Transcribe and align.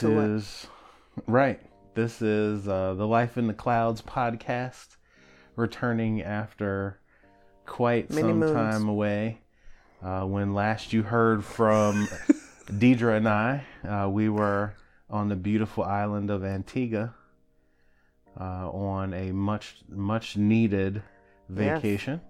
this 0.00 0.44
is 0.44 0.66
right. 1.26 1.60
This 1.94 2.20
is 2.22 2.66
uh, 2.66 2.94
the 2.94 3.06
Life 3.06 3.38
in 3.38 3.46
the 3.46 3.54
Clouds 3.54 4.02
podcast, 4.02 4.96
returning 5.56 6.22
after 6.22 6.98
quite 7.66 8.10
Many 8.10 8.28
some 8.28 8.40
moons. 8.40 8.52
time 8.52 8.88
away. 8.88 9.38
Uh, 10.02 10.24
when 10.24 10.52
last 10.54 10.92
you 10.92 11.02
heard 11.02 11.44
from 11.44 12.08
Deidre 12.66 13.16
and 13.16 13.28
I, 13.28 13.64
uh, 13.88 14.08
we 14.08 14.28
were 14.28 14.74
on 15.08 15.28
the 15.28 15.36
beautiful 15.36 15.84
island 15.84 16.30
of 16.30 16.44
Antigua 16.44 17.14
uh, 18.38 18.68
on 18.70 19.14
a 19.14 19.32
much 19.32 19.76
much 19.88 20.36
needed 20.36 21.02
Yes. 21.48 21.80
vacation. 21.80 22.20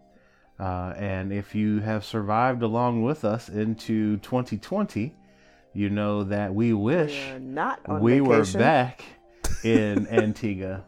Uh, 0.60 0.92
and 0.96 1.32
if 1.32 1.54
you 1.54 1.80
have 1.80 2.04
survived 2.04 2.62
along 2.62 3.02
with 3.02 3.24
us 3.24 3.48
into 3.48 4.18
2020, 4.18 5.12
you 5.74 5.90
know 5.90 6.24
that 6.24 6.54
we 6.54 6.72
wish 6.72 7.20
We 7.88 7.98
we 8.00 8.20
were 8.20 8.44
back 8.54 9.02
in 9.64 10.06
Antigua, 10.10 10.84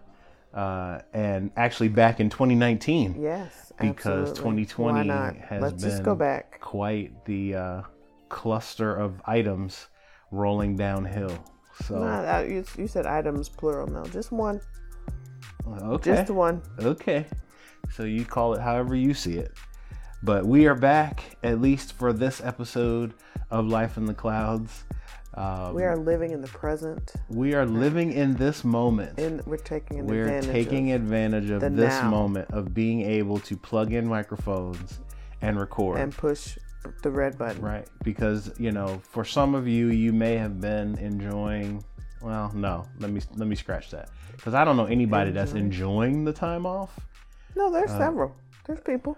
uh, 0.54 1.00
and 1.12 1.50
actually 1.56 1.88
back 1.88 2.20
in 2.20 2.30
2019 2.30 3.20
Yes, 3.20 3.72
because 3.80 4.30
absolutely. 4.30 4.64
2020 4.66 5.38
has 5.41 5.62
Let's 5.62 5.83
been 5.83 5.91
just 5.91 6.02
go 6.02 6.14
back. 6.14 6.61
quite 6.61 7.24
the 7.27 7.55
uh, 7.55 7.83
cluster 8.28 8.94
of 8.94 9.20
items 9.27 9.88
rolling 10.30 10.77
downhill. 10.77 11.36
So 11.84 11.98
Nah, 11.98 12.22
that- 12.22 12.48
you, 12.48 12.64
you 12.78 12.86
said 12.89 13.06
items 13.06 13.48
plural. 13.48 13.86
No, 13.89 14.05
just 14.05 14.33
one. 14.33 14.61
okay, 15.83 16.14
Just 16.14 16.30
one. 16.30 16.62
okay. 16.80 17.27
So 17.92 18.05
you 18.05 18.24
call 18.24 18.55
it 18.55 18.61
however 18.61 18.94
you 18.94 19.14
see 19.14 19.36
it. 19.39 19.52
But 20.22 20.46
we 20.46 20.66
are 20.66 20.74
back, 20.74 21.36
at 21.42 21.61
least 21.61 21.92
for 21.92 22.12
this 22.12 22.41
episode 22.42 23.14
of 23.50 23.66
Life 23.66 23.97
in 23.97 24.06
the 24.06 24.14
Clouds. 24.14 24.84
Um, 25.34 25.75
We 25.75 25.83
are 25.84 25.97
living 25.97 26.30
in 26.33 26.41
the 26.41 26.48
present, 26.48 27.12
we 27.28 27.55
are 27.55 27.66
living 27.66 28.12
in 28.12 28.34
this 28.36 28.64
moment. 28.64 29.19
and 29.19 29.44
we're 29.47 29.58
taking 29.58 30.06
We're 30.06 30.25
advantage. 30.28 30.50
taking 30.50 30.92
of, 30.92 31.02
advantage 31.02 31.50
of 31.50 31.61
this 31.77 31.92
now. 32.00 32.11
moment 32.11 32.50
of 32.52 32.72
being 32.72 33.02
able 33.02 33.39
to 33.41 33.56
plug 33.56 33.92
in 33.92 34.06
microphones 34.06 35.00
and 35.42 35.58
record. 35.61 35.98
and 36.00 36.17
push 36.17 36.56
the 37.02 37.11
red 37.11 37.36
button. 37.36 37.61
right. 37.61 37.86
Because, 38.02 38.50
you 38.58 38.72
know, 38.72 38.98
for 39.11 39.24
some 39.27 39.55
of 39.55 39.69
you, 39.69 39.89
you 39.89 40.12
may 40.12 40.36
have 40.36 40.58
been 40.61 40.97
enjoying. 40.98 41.84
Well, 42.22 42.50
no, 42.55 42.86
let 42.98 43.11
me 43.11 43.20
let 43.36 43.47
me 43.47 43.56
scratch 43.56 43.91
that 43.91 44.08
because 44.36 44.55
I 44.55 44.64
don't 44.64 44.77
know 44.78 44.86
anybody 44.86 45.33
that's 45.33 45.52
enjoying 45.52 46.24
the 46.24 46.33
time 46.33 46.64
off. 46.64 46.98
No, 47.55 47.70
there's 47.70 47.91
Uh, 47.91 47.98
several. 47.98 48.34
There's 48.67 48.80
people. 48.80 49.17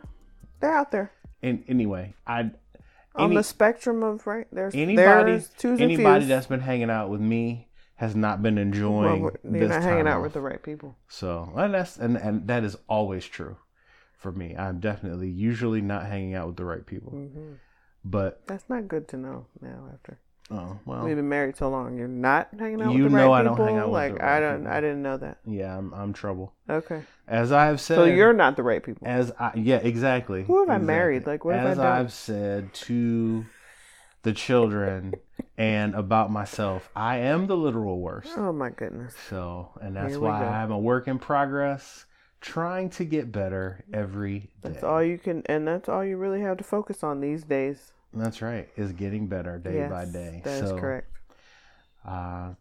They're 0.60 0.74
out 0.74 0.90
there 0.90 1.12
And 1.42 1.62
anyway, 1.68 2.14
I 2.26 2.50
on 3.14 3.26
any- 3.26 3.36
the 3.36 3.42
spectrum 3.44 4.02
of 4.02 4.26
right. 4.26 4.46
There's 4.52 4.74
anybody 4.74 5.42
there's 5.60 5.80
anybody 5.80 6.26
that's 6.26 6.46
been 6.46 6.60
hanging 6.60 6.90
out 6.90 7.10
with 7.10 7.20
me 7.20 7.68
has 7.96 8.14
not 8.14 8.42
been 8.42 8.54
well, 8.54 8.62
enjoying 8.62 9.24
this 9.42 9.60
you're 9.60 9.68
not 9.68 9.82
hanging 9.82 10.06
out 10.06 10.18
off. 10.18 10.22
with 10.22 10.32
the 10.34 10.40
right 10.40 10.62
people. 10.62 10.96
So 11.08 11.52
and 11.56 11.74
that's 11.74 11.96
and, 11.96 12.16
and 12.16 12.46
that 12.48 12.64
is 12.64 12.76
always 12.88 13.26
true 13.26 13.56
for 14.12 14.32
me. 14.32 14.54
I'm 14.56 14.78
definitely 14.80 15.28
usually 15.28 15.80
not 15.80 16.06
hanging 16.06 16.34
out 16.34 16.46
with 16.46 16.56
the 16.56 16.64
right 16.64 16.84
people. 16.86 17.12
hmm 17.12 17.54
But 18.04 18.46
That's 18.46 18.68
not 18.68 18.88
good 18.88 19.08
to 19.08 19.16
know 19.16 19.46
now. 19.60 19.88
After 19.92 20.18
oh 20.50 20.78
well, 20.84 21.04
we've 21.04 21.16
been 21.16 21.28
married 21.28 21.56
so 21.56 21.68
long, 21.68 21.96
you're 21.96 22.08
not 22.08 22.48
hanging 22.58 22.82
out 22.82 22.92
You 22.94 23.04
with 23.04 23.12
the 23.12 23.18
know 23.18 23.28
right 23.32 23.40
I 23.40 23.42
don't 23.42 23.56
hang 23.58 23.76
out 23.78 23.86
with 23.88 23.92
like 23.92 24.14
the 24.16 24.24
I 24.24 24.40
don't. 24.40 24.58
people. 24.60 24.72
I 24.72 24.80
didn't 24.80 25.02
know 25.02 25.16
that. 25.18 25.38
yeah, 25.46 25.76
I'm 25.76 25.92
I'm 25.94 26.12
trouble. 26.12 26.54
Okay, 26.68 27.02
As 27.26 27.52
I've 27.52 27.80
said, 27.80 27.96
so 27.96 28.04
you're 28.04 28.32
not 28.32 28.56
the 28.56 28.62
right 28.62 28.82
people. 28.82 29.06
as 29.06 29.32
I 29.38 29.52
yeah 29.56 29.76
exactly. 29.76 30.44
Who 30.44 30.60
have 30.60 30.70
I 30.70 30.78
married? 30.78 31.26
Like, 31.26 31.44
what 31.44 31.54
have 31.56 31.66
I 31.66 31.70
as 31.70 31.76
done? 31.78 31.86
I've 31.86 32.12
said 32.12 32.72
to 32.74 33.44
the 34.22 34.32
children 34.32 35.14
and 35.58 35.94
about 35.94 36.30
myself, 36.30 36.90
I 36.94 37.18
am 37.18 37.46
the 37.46 37.56
literal 37.56 38.00
worst. 38.00 38.30
Oh 38.36 38.52
my 38.52 38.70
goodness. 38.70 39.14
So, 39.28 39.70
and 39.80 39.96
that's 39.96 40.16
why 40.16 40.40
go. 40.40 40.46
I'm 40.46 40.70
a 40.72 40.78
work 40.78 41.08
in 41.08 41.18
progress, 41.18 42.04
trying 42.40 42.90
to 42.90 43.04
get 43.04 43.30
better 43.32 43.84
every 43.92 44.38
day. 44.40 44.48
That's 44.62 44.82
all 44.84 45.02
you 45.02 45.18
can, 45.18 45.42
and 45.46 45.66
that's 45.68 45.88
all 45.88 46.04
you 46.04 46.16
really 46.16 46.40
have 46.40 46.56
to 46.58 46.64
focus 46.64 47.02
on 47.04 47.20
these 47.20 47.44
days. 47.44 47.92
That's 48.12 48.42
right. 48.42 48.68
Is 48.76 48.92
getting 48.92 49.26
better 49.26 49.58
day 49.58 49.76
yes, 49.76 49.90
by 49.90 50.04
day. 50.06 50.40
That 50.44 50.62
is 50.62 50.70
so, 50.70 50.78
correct. 50.78 51.12
Uh, 52.06 52.54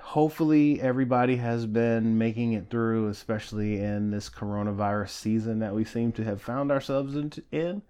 hopefully, 0.00 0.80
everybody 0.80 1.36
has 1.36 1.66
been 1.66 2.18
making 2.18 2.52
it 2.52 2.70
through, 2.70 3.08
especially 3.08 3.78
in 3.78 4.10
this 4.10 4.28
coronavirus 4.28 5.10
season 5.10 5.60
that 5.60 5.74
we 5.74 5.84
seem 5.84 6.12
to 6.12 6.24
have 6.24 6.42
found 6.42 6.70
ourselves 6.70 7.16
in. 7.50 7.82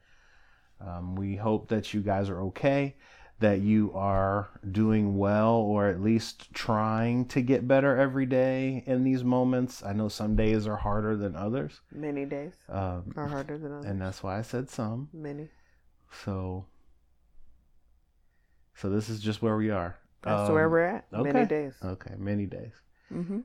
Um, 0.81 1.17
we 1.17 1.37
hope 1.37 1.69
that 1.69 1.93
you 1.93 2.01
guys 2.01 2.29
are 2.31 2.41
okay, 2.43 2.95
that 3.41 3.61
you 3.61 3.91
are 3.95 4.49
doing 4.71 5.19
well, 5.19 5.55
or 5.55 5.89
at 5.89 6.01
least 6.01 6.53
trying 6.55 7.25
to 7.27 7.41
get 7.43 7.67
better 7.67 7.97
every 7.97 8.27
day 8.27 8.85
in 8.87 9.03
these 9.03 9.25
moments. 9.25 9.83
I 9.83 9.93
know 9.93 10.09
some 10.09 10.37
days 10.37 10.69
are 10.69 10.77
harder 10.77 11.17
than 11.17 11.35
others, 11.35 11.81
Many 11.93 12.25
days 12.27 12.53
um, 12.69 13.13
are 13.17 13.27
harder 13.27 13.59
than 13.59 13.73
others. 13.73 13.87
and 13.87 14.01
that's 14.01 14.23
why 14.23 14.39
I 14.39 14.43
said 14.43 14.71
some. 14.71 15.09
Many. 15.13 15.49
So, 16.25 16.67
so 18.75 18.89
this 18.91 19.09
is 19.09 19.21
just 19.21 19.43
where 19.43 19.57
we 19.57 19.71
are. 19.71 19.97
That's 20.23 20.49
Um, 20.49 20.55
where 20.55 20.69
we're 20.69 20.85
at. 20.85 21.07
okay. 21.13 21.33
Many 21.33 21.47
days. 21.47 21.75
Okay, 21.85 22.15
many 22.19 22.47
days. 22.47 22.73
hmm 23.09 23.41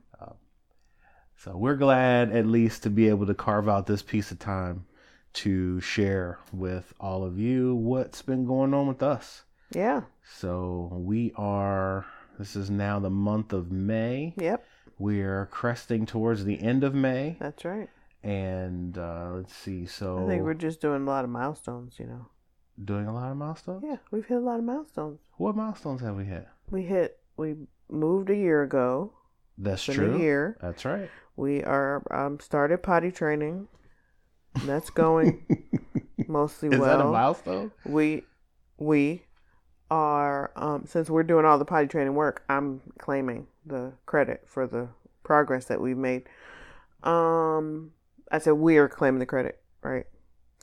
So 1.36 1.56
we're 1.56 1.76
glad 1.76 2.30
at 2.32 2.46
least 2.46 2.82
to 2.84 2.90
be 2.90 3.08
able 3.08 3.26
to 3.26 3.34
carve 3.34 3.68
out 3.68 3.86
this 3.86 4.02
piece 4.02 4.30
of 4.30 4.38
time 4.38 4.86
to 5.34 5.80
share 5.80 6.38
with 6.52 6.94
all 7.00 7.24
of 7.24 7.38
you 7.38 7.74
what's 7.74 8.22
been 8.22 8.46
going 8.46 8.72
on 8.72 8.86
with 8.86 9.02
us. 9.02 9.42
Yeah. 9.72 10.02
So 10.22 10.90
we 10.92 11.32
are, 11.36 12.06
this 12.38 12.54
is 12.56 12.70
now 12.70 12.98
the 13.00 13.10
month 13.10 13.52
of 13.52 13.70
May. 13.72 14.32
Yep. 14.38 14.64
We're 14.98 15.46
cresting 15.46 16.06
towards 16.06 16.44
the 16.44 16.60
end 16.62 16.84
of 16.84 16.94
May. 16.94 17.36
That's 17.40 17.64
right. 17.64 17.88
And 18.22 18.96
uh, 18.96 19.32
let's 19.34 19.54
see, 19.54 19.84
so 19.86 20.24
I 20.24 20.28
think 20.28 20.44
we're 20.44 20.54
just 20.54 20.80
doing 20.80 21.02
a 21.02 21.04
lot 21.04 21.24
of 21.24 21.30
milestones. 21.30 21.98
You 21.98 22.06
know. 22.06 22.26
Doing 22.82 23.06
a 23.06 23.14
lot 23.14 23.30
of 23.30 23.36
milestones. 23.36 23.84
Yeah, 23.86 23.96
we've 24.10 24.26
hit 24.26 24.36
a 24.36 24.40
lot 24.40 24.58
of 24.58 24.64
milestones. 24.64 25.20
What 25.36 25.56
milestones 25.56 26.00
have 26.00 26.16
we 26.16 26.24
hit? 26.24 26.46
We 26.70 26.82
hit. 26.82 27.18
We 27.36 27.54
moved 27.90 28.30
a 28.30 28.36
year 28.36 28.62
ago. 28.62 29.12
That's 29.58 29.86
It's 29.88 29.96
true. 29.96 30.14
a 30.14 30.18
year. 30.18 30.56
That's 30.60 30.84
right. 30.84 31.10
We 31.36 31.62
are 31.62 32.02
um, 32.10 32.40
started 32.40 32.82
potty 32.82 33.10
training. 33.10 33.68
That's 34.64 34.90
going 34.90 35.44
mostly 36.28 36.68
Is 36.68 36.78
well. 36.78 36.90
Is 36.90 36.98
that 36.98 37.04
a 37.06 37.10
milestone? 37.10 37.72
we 37.84 38.22
we 38.78 39.22
are 39.90 40.50
um, 40.56 40.84
since 40.86 41.10
we're 41.10 41.22
doing 41.22 41.44
all 41.44 41.58
the 41.58 41.64
potty 41.64 41.86
training 41.86 42.14
work 42.14 42.42
i'm 42.48 42.80
claiming 42.98 43.46
the 43.66 43.92
credit 44.06 44.42
for 44.46 44.66
the 44.66 44.88
progress 45.22 45.66
that 45.66 45.80
we've 45.80 45.98
made 45.98 46.22
um 47.02 47.92
i 48.32 48.38
said 48.38 48.52
we 48.52 48.78
are 48.78 48.88
claiming 48.88 49.18
the 49.20 49.26
credit 49.26 49.60
right 49.82 50.06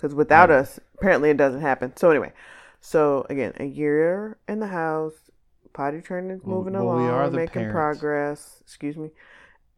because 0.01 0.15
without 0.15 0.49
Right. 0.49 0.59
us 0.59 0.79
apparently 0.95 1.29
it 1.29 1.37
doesn't 1.37 1.61
happen 1.61 1.95
so 1.95 2.09
anyway 2.09 2.31
so 2.79 3.25
again 3.29 3.53
a 3.59 3.65
year 3.65 4.37
in 4.47 4.59
the 4.59 4.67
house 4.67 5.29
potty 5.73 6.01
training 6.01 6.31
is 6.31 6.45
moving 6.45 6.73
well, 6.73 6.83
we 6.85 6.91
along 6.93 7.33
making 7.33 7.53
parents. 7.53 7.71
progress 7.71 8.57
excuse 8.61 8.97
me 8.97 9.11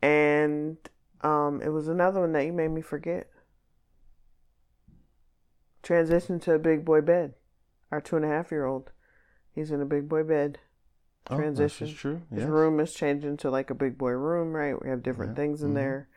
and 0.02 0.78
um 1.22 1.62
it 1.62 1.70
was 1.70 1.88
another 1.88 2.22
one 2.22 2.32
that 2.32 2.46
you 2.46 2.54
made 2.54 2.70
me 2.70 2.82
forget 2.82 3.30
transition 5.84 6.40
to 6.40 6.54
a 6.54 6.60
big 6.60 6.86
boy 6.86 7.02
bed. 7.02 7.34
Our 7.92 8.02
two 8.02 8.16
and 8.16 8.26
a 8.26 8.30
half 8.30 8.52
year 8.52 8.66
old, 8.66 8.92
he's 9.54 9.70
in 9.70 9.82
a 9.82 9.86
big 9.86 10.10
boy 10.10 10.24
bed. 10.24 10.58
Oh, 11.30 11.38
that's 11.38 11.56
Transition. 11.56 11.88
just 11.88 12.00
true. 12.00 12.22
His 12.34 12.46
room 12.46 12.80
is 12.80 12.94
changing 12.94 13.38
to 13.38 13.52
like 13.52 13.70
a 13.70 13.76
big 13.76 13.98
boy 13.98 14.12
room, 14.12 14.54
right? 14.54 14.82
We 14.82 14.90
have 14.90 15.04
different 15.04 15.32
Yeah. 15.32 15.36
things 15.36 15.62
in 15.62 15.72
Mhm. 15.72 15.76
there. 15.76 16.08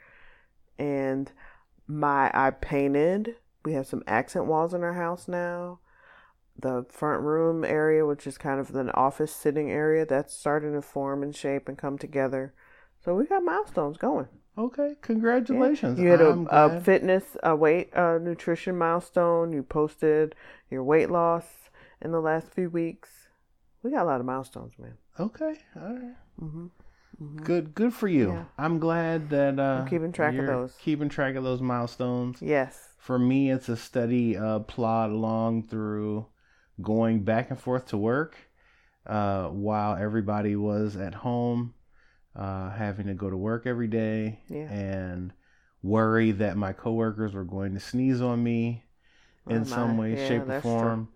And 0.79 1.31
my 1.87 2.31
I 2.33 2.51
painted. 2.51 3.37
We 3.67 3.73
have 3.73 3.89
some 3.89 4.05
accent 4.07 4.47
walls 4.47 4.75
in 4.75 4.85
our 4.85 4.93
house 4.93 5.27
now. 5.27 5.81
The 6.57 6.87
front 6.89 7.23
room 7.23 7.65
area, 7.65 8.07
which 8.07 8.25
is 8.25 8.39
kind 8.39 8.61
of 8.61 8.73
an 8.77 8.91
office 8.91 9.35
sitting 9.35 9.73
area, 9.73 10.07
that's 10.07 10.33
starting 10.33 10.73
to 10.75 10.83
form 10.83 11.25
and 11.25 11.35
shape 11.35 11.69
and 11.69 11.77
come 11.77 11.99
together. 11.99 12.55
So 13.05 13.17
we 13.17 13.27
got 13.27 13.43
milestones 13.43 13.97
going. 13.99 14.29
Okay, 14.57 14.95
congratulations. 15.03 15.99
You 15.99 16.11
had 16.11 16.21
a, 16.21 16.47
a 16.49 16.81
fitness, 16.81 17.37
a 17.43 17.57
weight, 17.57 17.93
uh, 17.93 18.19
nutrition 18.19 18.79
milestone. 18.79 19.53
You 19.53 19.65
posted 19.65 20.37
your 20.71 20.85
weight 20.85 21.11
loss 21.11 21.69
in 22.01 22.13
the 22.13 22.21
last 22.21 22.53
few 22.53 22.71
weeks. 22.71 23.27
We 23.83 23.91
got 23.91 24.05
a 24.05 24.07
lot 24.07 24.21
of 24.21 24.27
milestones, 24.27 24.75
man. 24.79 24.95
Okay, 25.19 25.59
all 25.75 25.93
right. 25.93 26.17
hmm 26.39 26.67
Good, 27.43 27.75
good 27.75 27.93
for 27.95 28.07
you. 28.09 28.31
Yeah. 28.31 28.45
I'm 28.59 28.79
glad 28.79 29.31
that 29.31 29.59
uh, 29.59 29.81
I'm 29.81 29.89
keeping 29.89 30.13
track 30.13 30.39
of 30.39 30.47
those. 30.47 30.75
Keeping 30.79 31.09
track 31.09 31.35
of 31.35 31.43
those 31.43 31.61
milestones. 31.61 32.41
Yes. 32.41 32.91
For 33.07 33.19
me, 33.19 33.51
it's 33.51 33.69
a 33.69 33.77
steady 33.77 34.37
uh, 34.37 34.61
plod 34.61 35.11
along 35.11 35.69
through 35.69 36.27
going 36.83 37.23
back 37.23 37.51
and 37.51 37.59
forth 37.59 37.87
to 37.89 37.97
work 37.97 38.37
uh, 39.07 39.49
while 39.49 39.97
everybody 39.97 40.57
was 40.57 40.97
at 40.97 41.15
home, 41.15 41.75
uh, 42.35 42.71
having 42.71 43.07
to 43.07 43.15
go 43.15 43.31
to 43.31 43.37
work 43.37 43.67
every 43.67 43.89
day 43.89 44.41
Yeah. 44.49 44.69
and 44.71 45.33
worry 45.83 46.33
that 46.33 46.57
my 46.57 46.73
coworkers 46.73 47.33
were 47.35 47.45
going 47.45 47.75
to 47.75 47.81
sneeze 47.81 48.21
on 48.21 48.43
me 48.43 48.85
in 49.49 49.63
Oh, 49.63 49.65
some 49.65 49.97
way, 49.99 50.17
Yeah, 50.17 50.29
shape, 50.29 50.49
or 50.49 50.53
form. 50.63 51.09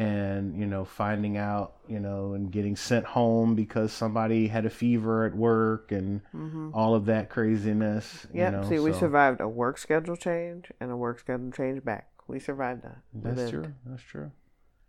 And 0.00 0.58
you 0.58 0.64
know 0.64 0.82
finding 0.82 1.36
out 1.36 1.74
you 1.86 2.00
know 2.00 2.32
and 2.32 2.50
getting 2.50 2.74
sent 2.74 3.04
home 3.04 3.54
because 3.54 3.92
somebody 3.92 4.48
had 4.48 4.64
a 4.64 4.70
fever 4.70 5.26
at 5.26 5.36
work 5.36 5.92
and 5.92 6.22
mm-hmm. 6.34 6.70
all 6.72 6.94
of 6.94 7.04
that 7.04 7.28
craziness. 7.28 8.26
Yeah. 8.32 8.46
you 8.46 8.56
know, 8.56 8.68
See, 8.68 8.78
we 8.78 8.92
so- 8.92 9.00
survived 9.00 9.40
a 9.42 9.48
work 9.48 9.76
schedule 9.76 10.16
change 10.16 10.72
and 10.80 10.90
a 10.90 10.96
work 10.96 11.18
schedule 11.20 11.52
change 11.52 11.84
back. 11.84 12.08
We 12.26 12.38
survived 12.40 12.82
that. 12.82 12.98
We 13.12 13.20
That's 13.22 13.36
lived. 13.36 13.52
true. 13.52 13.74
That's 13.84 14.02
true. 14.02 14.30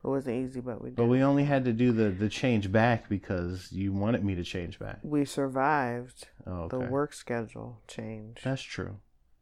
It 0.03 0.07
wasn't 0.07 0.47
easy, 0.47 0.61
but 0.61 0.81
we 0.81 0.91
did. 0.91 0.95
But 0.95 1.07
we 1.07 1.21
only 1.21 1.43
had 1.43 1.65
to 1.65 1.73
do 1.73 1.91
the 1.91 2.09
the 2.09 2.29
change 2.29 2.71
back 2.71 3.09
because 3.09 3.69
you 3.71 3.91
wanted 3.91 4.23
me 4.23 4.35
to 4.35 4.43
change 4.43 4.79
back. 4.79 4.99
we 5.03 5.25
survived 5.25 6.27
Oh, 6.47 6.69
the 6.69 6.79
work 6.79 7.13
schedule 7.13 7.81
change. 7.87 8.39
That's 8.43 8.61
true. 8.61 8.97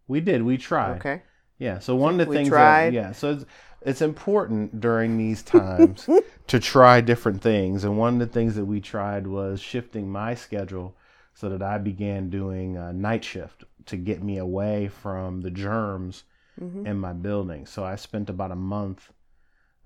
We 0.07 0.19
did. 0.19 0.41
We 0.41 0.57
tried. 0.57 0.97
Okay. 0.97 1.21
Yeah. 1.59 1.77
So 1.79 1.95
one 1.95 2.13
of 2.13 2.25
the 2.25 2.29
We 2.31 2.35
things 2.37 2.49
tried. 2.49 2.87
that 2.87 2.93
yeah, 2.93 3.11
so 3.11 3.31
it's 3.33 3.45
it's 3.81 4.01
important 4.01 4.81
during 4.81 5.17
these 5.17 5.41
times 5.43 6.09
to 6.47 6.59
try 6.59 6.99
different 7.01 7.41
things, 7.41 7.83
and 7.83 7.97
one 7.97 8.13
of 8.15 8.19
the 8.27 8.33
things 8.33 8.55
that 8.55 8.65
we 8.65 8.81
tried 8.81 9.27
was 9.27 9.61
shifting 9.61 10.09
my 10.11 10.33
schedule 10.35 10.95
so 11.33 11.47
that 11.49 11.61
I 11.61 11.77
began 11.77 12.29
doing 12.29 12.75
a 12.75 12.91
night 12.91 13.23
shift 13.23 13.63
to 13.85 13.95
get 13.97 14.23
me 14.23 14.37
away 14.37 14.87
from 14.87 15.41
the 15.41 15.51
germs 15.51 16.23
Mm-hmm. 16.59 16.85
in 16.87 16.97
my 16.99 17.13
building. 17.13 17.65
So 17.65 17.85
I 17.85 17.95
spent 17.95 18.29
about 18.29 18.51
a 18.51 18.55
month 18.55 19.13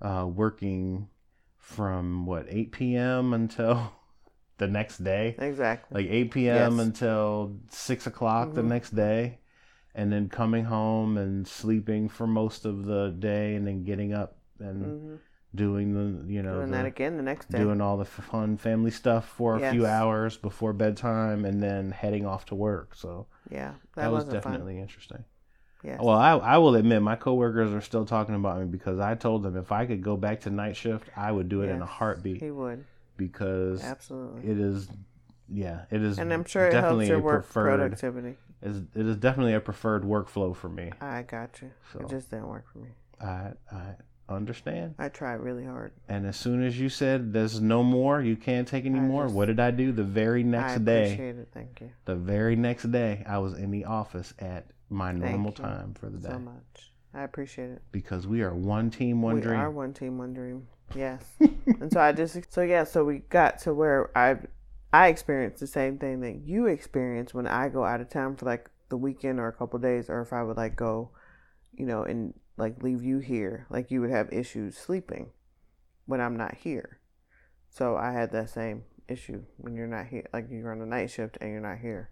uh, 0.02 0.26
working 0.26 1.06
from 1.56 2.26
what 2.26 2.46
8 2.48 2.72
p.m. 2.72 3.32
until 3.32 3.92
the 4.58 4.66
next 4.66 5.04
day 5.04 5.36
Exactly. 5.38 6.02
like 6.02 6.10
8 6.12 6.30
p.m. 6.32 6.54
Yes. 6.56 6.70
Mm-hmm. 6.72 6.80
until 6.80 7.56
6 7.70 8.06
o'clock 8.08 8.54
the 8.54 8.62
next 8.64 8.90
day 8.96 9.38
and 9.94 10.12
then 10.12 10.28
coming 10.28 10.64
home 10.64 11.16
and 11.16 11.46
sleeping 11.46 12.08
for 12.08 12.26
most 12.26 12.64
of 12.64 12.84
the 12.84 13.14
day 13.18 13.54
and 13.54 13.66
then 13.66 13.84
getting 13.84 14.12
up 14.12 14.36
and 14.58 14.84
Mhm. 14.84 15.18
doing 15.54 15.92
the 15.94 16.32
you 16.32 16.42
know 16.42 16.54
Doing 16.54 16.70
the- 16.70 16.76
that 16.78 16.86
again 16.86 17.16
the 17.16 17.22
next 17.22 17.48
day. 17.50 17.58
doing 17.58 17.80
all 17.80 17.96
the 17.96 18.04
fun 18.04 18.56
family 18.56 18.90
stuff 18.90 19.28
for 19.28 19.56
a 19.56 19.70
few 19.70 19.86
hours 19.86 20.36
before 20.36 20.72
bedtime 20.72 21.44
and 21.44 21.62
then 21.62 21.92
heading 21.92 22.26
off 22.26 22.44
to 22.46 22.54
work 22.54 22.94
so 22.94 23.26
yeah, 23.50 23.74
that, 23.94 24.02
that, 24.02 24.12
was 24.12 24.24
definitely 24.24 24.78
interesting 24.80 25.18
fun. 25.18 25.24
Yes. 25.84 26.00
well 26.02 26.16
I, 26.16 26.32
I 26.32 26.58
will 26.58 26.74
admit 26.76 27.02
my 27.02 27.14
coworkers 27.14 27.72
are 27.72 27.80
still 27.82 28.04
talking 28.06 28.34
about 28.34 28.58
me 28.58 28.66
because 28.66 28.98
i 28.98 29.14
told 29.14 29.42
them 29.44 29.56
if 29.56 29.70
i 29.70 29.84
could 29.86 30.02
go 30.02 30.16
back 30.16 30.40
to 30.40 30.50
night 30.50 30.76
shift 30.76 31.08
i 31.16 31.30
would 31.30 31.48
do 31.48 31.60
it 31.62 31.68
in 31.68 31.82
a 31.82 31.86
heartbeat 31.86 32.40
He 32.40 32.50
would 32.50 32.84
because 33.16 33.84
absolutely, 33.84 34.50
it 34.50 34.58
is 34.58 34.88
yeah 35.48 35.82
it 35.90 36.02
is 36.02 36.18
and 36.18 36.32
I'm 36.32 36.44
sure 36.44 36.66
it 36.66 36.72
helps 36.72 36.84
definitely 36.84 37.08
your 37.08 37.20
work 37.20 37.42
preferred 37.44 37.76
productivity. 37.78 38.36
Is 38.64 38.78
it 38.94 39.06
is 39.06 39.16
definitely 39.16 39.54
a 39.54 39.60
preferred 39.60 40.02
workflow 40.02 40.54
for 40.56 40.68
me. 40.68 40.90
I 41.00 41.22
got 41.22 41.60
you. 41.62 41.70
So. 41.92 42.00
It 42.00 42.08
just 42.08 42.30
didn't 42.30 42.48
work 42.48 42.64
for 42.72 42.78
me. 42.78 42.88
I 43.20 43.52
I 43.70 43.94
understand. 44.28 44.94
I 44.98 45.08
tried 45.10 45.34
really 45.34 45.64
hard. 45.64 45.92
And 46.08 46.26
as 46.26 46.36
soon 46.36 46.62
as 46.64 46.78
you 46.80 46.88
said 46.88 47.32
there's 47.32 47.60
no 47.60 47.82
more, 47.82 48.22
you 48.22 48.36
can't 48.36 48.66
take 48.66 48.86
any 48.86 48.98
I 48.98 49.02
more. 49.02 49.24
just- 49.24 49.34
what 49.34 49.46
did 49.46 49.60
I 49.60 49.70
do? 49.70 49.92
The 49.92 50.04
very 50.04 50.42
next 50.42 50.72
I 50.72 50.78
day, 50.78 51.04
appreciate 51.04 51.36
it. 51.36 51.48
Thank 51.52 51.80
you 51.80 51.90
the 52.06 52.16
very 52.16 52.56
next 52.56 52.90
day, 52.90 53.22
I 53.28 53.38
was 53.38 53.52
in 53.54 53.70
the 53.70 53.84
office 53.84 54.32
at 54.38 54.66
my 54.90 55.12
normal 55.12 55.50
you 55.50 55.56
time 55.64 55.94
for 55.94 56.08
the 56.08 56.18
day 56.18 56.28
so 56.28 56.38
much. 56.38 56.92
I 57.12 57.22
appreciate 57.22 57.70
it. 57.70 57.82
because 57.92 58.26
we 58.26 58.42
are 58.42 58.54
one 58.54 58.90
team, 58.90 59.22
one 59.22 59.34
we 59.36 59.40
dream. 59.40 59.58
We 59.58 59.64
are 59.64 59.70
one 59.70 59.92
team, 59.92 60.18
one 60.18 60.32
dream. 60.32 60.66
Yes. 60.94 61.22
and 61.40 61.92
so 61.92 62.00
I 62.00 62.12
just 62.12 62.52
so 62.52 62.62
yeah, 62.62 62.84
so 62.84 63.04
we 63.04 63.18
got 63.18 63.58
to 63.60 63.74
where 63.74 64.10
I 64.16 64.38
I 64.94 65.08
experienced 65.08 65.58
the 65.58 65.66
same 65.66 65.98
thing 65.98 66.20
that 66.20 66.46
you 66.46 66.66
experience 66.66 67.34
when 67.34 67.48
I 67.48 67.68
go 67.68 67.84
out 67.84 68.00
of 68.00 68.08
town 68.08 68.36
for 68.36 68.46
like 68.46 68.70
the 68.90 68.96
weekend 68.96 69.40
or 69.40 69.48
a 69.48 69.52
couple 69.52 69.80
days, 69.80 70.08
or 70.08 70.20
if 70.20 70.32
I 70.32 70.44
would 70.44 70.56
like 70.56 70.76
go, 70.76 71.10
you 71.72 71.84
know, 71.84 72.04
and 72.04 72.32
like 72.56 72.80
leave 72.80 73.02
you 73.02 73.18
here, 73.18 73.66
like 73.68 73.90
you 73.90 74.00
would 74.00 74.10
have 74.10 74.32
issues 74.32 74.78
sleeping 74.78 75.30
when 76.06 76.20
I'm 76.20 76.36
not 76.36 76.54
here. 76.54 77.00
So 77.70 77.96
I 77.96 78.12
had 78.12 78.30
that 78.30 78.50
same 78.50 78.84
issue 79.08 79.42
when 79.56 79.74
you're 79.74 79.88
not 79.88 80.06
here, 80.06 80.28
like 80.32 80.46
you're 80.48 80.70
on 80.70 80.80
a 80.80 80.86
night 80.86 81.10
shift 81.10 81.38
and 81.40 81.50
you're 81.50 81.60
not 81.60 81.78
here. 81.78 82.10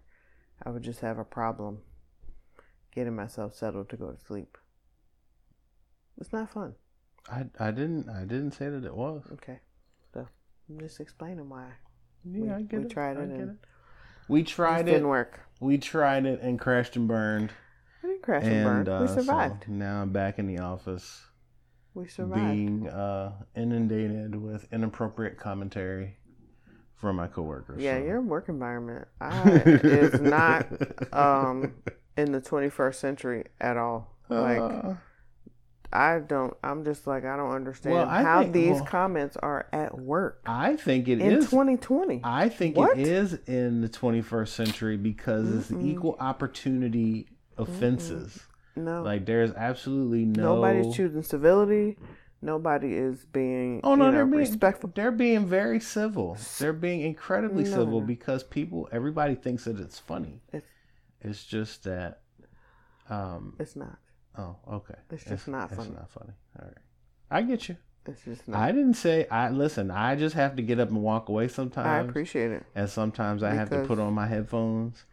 I 0.61 0.69
would 0.69 0.83
just 0.83 0.99
have 0.99 1.17
a 1.17 1.23
problem 1.23 1.83
getting 2.93 3.15
myself 3.15 3.55
settled 3.55 3.87
to 3.91 3.95
go 3.95 4.11
to 4.11 4.19
sleep. 4.19 4.57
It's 6.17 6.33
not 6.33 6.51
fun. 6.51 6.75
I 7.31 7.45
I 7.57 7.71
didn't 7.71 8.09
I 8.09 8.25
didn't 8.25 8.51
say 8.51 8.67
that 8.67 8.83
it 8.83 8.93
was. 8.93 9.23
Okay. 9.31 9.61
So 10.13 10.27
I'm 10.69 10.79
just 10.81 10.99
explaining 10.99 11.47
why. 11.47 11.69
Yeah, 12.25 12.41
We- 12.41 12.49
I 12.51 12.61
get 12.61 12.79
we 12.79 12.85
it. 12.85 12.91
tried 12.91 13.17
I 13.17 13.21
it 13.21 13.29
get 13.29 13.39
and 13.39 13.49
it. 13.51 13.57
We 14.27 14.43
tried 14.43 14.87
it. 14.87 14.91
didn't 14.91 15.07
work. 15.07 15.39
We 15.59 15.77
tried 15.77 16.25
it 16.25 16.41
and 16.41 16.59
crashed 16.59 16.95
and 16.95 17.07
burned. 17.07 17.51
We 18.01 18.09
didn't 18.09 18.23
crash 18.23 18.43
and, 18.43 18.53
And 18.53 18.85
burn. 18.85 18.95
uh, 18.95 19.01
we 19.01 19.07
so 19.07 19.15
survived. 19.15 19.67
now 19.67 20.01
I'm 20.01 20.11
back 20.11 20.39
in 20.39 20.47
the 20.47 20.59
office. 20.59 21.21
we 21.93 22.07
survived. 22.07 22.41
being 22.51 22.87
uh, 22.89 23.31
inundated 23.55 24.35
with 24.35 24.67
inappropriate 24.73 25.37
commentary 25.37 26.17
from 26.95 27.17
my 27.17 27.27
coworkers. 27.27 27.81
yeah, 27.81 27.97
so. 27.99 28.03
your 28.05 28.21
work 28.21 28.47
environment 28.49 29.07
I, 29.21 29.41
is 29.43 30.19
not 30.21 30.67
um, 31.13 31.73
in 32.17 32.31
the 32.31 32.39
21st 32.41 32.95
century 32.95 33.45
at 33.59 33.75
all. 33.77 34.15
Like 34.29 34.59
Uh, 34.59 34.93
I 35.93 36.19
don't. 36.19 36.55
I'm 36.63 36.83
just 36.83 37.05
like 37.07 37.23
I 37.23 37.37
don't 37.37 37.51
understand 37.51 37.95
Well, 37.95 38.07
I 38.09 38.23
how 38.23 38.41
think- 38.41 38.53
these 38.53 38.73
well- 38.77 38.85
comments 38.85 39.37
are 39.37 39.67
at 39.71 39.97
work 39.99 40.41
I 40.45 40.75
think 40.75 41.07
it 41.07 41.21
in 41.21 41.31
is. 41.33 41.49
2020. 41.49 42.21
I 42.23 42.49
think 42.49 42.75
What? 42.75 42.97
it 42.97 43.07
is 43.07 43.33
in 43.47 43.81
the 43.81 43.89
21st 43.89 44.47
century 44.53 44.97
because 44.97 45.71
it's 45.71 45.71
equal 45.83 46.17
opportunity 46.19 47.27
offenses. 47.57 48.39
no, 48.75 49.03
Like 49.03 49.25
there's 49.25 49.51
absolutely 49.53 50.25
no. 50.25 50.55
nobody's 50.55 50.95
choosing 50.95 51.21
civility. 51.23 51.97
Nobody 52.41 52.93
is 52.95 53.23
being 53.25 53.79
Oh 53.85 53.95
no, 53.95 54.11
they're 54.11 54.25
being 54.25 54.39
respectful. 54.39 54.91
They're 54.93 55.11
being 55.11 55.45
very 55.45 55.79
civil. 55.79 56.37
They're 56.59 56.73
being 56.73 57.01
incredibly 57.01 57.63
No, 57.63 57.69
civil 57.69 58.01
because 58.01 58.43
people, 58.43 58.89
everybody 58.91 59.35
thinks 59.35 59.63
that 59.65 59.79
it's 59.79 59.99
funny. 59.99 60.41
It's- 60.51 60.69
It's 61.21 61.45
just 61.45 61.83
that. 61.85 62.19
Um. 63.09 63.55
It's 63.59 63.75
not. 63.77 63.97
Oh, 64.37 64.55
okay. 64.71 64.95
It's 65.11 65.23
just 65.25 65.47
not 65.47 65.69
funny. 65.69 65.81
It's 65.89 65.97
not 65.97 66.09
funny. 66.09 66.33
All 66.59 66.65
right. 66.67 66.77
I 67.31 67.41
get 67.43 67.69
you. 67.69 67.77
It's 68.05 68.21
just 68.23 68.47
not. 68.47 68.59
I 68.59 68.71
didn't 68.71 68.95
say 68.95 69.27
I 69.29 69.49
listen. 69.49 69.89
I 69.91 70.15
just 70.15 70.35
have 70.35 70.55
to 70.57 70.61
get 70.61 70.79
up 70.79 70.89
and 70.89 71.01
walk 71.01 71.29
away 71.29 71.47
sometimes. 71.47 71.87
I 71.87 71.99
appreciate 71.99 72.51
it. 72.51 72.63
and 72.75 72.89
sometimes 72.89 73.43
I 73.43 73.53
have 73.53 73.69
to 73.69 73.85
put 73.85 73.99
on 73.99 74.13
my 74.13 74.27
headphones 74.27 75.05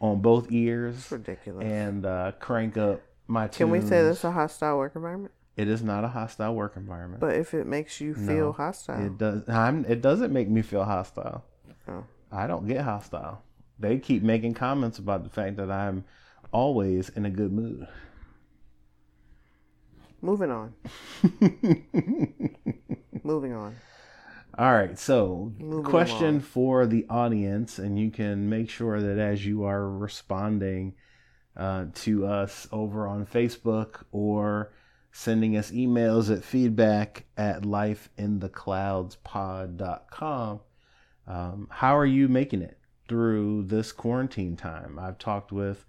on 0.00 0.20
both 0.22 0.50
ears 0.52 0.96
It's 0.96 1.12
ridiculous. 1.12 1.64
and 1.66 2.06
uh, 2.06 2.32
crank 2.40 2.76
up 2.76 3.02
my. 3.26 3.48
tunes. 3.48 3.56
Can 3.56 3.70
we 3.70 3.80
say 3.80 4.02
this 4.02 4.18
is 4.18 4.24
a 4.24 4.32
hostile 4.32 4.78
work 4.78 4.92
environment? 4.96 5.34
It 5.56 5.68
is 5.68 5.82
not 5.82 6.04
a 6.04 6.08
hostile 6.08 6.54
work 6.54 6.74
environment. 6.76 7.20
But 7.20 7.34
if 7.34 7.52
it 7.52 7.66
makes 7.66 8.00
you 8.00 8.14
feel 8.14 8.46
No, 8.46 8.52
hostile, 8.52 9.04
it 9.04 9.18
does. 9.18 9.48
I'm, 9.48 9.84
it 9.86 10.00
doesn't 10.00 10.32
make 10.32 10.48
me 10.48 10.62
feel 10.62 10.84
hostile. 10.84 11.44
Oh. 11.88 12.04
I 12.30 12.46
don't 12.46 12.66
get 12.68 12.82
hostile. 12.82 13.42
They 13.78 13.98
keep 13.98 14.22
making 14.22 14.54
comments 14.54 14.98
about 14.98 15.24
the 15.24 15.30
fact 15.30 15.56
that 15.56 15.70
I'm 15.70 16.04
always 16.52 17.08
in 17.10 17.26
a 17.26 17.30
good 17.30 17.52
mood. 17.52 17.88
Moving 20.20 20.50
on. 20.50 20.74
moving 23.22 23.52
on. 23.52 23.76
All 24.58 24.72
right, 24.72 24.98
so 24.98 25.52
Moving 25.58 25.84
question 25.84 26.28
along. 26.28 26.40
for 26.40 26.86
the 26.86 27.06
audience, 27.08 27.78
and 27.78 27.96
you 27.98 28.10
can 28.10 28.48
make 28.48 28.68
sure 28.68 29.00
that 29.00 29.18
as 29.18 29.46
you 29.46 29.64
are 29.64 29.88
responding 29.88 30.94
uh, 31.56 31.86
to 31.94 32.26
us 32.26 32.66
over 32.72 33.06
on 33.06 33.24
Facebook 33.24 34.02
or 34.10 34.72
sending 35.12 35.56
us 35.56 35.70
emails 35.70 36.34
at 36.34 36.42
feedback 36.42 37.26
at 37.36 37.62
lifeinthecloudspod.com, 37.62 40.60
um, 41.26 41.68
how 41.70 41.96
are 41.96 42.06
you 42.06 42.26
making 42.26 42.62
it 42.62 42.78
through 43.08 43.62
this 43.64 43.92
quarantine 43.92 44.56
time? 44.56 44.98
I've 44.98 45.18
talked 45.18 45.52
with 45.52 45.84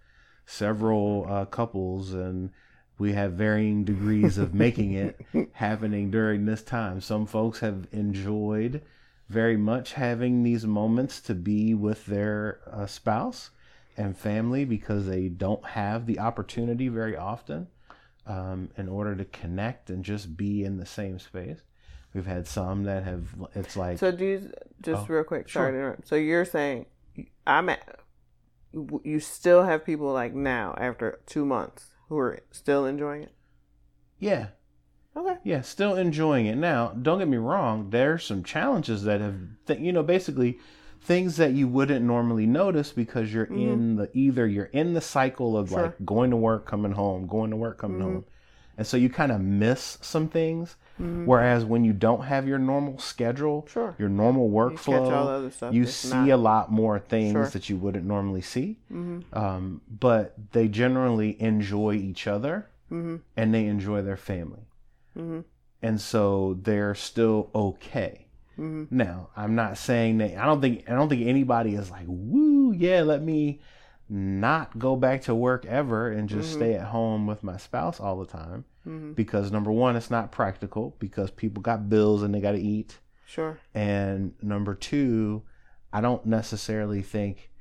several 0.45 1.25
uh, 1.27 1.45
couples 1.45 2.13
and 2.13 2.51
we 2.99 3.13
have 3.13 3.31
varying 3.31 3.85
degrees 3.85 4.37
of 4.37 4.53
making 4.53 4.93
it 4.93 5.19
happening 5.53 6.11
during 6.11 6.45
this 6.45 6.61
time. 6.61 6.99
Some 6.99 7.25
folks 7.25 7.61
have 7.61 7.87
enjoyed 7.93 8.81
very 9.29 9.55
much 9.55 9.93
having 9.93 10.43
these 10.43 10.65
moments 10.65 11.21
to 11.21 11.33
be 11.33 11.73
with 11.73 12.05
their 12.05 12.59
uh, 12.69 12.85
spouse 12.85 13.51
and 13.95 14.17
family 14.17 14.65
because 14.65 15.05
they 15.05 15.29
don't 15.29 15.63
have 15.65 16.05
the 16.05 16.19
opportunity 16.19 16.89
very 16.89 17.15
often 17.15 17.67
um, 18.27 18.69
in 18.77 18.89
order 18.89 19.15
to 19.15 19.25
connect 19.25 19.89
and 19.89 20.03
just 20.03 20.35
be 20.35 20.65
in 20.65 20.77
the 20.77 20.85
same 20.85 21.19
space. 21.19 21.61
We've 22.13 22.25
had 22.25 22.47
some 22.47 22.83
that 22.83 23.03
have, 23.03 23.27
it's 23.55 23.77
like, 23.77 23.99
So 23.99 24.11
do 24.11 24.25
you 24.25 24.51
just 24.81 25.03
Oh, 25.03 25.13
real 25.13 25.23
quick? 25.23 25.47
Sorry 25.47 25.67
sure. 25.67 25.71
to 25.71 25.77
interrupt. 25.77 26.07
So 26.07 26.15
you're 26.15 26.43
saying 26.43 26.87
I'm 27.47 27.69
at, 27.69 27.99
you 29.03 29.19
still 29.19 29.63
have 29.63 29.85
people 29.85 30.11
like 30.11 30.33
now 30.33 30.75
after 30.77 31.19
two 31.27 31.45
months 31.45 31.91
who 32.09 32.17
are 32.17 32.39
still 32.51 32.85
enjoying 32.85 33.23
it? 33.23 33.33
yeah, 34.19 34.47
Okay. 35.15 35.37
Yeah, 35.43 35.61
still 35.61 35.95
enjoying 35.95 36.45
it. 36.45 36.55
Now, 36.55 36.89
don't 36.89 37.19
get 37.19 37.27
me 37.27 37.37
wrong, 37.37 37.89
there's 37.89 38.23
some 38.23 38.43
challenges 38.43 39.03
that 39.03 39.21
have, 39.21 39.35
th- 39.65 39.79
you 39.79 39.91
know, 39.91 40.03
basically 40.03 40.59
things 41.01 41.37
that 41.37 41.53
you 41.53 41.67
wouldn't 41.67 42.05
normally 42.05 42.45
notice 42.45 42.91
because 42.91 43.33
you're 43.33 43.45
mm-hmm. 43.45 43.57
in 43.57 43.95
the 43.95 44.09
either 44.13 44.47
you're 44.47 44.65
in 44.65 44.93
the 44.93 45.01
cycle 45.01 45.57
of 45.57 45.69
Sure. 45.69 45.83
like 45.83 46.05
going 46.05 46.29
to 46.29 46.37
work, 46.37 46.65
coming 46.65 46.91
home, 46.91 47.27
going 47.27 47.49
to 47.49 47.55
work, 47.55 47.79
coming 47.79 47.99
mm-hmm. 47.99 48.13
home. 48.13 48.25
And 48.77 48.85
so 48.85 48.97
you 48.97 49.09
kind 49.09 49.31
of 49.31 49.41
miss 49.41 49.97
some 50.01 50.29
things 50.29 50.75
Whereas 50.99 51.63
when 51.65 51.83
you 51.85 51.93
don't 51.93 52.23
have 52.25 52.47
your 52.47 52.59
normal 52.59 52.99
schedule, 52.99 53.65
Sure. 53.69 53.95
your 53.97 54.09
normal 54.09 54.47
You 54.49 54.69
catch 54.77 54.87
all 54.89 55.03
the 55.05 55.11
workflow, 55.47 55.51
stuff. 55.53 55.73
you 55.73 55.85
see 55.85 56.09
not- 56.13 56.29
a 56.29 56.37
lot 56.37 56.71
more 56.71 56.99
things 56.99 57.31
Sure. 57.31 57.45
that 57.47 57.69
you 57.69 57.77
wouldn't 57.77 58.05
normally 58.05 58.41
see. 58.41 58.79
Mm-hmm. 58.91 59.37
Um, 59.37 59.81
but 59.89 60.35
they 60.51 60.67
generally 60.67 61.41
enjoy 61.41 61.93
each 61.95 62.27
other 62.27 62.67
Mm-hmm. 62.91 63.17
and 63.37 63.53
they 63.53 63.65
enjoy 63.67 64.01
their 64.01 64.17
family. 64.17 64.67
Mm-hmm. 65.17 65.41
And 65.81 66.01
so 66.01 66.57
they're 66.61 66.95
still 66.95 67.49
okay. 67.55 68.25
Mm-hmm. 68.57 68.85
Now, 68.95 69.29
I'm 69.37 69.55
not 69.55 69.77
saying 69.77 70.17
that 70.17 70.37
I 70.37 70.45
don't 70.45 70.59
think 70.59 70.83
I 70.89 70.93
don't 70.95 71.07
think 71.07 71.25
anybody 71.25 71.75
is 71.75 71.89
like, 71.91 72.07
"Woo, 72.07 72.73
yeah, 72.73 73.01
let 73.03 73.21
me 73.23 73.61
not 74.09 74.77
go 74.77 74.95
back 74.97 75.21
to 75.23 75.35
work 75.35 75.65
ever 75.65 76.11
and 76.11 76.27
just 76.27 76.49
Mhm. 76.51 76.55
stay 76.55 76.73
at 76.73 76.87
home 76.87 77.25
with 77.27 77.43
my 77.43 77.55
spouse 77.55 77.99
all 78.01 78.17
the 78.19 78.25
time." 78.25 78.65
Mm-hmm. 78.87 79.13
Because 79.13 79.51
number 79.51 79.71
1, 79.71 79.95
it's 79.95 80.09
not 80.09 80.31
practical 80.31 80.95
because 80.99 81.31
people 81.31 81.61
got 81.61 81.89
bills 81.89 82.23
and 82.23 82.33
they 82.33 82.39
got 82.39 82.53
to 82.53 82.59
eat. 82.59 82.97
Sure. 83.25 83.59
And 83.75 84.33
number 84.41 84.73
2, 84.73 85.43
I 85.93 86.01
don't 86.01 86.25
necessarily 86.25 87.01
think 87.01 87.51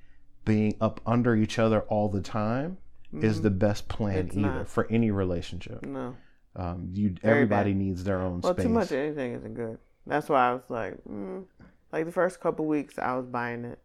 being 0.45 0.77
up 0.81 1.01
under 1.05 1.35
each 1.37 1.59
other 1.59 1.81
all 1.83 2.09
the 2.09 2.23
time 2.23 2.79
is 3.13 3.41
Mhm. 3.41 3.43
the 3.43 3.51
best 3.51 3.89
plan 3.89 4.27
It's 4.29 4.37
either 4.37 4.47
not. 4.59 4.69
for 4.69 4.87
any 4.91 5.11
relationship. 5.11 5.83
no. 5.85 6.15
Um, 6.57 6.89
you 6.93 7.11
Very 7.23 7.35
everybody 7.43 7.73
bad. 7.73 7.79
needs 7.79 8.05
their 8.05 8.21
own 8.21 8.41
Well, 8.41 8.53
space. 8.55 8.65
Well, 8.65 8.73
too 8.73 8.79
much 8.81 8.91
of 8.91 8.99
anything 8.99 9.33
isn't 9.35 9.55
good. 9.55 9.79
That's 10.07 10.29
why 10.29 10.49
I 10.49 10.55
was 10.55 10.69
like, 10.69 10.97
mm. 11.05 11.45
like 11.93 12.05
the 12.07 12.11
first 12.13 12.41
couple 12.41 12.65
weeks, 12.67 12.99
I 12.99 13.15
was 13.15 13.27
buying 13.27 13.65
it. 13.65 13.79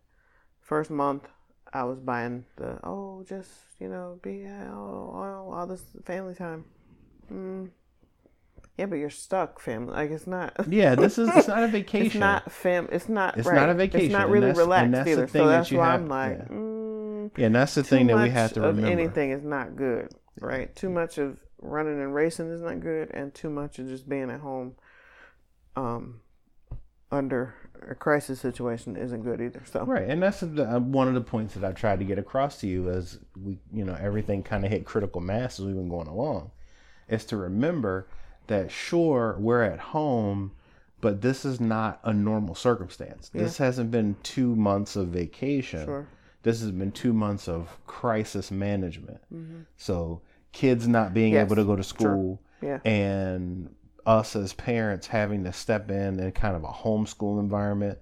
First 0.61 0.89
month, 0.89 1.27
I 1.71 1.83
was 1.83 1.99
buying 1.99 2.45
the 2.55 2.79
oh, 2.83 3.23
just 3.27 3.49
you 3.79 3.89
know, 3.89 4.17
be 4.23 4.45
oh, 4.47 5.11
oh 5.13 5.51
all 5.53 5.67
this 5.67 5.83
family 6.05 6.33
time. 6.35 6.65
Mm. 7.31 7.69
Yeah, 8.77 8.87
but 8.87 8.95
you're 8.95 9.09
stuck, 9.11 9.59
family. 9.59 9.93
Like 9.93 10.09
it's 10.11 10.25
not. 10.25 10.55
Yeah, 10.67 10.95
this 10.95 11.17
is 11.19 11.29
it's 11.35 11.47
not 11.47 11.63
a 11.63 11.67
vacation. 11.67 12.07
It's 12.07 12.15
not 12.15 12.51
fam. 12.51 12.87
It's 12.91 13.07
not. 13.07 13.37
It's 13.37 13.47
right. 13.47 13.55
not 13.55 13.69
a 13.69 13.73
vacation, 13.75 14.05
It's 14.07 14.11
not 14.13 14.29
really 14.29 14.51
relaxed 14.51 15.07
either. 15.07 15.27
thing 15.27 15.41
So 15.41 15.47
that 15.47 15.57
that's 15.57 15.71
you 15.71 15.77
why 15.77 15.91
have- 15.91 16.01
I'm 16.01 16.07
like, 16.09 16.37
yeah. 16.39 16.45
mm, 16.55 17.31
Yeah, 17.37 17.45
and 17.47 17.55
that's 17.55 17.75
the 17.75 17.83
thing 17.83 18.07
that 18.07 18.17
we 18.17 18.29
have 18.31 18.53
to 18.53 18.63
of 18.63 18.75
remember. 18.77 18.89
anything 18.99 19.29
is 19.31 19.43
not 19.43 19.75
good, 19.75 20.09
right? 20.41 20.75
Too 20.75 20.89
much 20.89 21.17
of 21.19 21.37
running 21.61 22.01
and 22.01 22.13
racing 22.15 22.49
is 22.51 22.61
not 22.61 22.79
good, 22.79 23.11
and 23.11 23.33
too 23.33 23.49
much 23.51 23.77
of 23.79 23.87
just 23.87 24.09
being 24.09 24.29
at 24.31 24.39
home, 24.41 24.73
um, 25.75 26.21
under 27.11 27.53
a 27.87 27.93
crisis 27.95 28.39
situation 28.39 28.95
isn't 28.97 29.21
good 29.21 29.39
either. 29.39 29.61
So 29.65 29.85
Right, 29.85 30.09
and 30.09 30.23
that's 30.23 30.39
the, 30.39 30.63
uh, 30.77 30.79
one 30.79 31.07
of 31.07 31.13
the 31.13 31.21
points 31.21 31.53
that 31.53 31.63
I've 31.63 31.75
tried 31.75 31.99
to 31.99 32.05
get 32.05 32.17
across 32.17 32.59
to 32.61 32.67
you 32.67 32.89
as 32.89 33.19
we, 33.39 33.59
you 33.71 33.85
know, 33.85 33.95
everything 33.99 34.41
kind 34.41 34.65
of 34.65 34.71
hit 34.71 34.85
critical 34.85 35.21
mass 35.21 35.59
as 35.59 35.65
we've 35.65 35.75
been 35.75 35.89
going 35.89 36.07
along, 36.07 36.51
is 37.13 37.25
to 37.25 37.37
remember 37.37 38.07
that 38.47 38.71
sure 38.71 39.37
we're 39.39 39.63
at 39.63 39.79
home, 39.79 40.51
but 41.01 41.21
this 41.21 41.45
is 41.45 41.59
not 41.61 41.99
a 42.03 42.13
normal 42.13 42.55
circumstance. 42.55 43.29
This 43.29 43.57
hasn't 43.57 43.91
been 43.91 44.15
two 44.23 44.55
months 44.55 44.95
of 44.95 45.07
vacation. 45.09 45.85
sure, 45.85 46.07
This 46.43 46.59
has 46.61 46.71
been 46.71 46.91
two 46.91 47.13
months 47.13 47.47
of 47.47 47.77
crisis 47.87 48.51
management. 48.51 49.21
So 49.77 50.21
kids 50.51 50.87
not 50.87 51.13
being 51.13 51.33
Mm-hmm. 51.33 51.35
Yes, 51.39 51.45
able 51.51 51.55
to 51.55 51.63
go 51.65 51.75
to 51.75 51.83
school, 51.83 52.41
yeah, 52.61 52.79
and 52.85 53.73
us 54.05 54.35
as 54.35 54.51
parents 54.53 55.07
having 55.07 55.43
to 55.45 55.53
step 55.53 55.89
in 55.89 56.19
in 56.19 56.31
kind 56.33 56.55
of 56.57 56.63
a 56.65 56.67
homeschool 56.67 57.39
environment 57.39 57.97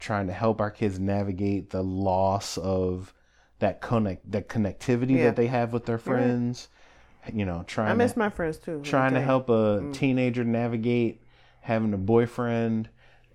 trying 0.00 0.26
to 0.26 0.32
help 0.32 0.60
our 0.60 0.70
kids 0.70 0.98
navigate 0.98 1.70
the 1.70 1.82
loss 1.82 2.58
of 2.58 3.14
that 3.60 3.80
connect 3.80 4.30
that 4.32 4.48
connectivity 4.48 5.16
Yeah. 5.18 5.24
that 5.26 5.36
they 5.36 5.46
have 5.46 5.72
with 5.72 5.86
their 5.86 5.98
friends 5.98 6.68
you 7.32 7.44
know 7.44 7.64
trying 7.66 7.90
I 7.90 7.94
miss 7.94 8.12
to, 8.14 8.18
my 8.18 8.30
friends 8.30 8.58
too. 8.58 8.80
trying 8.82 9.14
to 9.14 9.20
help 9.20 9.48
a 9.48 9.80
Mm. 9.82 9.94
teenager 9.94 10.44
navigate 10.44 11.22
having 11.60 11.92
a 11.94 11.98
boyfriend 11.98 12.88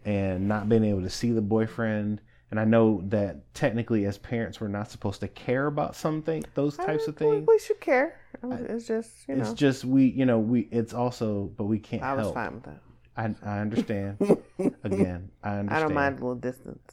and 0.05 0.48
not 0.48 0.69
being 0.69 0.83
able 0.83 1.01
to 1.01 1.10
see 1.10 1.31
the 1.31 1.41
boyfriend 1.41 2.21
and 2.50 2.60
I 2.60 2.65
know 2.65 3.01
that 3.10 3.53
technically 3.53 4.05
as 4.05 4.17
parents 4.17 4.60
we're 4.60 4.67
not 4.67 4.89
supposed 4.91 5.19
to 5.21 5.27
care 5.27 5.67
about 5.67 5.95
something 5.95 6.43
those 6.55 6.75
types 6.77 7.07
of 7.07 7.15
things 7.17 7.48
We 7.48 7.60
should 7.60 7.79
care. 7.81 8.17
It's 8.43 8.88
just 8.88 9.12
you 9.27 9.36
know. 9.36 9.41
it's 9.41 9.53
just 9.53 9.86
we 9.86 10.05
you 10.05 10.25
know 10.25 10.39
we 10.39 10.62
it's 10.71 10.93
also 10.93 11.51
but 11.57 11.65
we 11.65 11.79
can't 11.79 12.03
I 12.03 12.13
was 12.13 12.24
help 12.25 12.33
fine 12.36 12.53
with 12.55 12.63
that. 12.63 12.79
I, 13.17 13.36
I 13.43 13.60
understand. 13.60 14.17
Again, 14.83 15.31
I 15.43 15.57
understand. 15.57 15.69
I 15.71 15.79
don't 15.81 15.93
mind 15.93 16.19
a 16.19 16.21
little 16.21 16.36
distance. 16.36 16.91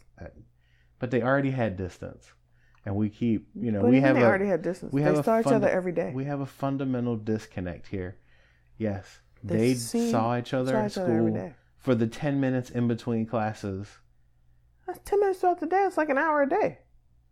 But 0.98 1.12
they 1.12 1.22
already 1.22 1.52
had 1.52 1.76
distance, 1.76 2.32
and 2.88 2.96
we 2.96 3.10
keep, 3.10 3.46
you 3.54 3.70
know, 3.70 3.82
But 3.82 3.90
we 3.90 4.00
have 4.00 4.16
they 4.16 4.22
a 4.22 4.26
already 4.26 4.46
had 4.46 4.62
distance. 4.62 4.92
we 4.94 5.02
they 5.02 5.08
have 5.08 5.18
a 5.18 5.22
saw 5.22 5.38
each 5.40 5.46
other 5.46 5.68
every 5.68 5.92
day. 5.92 6.10
we 6.14 6.24
have 6.24 6.40
a 6.40 6.46
fundamental 6.46 7.16
disconnect 7.16 7.86
here. 7.86 8.16
Yes, 8.78 9.20
They 9.44 9.74
they, 9.74 9.74
saw 9.74 10.38
each 10.38 10.54
other 10.54 10.72
saw 10.72 10.78
at 10.78 10.90
each 10.92 10.98
other 10.98 11.12
every 11.18 11.30
school 11.32 11.34
day. 11.42 11.54
for 11.76 11.94
the 11.94 12.06
ten 12.06 12.40
minutes 12.40 12.70
in 12.70 12.88
between 12.88 13.26
classes. 13.26 13.86
That's 14.86 15.00
ten 15.04 15.20
minutes 15.20 15.40
throughout 15.40 15.60
the 15.60 15.66
day. 15.66 15.84
It's 15.84 15.98
like 15.98 16.08
an 16.08 16.16
hour 16.16 16.42
a 16.42 16.48
day 16.48 16.78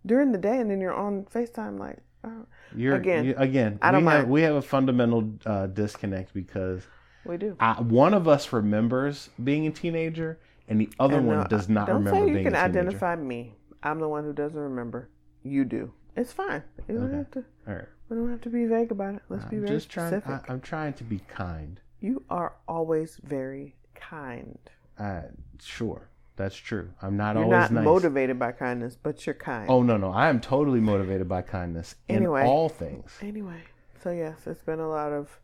during 0.05 0.31
the 0.33 0.39
day, 0.39 0.59
and 0.61 0.71
then 0.71 0.81
you're 0.83 0.93
on 0.95 1.25
Facetime. 1.25 1.79
Like, 1.79 1.99
oh, 2.25 2.45
You're 2.77 2.97
Again, 2.97 3.25
you- 3.25 3.35
again. 3.39 3.79
I 3.81 3.91
don't 3.93 4.05
we 4.05 4.11
have 4.13 4.21
mind. 4.23 4.31
we 4.31 4.43
have 4.43 4.57
a 4.57 4.63
fundamental 4.63 5.33
uh, 5.47 5.67
disconnect 5.69 6.35
because 6.35 6.87
we 7.25 7.39
do. 7.39 7.57
I, 7.59 7.81
one 7.81 8.13
of 8.13 8.29
us 8.29 8.53
remembers 8.53 9.31
being 9.43 9.67
a 9.67 9.71
teenager, 9.71 10.39
and 10.69 10.79
the 10.79 10.91
other 11.01 11.17
And, 11.17 11.27
one 11.29 11.47
does 11.49 11.69
not 11.71 11.87
don't 11.87 12.05
remember 12.05 12.21
say 12.21 12.27
you 12.29 12.35
being 12.35 12.45
can 12.45 12.55
a 12.55 12.59
teenager. 12.59 12.81
identify 12.81 13.17
me. 13.17 13.55
I'm 13.83 14.01
the 14.01 14.09
one 14.09 14.25
who 14.25 14.33
doesn't 14.33 14.59
remember. 14.59 15.09
You 15.51 15.65
do. 15.65 15.93
It's 16.17 16.33
fine. 16.33 16.63
You 16.89 16.95
don't 16.97 17.05
Okay. 17.09 17.17
have 17.17 17.31
to. 17.33 17.45
All 17.69 17.75
right. 17.75 17.85
We 18.09 18.17
don't 18.17 18.31
have 18.31 18.41
to 18.43 18.51
be 18.51 18.65
vague 18.67 18.91
about 18.93 19.15
it. 19.17 19.23
Let's 19.29 19.45
be 19.47 19.57
I'm 19.57 19.63
very 19.67 19.77
just 19.77 19.91
trying. 19.91 20.13
specific. 20.21 20.49
I, 20.49 20.53
I'm 20.53 20.61
trying 20.61 20.93
to 20.95 21.05
be 21.05 21.19
kind. 21.29 21.81
you 22.01 22.23
are 22.31 22.55
always 22.69 23.19
very 23.25 23.75
kind. 23.95 24.59
Uh, 24.99 25.23
sure, 25.61 26.09
that's 26.37 26.55
true. 26.57 26.91
I'm 27.03 27.17
not 27.17 27.35
You're 27.37 27.45
always 27.45 27.59
not 27.71 27.73
nice. 27.73 27.85
motivated 27.85 28.39
by 28.39 28.53
kindness, 28.53 28.97
but 29.03 29.27
you're 29.27 29.35
kind. 29.35 29.69
Oh 29.69 29.83
no, 29.83 29.97
no, 29.97 30.11
I 30.11 30.29
am 30.29 30.41
totally 30.41 30.81
motivated 30.81 31.29
by 31.29 31.43
kindness 31.43 31.97
Anyway. 32.09 32.43
in 32.43 32.47
all 32.47 32.69
things. 32.69 33.13
Anyway, 33.21 33.61
so 34.03 34.11
yes, 34.11 34.47
it's 34.47 34.63
been 34.63 34.81
a 34.81 34.89
lot 34.89 35.13
of 35.13 35.39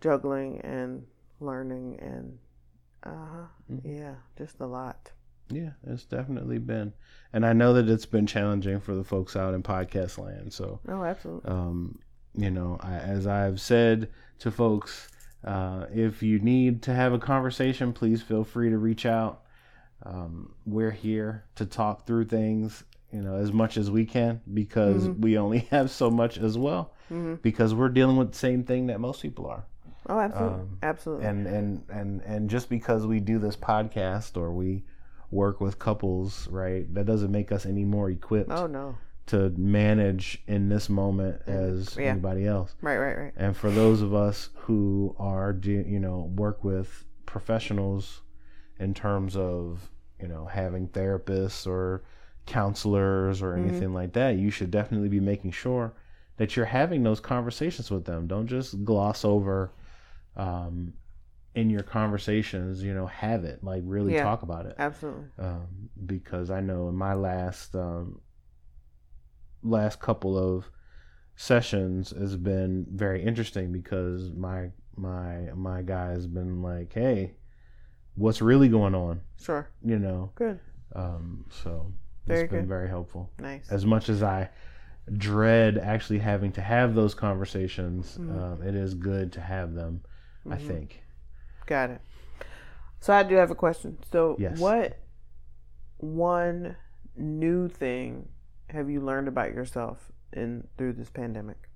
juggling 0.00 0.60
and 0.62 1.06
learning 1.40 1.98
and 2.00 2.38
uh 3.04 3.10
huh. 3.10 3.46
Mm-hmm. 3.70 3.96
Yeah, 3.98 4.14
just 4.38 4.58
a 4.60 4.66
lot. 4.66 5.10
Yeah, 5.50 5.70
it's 5.86 6.04
definitely 6.04 6.58
been, 6.58 6.92
and 7.32 7.44
I 7.44 7.52
know 7.52 7.74
that 7.74 7.88
it's 7.88 8.06
been 8.06 8.26
challenging 8.26 8.80
for 8.80 8.94
the 8.94 9.04
folks 9.04 9.36
out 9.36 9.54
in 9.54 9.62
podcast 9.62 10.18
land. 10.18 10.52
So, 10.52 10.80
Oh, 10.88 11.02
absolutely. 11.04 11.50
um, 11.50 11.98
you 12.34 12.50
know, 12.50 12.78
I, 12.80 12.94
as 12.96 13.26
I've 13.26 13.60
said 13.60 14.08
to 14.38 14.50
folks, 14.50 15.08
uh, 15.44 15.86
if 15.92 16.22
you 16.22 16.38
need 16.38 16.82
to 16.82 16.94
have 16.94 17.12
a 17.12 17.18
conversation, 17.18 17.92
please 17.92 18.22
feel 18.22 18.44
free 18.44 18.70
to 18.70 18.78
reach 18.78 19.04
out. 19.04 19.42
Um, 20.04 20.54
we're 20.66 20.90
here 20.90 21.44
to 21.56 21.66
talk 21.66 22.06
through 22.06 22.24
things, 22.26 22.82
you 23.12 23.20
know, 23.20 23.36
as 23.36 23.52
much 23.52 23.76
as 23.76 23.90
we 23.90 24.04
can 24.06 24.40
because 24.54 25.08
we 25.10 25.36
only 25.38 25.58
have 25.70 25.90
so 25.90 26.10
much 26.10 26.38
as 26.38 26.56
well. 26.58 26.94
hmm 27.08 27.34
Because 27.34 27.74
we're 27.74 27.88
dealing 27.90 28.16
with 28.16 28.32
the 28.32 28.38
same 28.38 28.64
thing 28.64 28.86
that 28.86 29.00
most 29.00 29.20
people 29.22 29.46
are. 29.46 29.64
Oh, 30.08 30.18
absolutely. 30.18 30.60
Um, 30.60 30.78
absolutely. 30.82 31.26
and 31.26 31.46
and 31.46 31.84
and 31.88 32.20
and 32.22 32.50
just 32.50 32.68
because 32.68 33.06
we 33.06 33.20
do 33.20 33.38
this 33.38 33.56
podcast 33.56 34.36
or 34.36 34.50
we 34.50 34.84
work 35.32 35.60
with 35.60 35.78
couples 35.80 36.46
right 36.48 36.92
that 36.94 37.06
doesn't 37.06 37.32
make 37.32 37.50
us 37.50 37.66
any 37.66 37.84
more 37.84 38.08
equipped 38.10 38.50
oh 38.52 38.66
no. 38.68 38.94
to 39.26 39.48
manage 39.56 40.42
in 40.46 40.68
this 40.68 40.88
moment 40.88 41.40
as 41.46 41.96
yeah. 41.96 42.10
anybody 42.10 42.46
else 42.46 42.74
Right, 42.82 42.98
right, 42.98 43.16
right. 43.18 43.32
and 43.36 43.56
for 43.56 43.70
those 43.70 44.02
of 44.02 44.14
us 44.14 44.50
who 44.54 45.16
are 45.18 45.58
you 45.62 45.98
know 45.98 46.30
work 46.36 46.62
with 46.62 47.04
professionals 47.26 48.20
in 48.78 48.92
terms 48.94 49.36
of 49.36 49.90
you 50.20 50.28
know 50.28 50.44
having 50.46 50.86
therapists 50.88 51.66
or 51.66 52.02
counselors 52.46 53.42
or 53.42 53.54
Mm-hmm. 53.54 53.68
anything 53.70 53.94
like 53.94 54.12
that 54.12 54.36
you 54.36 54.50
should 54.50 54.70
definitely 54.70 55.08
be 55.08 55.20
making 55.20 55.50
sure 55.52 55.94
that 56.36 56.56
you're 56.56 56.66
having 56.66 57.02
those 57.02 57.20
conversations 57.20 57.90
with 57.90 58.04
them 58.04 58.26
don't 58.26 58.46
just 58.46 58.84
gloss 58.84 59.24
over 59.24 59.72
um, 60.36 60.92
in 61.54 61.68
your 61.68 61.82
conversations 61.82 62.82
you 62.82 62.94
know 62.94 63.06
have 63.06 63.44
it 63.44 63.62
like 63.62 63.82
really 63.84 64.14
Yeah. 64.14 64.22
talk 64.22 64.42
about 64.42 64.64
it 64.66 64.74
Absolutely. 64.78 65.24
um, 65.38 65.90
because 66.06 66.50
I 66.50 66.60
know 66.60 66.88
in 66.88 66.94
my 66.96 67.14
last 67.14 67.74
um, 67.76 68.20
last 69.62 70.00
couple 70.00 70.36
of 70.38 70.70
sessions 71.36 72.10
has 72.10 72.36
been 72.36 72.86
very 72.90 73.22
interesting 73.22 73.72
because 73.72 74.32
my 74.32 74.70
my 74.96 75.50
my 75.54 75.82
guy 75.82 76.10
has 76.10 76.26
been 76.26 76.62
like, 76.62 76.92
hey, 76.92 77.34
what's 78.14 78.42
really 78.42 78.68
going 78.68 78.94
on? 78.94 79.20
Sure. 79.40 79.68
You 79.84 79.98
know, 79.98 80.30
Good. 80.34 80.60
um, 80.94 81.46
so 81.50 81.92
Very 82.26 82.42
it's 82.44 82.50
been 82.52 82.68
very 82.68 82.88
helpful. 82.88 83.30
Nice. 83.38 83.68
As 83.70 83.86
much 83.86 84.08
as 84.08 84.22
I 84.22 84.50
dread 85.16 85.78
actually 85.78 86.18
having 86.18 86.52
to 86.52 86.60
have 86.60 86.94
those 86.94 87.14
conversations, 87.14 88.18
Mm-hmm. 88.18 88.38
um, 88.38 88.62
it 88.62 88.74
is 88.74 88.94
good 88.94 89.32
to 89.32 89.40
have 89.40 89.74
them. 89.74 90.02
I 90.50 90.56
think. 90.56 91.01
Got 91.72 91.88
it. 91.88 92.00
So 93.00 93.14
I 93.14 93.22
do 93.22 93.34
have 93.36 93.50
a 93.50 93.54
question. 93.54 93.96
So 94.12 94.36
Yes. 94.38 94.58
what 94.58 94.98
one 95.96 96.76
new 97.16 97.66
thing 97.66 98.28
have 98.68 98.90
you 98.90 99.00
learned 99.00 99.26
about 99.26 99.54
yourself 99.54 100.12
in 100.34 100.68
through 100.76 100.92
this 100.92 101.08
pandemic? 101.08 101.70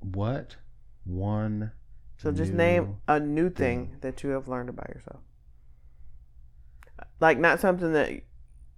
What 0.00 0.56
one 1.04 1.72
So 2.18 2.32
just 2.32 2.52
name 2.52 2.96
a 3.08 3.18
new 3.18 3.48
thing 3.48 3.96
that 4.02 4.22
you 4.22 4.28
have 4.30 4.46
learned 4.46 4.68
about 4.68 4.90
yourself. 4.90 5.22
Like 7.18 7.38
not 7.38 7.60
something 7.60 7.94
that 7.94 8.10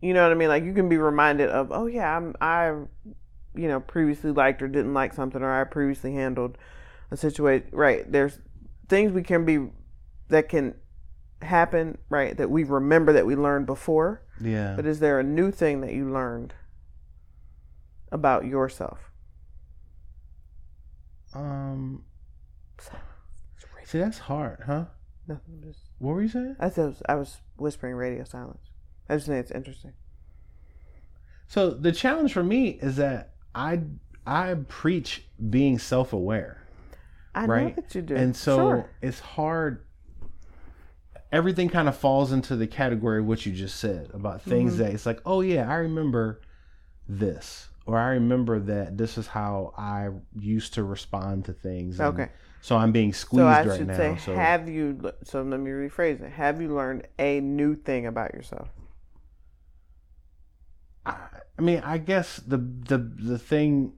you 0.01 0.15
know 0.15 0.23
what 0.23 0.31
I 0.31 0.37
mean. 0.37 0.49
Like 0.49 0.63
you 0.63 0.75
can 0.75 0.89
be 0.89 0.97
reminded 0.97 1.49
of, 1.49 1.73
oh 1.73 1.87
yeah, 1.87 2.17
I'm 2.17 2.37
I, 2.41 2.69
you 2.69 3.67
know, 3.67 3.81
previously 3.81 4.31
liked 4.31 4.63
or 4.63 4.69
didn't 4.69 4.95
like 4.95 5.13
something, 5.13 5.43
or 5.43 5.61
I 5.61 5.65
previously 5.65 6.15
handled 6.15 6.57
a 7.11 7.17
situation. 7.17 7.69
Right? 7.73 8.11
There's 8.11 8.39
things 8.89 9.13
we 9.13 9.23
can 9.23 9.45
be 9.45 9.71
that 10.29 10.49
can 10.49 10.75
happen. 11.43 11.99
Right? 12.09 12.37
That 12.37 12.51
we 12.51 12.65
remember 12.65 13.13
that 13.13 13.27
we 13.27 13.37
learned 13.37 13.67
before. 13.67 14.23
Yeah. 14.41 14.75
But 14.77 14.87
is 14.87 15.01
there 15.01 15.21
a 15.21 15.25
new 15.25 15.51
thing 15.51 15.81
that 15.83 15.93
you 15.93 16.11
learned 16.11 16.55
about 18.11 18.45
yourself? 18.45 19.11
um. 21.35 22.05
See, 23.85 23.99
that's 23.99 24.19
hard, 24.19 24.63
huh? 24.67 24.85
Nothing. 25.27 25.63
Just 25.65 25.81
What 25.99 26.15
were 26.15 26.23
you 26.23 26.29
saying? 26.29 26.57
I 26.61 26.69
was 26.69 27.03
I 27.09 27.15
was 27.17 27.41
whispering 27.57 27.95
radio 27.95 28.25
silence. 28.25 28.71
I 29.09 29.17
just 29.17 29.27
think 29.27 29.41
it's 29.41 29.51
interesting. 29.51 29.93
So 31.49 31.71
the 31.71 31.91
challenge 31.91 32.33
for 32.33 32.45
me 32.45 32.69
is 32.69 32.97
that 32.97 33.35
I 33.55 33.81
I 34.25 34.55
preach 34.69 35.25
being 35.51 35.79
self 35.81 36.13
aware. 36.13 36.60
I 37.35 37.47
know 37.47 37.49
Right. 37.53 37.77
that 37.77 37.95
you 37.95 38.03
do. 38.03 38.15
And 38.17 38.35
so 38.37 38.57
Sure. 38.57 38.91
it's 39.03 39.21
hard. 39.21 39.85
Everything 41.33 41.69
kind 41.69 41.89
of 41.89 41.97
falls 41.97 42.33
into 42.33 42.57
the 42.57 42.67
category 42.67 43.21
of 43.21 43.27
what 43.27 43.47
you 43.47 43.53
just 43.53 43.77
said 43.79 44.11
about 44.13 44.43
things 44.43 44.75
Mm-hmm. 44.75 44.83
that 44.83 44.93
it's 44.93 45.07
like, 45.07 45.21
oh 45.25 45.41
yeah, 45.43 45.71
I 45.71 45.77
remember 45.77 46.41
this, 47.09 47.69
or 47.87 47.99
I 47.99 48.11
remember 48.11 48.59
that 48.61 48.99
this 48.99 49.17
is 49.19 49.29
how 49.29 49.73
I 49.77 50.11
used 50.39 50.75
to 50.75 50.83
respond 50.85 51.45
to 51.47 51.53
things. 51.53 52.01
and 52.01 52.09
Okay. 52.09 52.31
So 52.61 52.77
I'm 52.77 52.93
being 52.93 53.13
squeezed 53.13 53.39
So 53.39 53.47
I 53.47 53.65
right 53.65 53.77
should 53.79 53.87
now. 53.87 53.97
say, 53.97 54.17
so 54.17 54.35
have 54.35 54.69
you? 54.69 55.13
So 55.25 55.43
let 55.43 55.61
me 55.61 55.71
rephrase 55.71 56.21
it. 56.21 56.31
Have 56.33 56.61
you 56.61 56.75
learned 56.75 57.07
a 57.19 57.41
new 57.41 57.75
thing 57.77 58.07
about 58.07 58.35
yourself? 58.35 58.69
I, 61.07 61.17
I 61.59 61.63
mean, 61.63 61.81
I 61.85 61.99
guess 61.99 62.37
the 62.37 62.57
the 62.59 62.99
the 62.99 63.39
thing, 63.39 63.95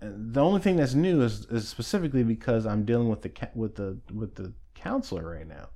the 0.00 0.42
only 0.42 0.60
thing 0.60 0.76
that's 0.76 0.94
new 0.94 1.22
is, 1.22 1.46
is 1.46 1.68
specifically 1.68 2.22
because 2.22 2.66
I'm 2.66 2.84
dealing 2.84 3.08
with 3.08 3.22
the 3.22 3.32
with 3.54 3.76
the 3.76 3.98
with 4.12 4.34
the 4.34 4.52
counselor 4.74 5.30
right 5.30 5.46
now, 5.46 5.68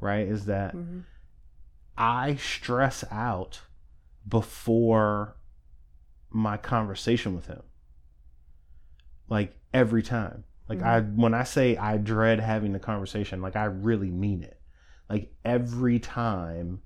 right? 0.00 0.26
Is 0.26 0.46
that 0.46 0.74
Mhm. 0.74 1.04
I 1.96 2.36
stress 2.36 3.04
out 3.10 3.60
before 4.26 5.36
my 6.30 6.56
conversation 6.56 7.34
with 7.34 7.46
him, 7.46 7.62
like 9.28 9.54
every 9.74 10.02
time. 10.02 10.44
Like 10.68 10.80
I 10.80 11.00
when 11.00 11.34
I 11.34 11.42
say 11.42 11.76
I 11.76 11.98
dread 11.98 12.40
having 12.40 12.72
the 12.72 12.78
conversation, 12.78 13.42
like 13.42 13.56
I 13.56 13.64
really 13.64 14.10
mean 14.10 14.42
it. 14.42 14.58
Like 15.10 15.34
every 15.44 15.98
time 15.98 16.80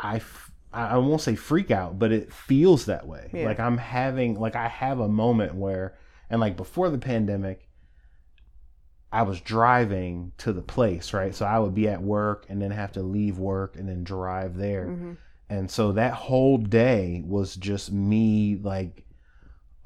I 0.00 0.16
f- 0.16 0.49
I 0.72 0.88
I 0.88 0.96
won't 0.98 1.20
say 1.20 1.34
freak 1.34 1.70
out, 1.70 1.98
but 1.98 2.12
it 2.12 2.32
feels 2.32 2.86
that 2.86 3.06
way. 3.06 3.30
Yeah. 3.32 3.44
Like 3.46 3.60
I'm 3.60 3.78
having 3.78 4.38
like 4.38 4.56
I 4.56 4.68
have 4.68 5.00
a 5.00 5.08
moment 5.08 5.54
where 5.54 5.96
and 6.28 6.40
like 6.40 6.56
before 6.56 6.90
the 6.90 6.98
pandemic 6.98 7.66
I 9.12 9.22
was 9.22 9.40
driving 9.40 10.32
to 10.38 10.52
the 10.52 10.62
place, 10.62 11.12
right? 11.12 11.34
So 11.34 11.44
I 11.44 11.58
would 11.58 11.74
be 11.74 11.88
at 11.88 12.00
work 12.00 12.46
and 12.48 12.62
then 12.62 12.70
have 12.70 12.92
to 12.92 13.02
leave 13.02 13.38
work 13.38 13.74
and 13.76 13.88
then 13.88 14.04
drive 14.04 14.56
there. 14.56 14.86
Mhm. 14.86 15.16
And 15.48 15.68
so 15.68 15.90
that 15.92 16.12
whole 16.12 16.58
day 16.58 17.22
was 17.26 17.56
just 17.56 17.90
me 17.92 18.56
like 18.62 19.04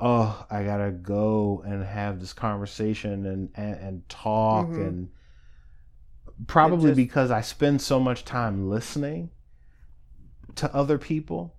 oh, 0.01 0.45
I 0.51 0.65
got 0.65 0.79
to 0.79 0.91
go 0.91 1.63
and 1.65 1.83
have 1.85 2.21
this 2.21 2.33
conversation 2.35 3.25
and 3.27 3.49
and, 3.55 3.75
and 3.81 4.09
talk 4.09 4.67
Mhm. 4.67 4.87
and 4.89 5.09
probably 6.47 6.91
just- 6.91 6.97
because 6.97 7.31
I 7.31 7.41
spend 7.41 7.81
so 7.81 7.99
much 8.01 8.25
time 8.25 8.69
listening 8.69 9.31
to 10.57 10.75
other 10.75 10.99
people 10.99 11.55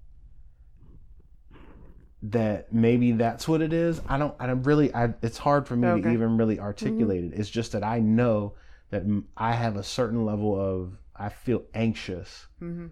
that 2.24 2.74
maybe 2.74 3.12
that's 3.12 3.48
what 3.48 3.62
it 3.62 3.72
is. 3.74 4.02
I 4.08 4.18
don't 4.18 4.34
I 4.40 4.48
don't 4.48 4.64
really 4.64 4.94
I 4.94 5.14
it's 5.22 5.38
hard 5.38 5.68
for 5.68 5.76
me 5.76 5.88
to 6.02 6.12
even 6.14 6.38
really 6.38 6.60
articulate 6.60 7.24
it. 7.26 7.34
It's 7.36 7.50
just 7.50 7.74
that 7.74 7.84
I 7.84 8.00
know 8.00 8.54
that 8.90 9.04
I 9.38 9.54
have 9.54 9.76
a 9.78 9.84
certain 9.84 10.26
level 10.26 10.60
of 10.60 10.98
I 11.16 11.30
feel 11.30 11.64
anxious 11.74 12.48
Mhm. 12.62 12.92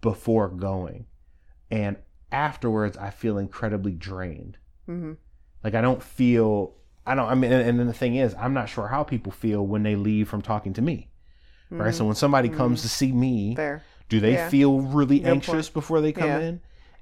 before 0.00 0.48
going. 0.48 1.06
And 1.70 1.96
afterwards 2.32 2.96
I 2.96 3.10
feel 3.10 3.38
incredibly 3.38 3.92
drained. 3.92 4.56
Mhm. 4.88 5.16
Like 5.62 5.74
I 5.74 5.80
don't 5.80 6.02
feel 6.02 6.74
I 7.06 7.14
don't 7.14 7.28
I 7.28 7.34
mean 7.34 7.52
and, 7.52 7.68
and 7.68 7.78
then 7.78 7.86
the 7.86 7.92
thing 7.92 8.14
is 8.16 8.34
I'm 8.36 8.54
not 8.54 8.68
sure 8.70 8.88
how 8.88 9.02
people 9.02 9.32
feel 9.32 9.66
when 9.66 9.82
they 9.82 9.96
leave 9.96 10.28
from 10.28 10.40
talking 10.42 10.72
to 10.74 10.82
me. 10.82 11.10
Right? 11.70 11.94
So 11.94 12.04
when 12.04 12.14
somebody 12.14 12.48
comes 12.50 12.82
to 12.82 12.88
see 12.88 13.10
me, 13.12 13.48
Mm-hmm. 13.50 13.56
Fair. 13.56 13.82
Do 14.08 14.20
they 14.20 14.34
Yeah. 14.34 14.48
feel 14.48 14.80
really 14.80 15.18
Good 15.20 15.28
anxious 15.30 15.68
before 15.70 16.00
they 16.00 16.12
come 16.12 16.28
Yeah. 16.28 16.40
in? 16.40 16.60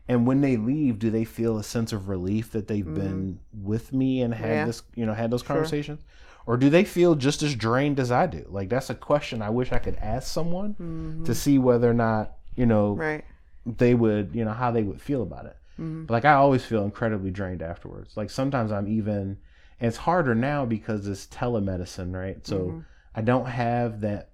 And 0.09 0.27
when 0.27 0.41
they 0.41 0.57
leave, 0.57 0.99
do 0.99 1.11
they 1.11 1.25
feel 1.25 1.59
a 1.59 1.63
sense 1.63 1.93
of 1.93 2.09
relief 2.09 2.51
that 2.53 2.67
they've 2.69 2.85
been 2.95 3.39
with 3.53 3.93
me 3.93 4.21
and 4.23 4.35
had 4.35 4.45
Mm-hmm. 4.45 4.53
Yeah. 4.55 4.65
this, 4.67 4.83
you 4.97 5.07
know, 5.07 5.15
had 5.15 5.31
those 5.31 5.43
conversations? 5.45 6.01
Or 6.45 6.57
do 6.57 6.69
they 6.71 6.85
feel 6.85 7.15
just 7.15 7.43
as 7.45 7.55
drained 7.55 8.01
as 8.01 8.11
I 8.11 8.27
do? 8.27 8.45
Like 8.49 8.69
that's 8.69 8.91
a 8.91 8.97
question 8.97 9.43
I 9.43 9.51
wish 9.51 9.71
I 9.71 9.79
could 9.79 9.95
ask 9.97 10.27
someone 10.33 11.23
to 11.25 11.35
see 11.35 11.57
whether 11.59 11.89
or 11.89 11.95
not, 11.95 12.33
you 12.57 12.67
know, 12.67 12.93
Mm-hmm. 12.93 13.01
Right. 13.01 13.25
they 13.65 13.95
would, 13.95 14.31
you 14.35 14.45
know, 14.45 14.51
how 14.53 14.73
they 14.73 14.83
would 14.83 15.01
feel 15.01 15.23
about 15.23 15.47
it. 15.47 15.57
Mm-hmm. 15.81 16.07
But 16.07 16.15
like 16.15 16.25
I 16.25 16.33
always 16.35 16.65
feel 16.65 16.85
incredibly 16.85 17.31
drained 17.31 17.63
afterwards. 17.63 18.17
Like 18.17 18.29
sometimes 18.31 18.73
I'm 18.73 18.89
even 18.89 19.39
and 19.81 19.89
it's 19.89 19.97
harder 19.99 20.35
now 20.35 20.65
because 20.65 21.07
it's 21.07 21.27
telemedicine, 21.29 22.13
right? 22.13 22.45
So 22.47 22.59
Mm-hmm. 22.59 22.79
I 23.15 23.21
don't 23.21 23.47
have 23.47 24.01
that 24.01 24.31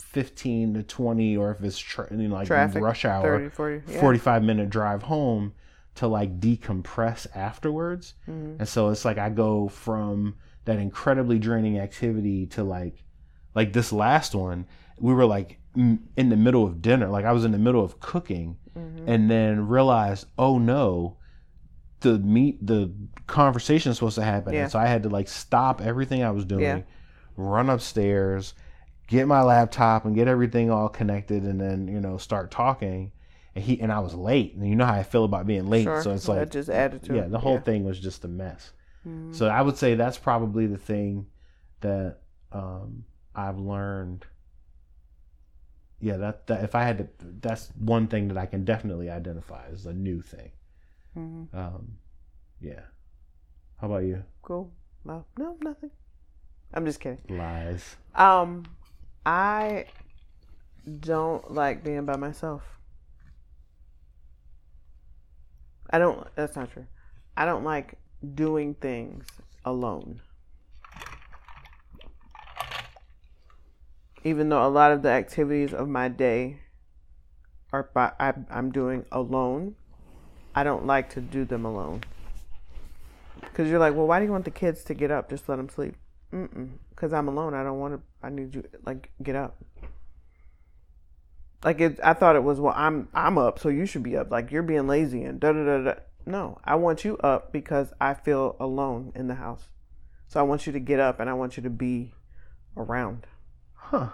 15 0.00 0.74
to 0.74 0.82
20 0.82 1.36
or 1.36 1.50
if 1.52 1.62
it's 1.62 1.78
tra- 1.78 2.08
you 2.10 2.28
know 2.28 2.34
like 2.34 2.46
Traffic. 2.46 2.82
rush 2.82 3.04
hour 3.04 3.22
30, 3.22 3.48
40. 3.50 3.82
Yeah. 3.92 4.00
45 4.00 4.42
minute 4.42 4.70
drive 4.70 5.02
home 5.04 5.52
to 5.96 6.06
like 6.08 6.40
decompress 6.40 7.26
afterwards. 7.34 8.14
Mm-hmm. 8.28 8.56
And 8.60 8.68
so 8.68 8.88
it's 8.90 9.04
like 9.04 9.18
I 9.18 9.28
go 9.30 9.68
from 9.68 10.36
that 10.64 10.78
incredibly 10.78 11.38
draining 11.38 11.78
activity 11.78 12.46
to 12.46 12.62
like 12.64 13.04
like 13.54 13.72
this 13.72 13.92
last 13.92 14.34
one, 14.34 14.66
we 14.98 15.12
were 15.12 15.26
like 15.26 15.58
m- 15.76 16.08
in 16.16 16.28
the 16.28 16.36
middle 16.36 16.64
of 16.64 16.80
dinner, 16.80 17.08
like 17.08 17.24
I 17.24 17.32
was 17.32 17.44
in 17.44 17.52
the 17.52 17.58
middle 17.58 17.84
of 17.84 18.00
cooking 18.00 18.56
Mm-hmm. 18.78 19.08
and 19.08 19.28
then 19.28 19.66
realized, 19.66 20.26
"Oh 20.38 20.56
no, 20.56 21.16
the 22.02 22.20
meet 22.20 22.64
the 22.64 22.92
conversation 23.26 23.90
is 23.90 23.96
supposed 23.98 24.14
to 24.14 24.22
happen." 24.22 24.54
Yeah. 24.54 24.62
And 24.62 24.70
so 24.70 24.78
I 24.78 24.86
had 24.86 25.02
to 25.02 25.08
like 25.08 25.26
stop 25.26 25.80
everything 25.80 26.22
I 26.22 26.30
was 26.30 26.44
doing, 26.44 26.62
Yeah. 26.62 26.82
run 27.36 27.68
upstairs, 27.68 28.54
get 29.10 29.26
my 29.26 29.42
laptop 29.42 30.04
and 30.04 30.14
get 30.14 30.28
everything 30.28 30.70
all 30.70 30.88
connected 30.88 31.42
and 31.42 31.60
then, 31.60 31.88
you 31.88 32.00
know, 32.00 32.16
start 32.16 32.50
talking. 32.50 33.10
And 33.56 33.64
he 33.64 33.80
and 33.80 33.92
I 33.92 33.98
was 33.98 34.14
late. 34.14 34.54
And 34.54 34.66
you 34.68 34.76
know 34.76 34.86
how 34.86 34.94
I 34.94 35.02
feel 35.02 35.24
about 35.24 35.46
being 35.48 35.66
late. 35.66 35.82
Sure. 35.82 36.00
So 36.02 36.12
it's 36.12 36.28
like 36.28 36.50
just 36.50 36.70
added 36.70 37.06
yeah, 37.12 37.26
the 37.26 37.40
whole 37.40 37.54
Yeah. 37.54 37.60
thing 37.60 37.84
was 37.84 37.98
just 37.98 38.24
a 38.24 38.28
mess. 38.28 38.72
Mhm. 39.06 39.34
So 39.34 39.48
I 39.48 39.62
would 39.62 39.76
say 39.76 39.96
that's 39.96 40.16
probably 40.16 40.66
the 40.68 40.78
thing 40.78 41.26
that 41.80 42.18
um, 42.52 43.04
I've 43.34 43.58
learned. 43.58 44.26
Yeah, 46.00 46.16
that, 46.18 46.46
that 46.46 46.62
if 46.62 46.74
I 46.76 46.84
had 46.84 46.98
to, 46.98 47.08
that's 47.40 47.70
one 47.76 48.06
thing 48.06 48.28
that 48.28 48.38
I 48.38 48.46
can 48.46 48.64
definitely 48.64 49.10
identify 49.10 49.66
as 49.72 49.86
a 49.86 49.92
new 49.92 50.22
thing. 50.22 50.52
Mhm. 51.16 51.52
Um, 51.52 51.98
yeah. 52.60 52.82
How 53.78 53.88
about 53.88 54.04
you? 54.04 54.22
Cool. 54.42 54.70
No, 55.04 55.24
no, 55.36 55.56
nothing. 55.62 55.90
I'm 56.72 56.86
just 56.86 57.00
kidding. 57.00 57.18
Lies. 57.28 57.96
Um, 58.14 58.64
I 59.24 59.86
don't 61.00 61.52
like 61.52 61.84
being 61.84 62.04
by 62.04 62.16
myself. 62.16 62.62
I 65.90 65.98
don't. 65.98 66.26
That's 66.36 66.56
not 66.56 66.72
true. 66.72 66.86
I 67.36 67.44
don't 67.44 67.64
like 67.64 67.98
doing 68.34 68.74
things 68.74 69.26
alone. 69.64 70.22
Even 74.22 74.48
though 74.48 74.66
a 74.66 74.68
lot 74.68 74.92
of 74.92 75.02
the 75.02 75.08
activities 75.08 75.72
of 75.72 75.88
my 75.88 76.08
day 76.08 76.60
are 77.72 77.88
by, 77.94 78.12
I, 78.20 78.34
I'm 78.50 78.70
doing 78.70 79.06
alone, 79.10 79.76
I 80.54 80.62
don't 80.62 80.86
like 80.86 81.10
to 81.10 81.20
do 81.20 81.44
them 81.44 81.64
alone. 81.64 82.02
Because 83.40 83.68
you're 83.68 83.78
like, 83.78 83.94
well, 83.94 84.06
why 84.06 84.18
do 84.18 84.26
you 84.26 84.32
want 84.32 84.44
the 84.44 84.50
kids 84.50 84.84
to 84.84 84.94
get 84.94 85.10
up? 85.10 85.30
Just 85.30 85.48
let 85.48 85.56
them 85.56 85.68
sleep. 85.68 85.94
Mm-mm. 86.32 86.72
Because 87.00 87.14
I'm 87.14 87.28
alone. 87.28 87.54
I 87.54 87.62
don't 87.62 87.78
want 87.78 87.94
to. 87.94 88.00
I 88.22 88.28
need 88.28 88.54
you 88.54 88.62
like 88.84 89.10
get 89.22 89.34
up. 89.34 89.56
Like 91.64 91.80
it, 91.80 91.98
I 92.04 92.12
thought 92.12 92.36
it 92.36 92.44
was 92.44 92.60
well. 92.60 92.74
I'm 92.76 93.08
I'm 93.14 93.38
up, 93.38 93.58
so 93.58 93.70
you 93.70 93.86
should 93.86 94.02
be 94.02 94.18
up. 94.18 94.30
Like 94.30 94.50
you're 94.50 94.62
being 94.62 94.86
lazy 94.86 95.24
and 95.24 95.40
da 95.40 95.52
da 95.52 95.64
da 95.64 95.78
da. 95.78 95.94
No, 96.26 96.60
I 96.62 96.74
want 96.74 97.02
you 97.02 97.16
up 97.18 97.52
because 97.52 97.94
I 98.02 98.12
feel 98.12 98.54
alone 98.60 99.12
in 99.14 99.28
the 99.28 99.36
house. 99.36 99.70
So 100.28 100.40
I 100.40 100.42
want 100.42 100.66
you 100.66 100.74
to 100.74 100.78
get 100.78 101.00
up 101.00 101.20
and 101.20 101.30
I 101.30 101.32
want 101.32 101.56
you 101.56 101.62
to 101.62 101.70
be 101.70 102.12
around. 102.76 103.26
Huh. 103.72 104.10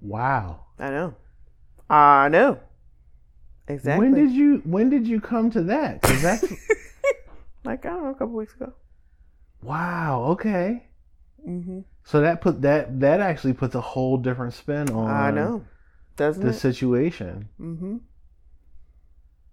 Wow. 0.00 0.60
I 0.78 0.88
know. 0.88 1.14
I 1.90 2.28
know. 2.30 2.60
Exactly. 3.68 4.08
When 4.08 4.14
did 4.14 4.32
you 4.32 4.62
when 4.64 4.88
did 4.88 5.06
you 5.06 5.20
come 5.20 5.50
to 5.50 5.64
that? 5.64 6.00
Cuz 6.00 6.22
that's 6.22 6.50
like 7.64 7.84
I 7.84 7.90
don't 7.90 8.04
know, 8.04 8.10
a 8.10 8.14
couple 8.14 8.34
weeks 8.34 8.54
ago. 8.54 8.72
Wow. 9.66 10.24
Okay. 10.32 10.84
Mm-hmm. 11.46 11.80
So 12.04 12.20
that 12.20 12.40
put 12.40 12.62
that 12.62 13.00
that 13.00 13.20
actually 13.20 13.52
puts 13.52 13.74
a 13.74 13.80
whole 13.80 14.16
different 14.16 14.54
spin 14.54 14.90
on 14.90 15.10
I 15.10 15.30
know, 15.30 15.64
doesn't 16.16 16.42
the 16.42 16.50
it? 16.50 16.54
situation. 16.54 17.48
Mm-hmm. 17.60 17.96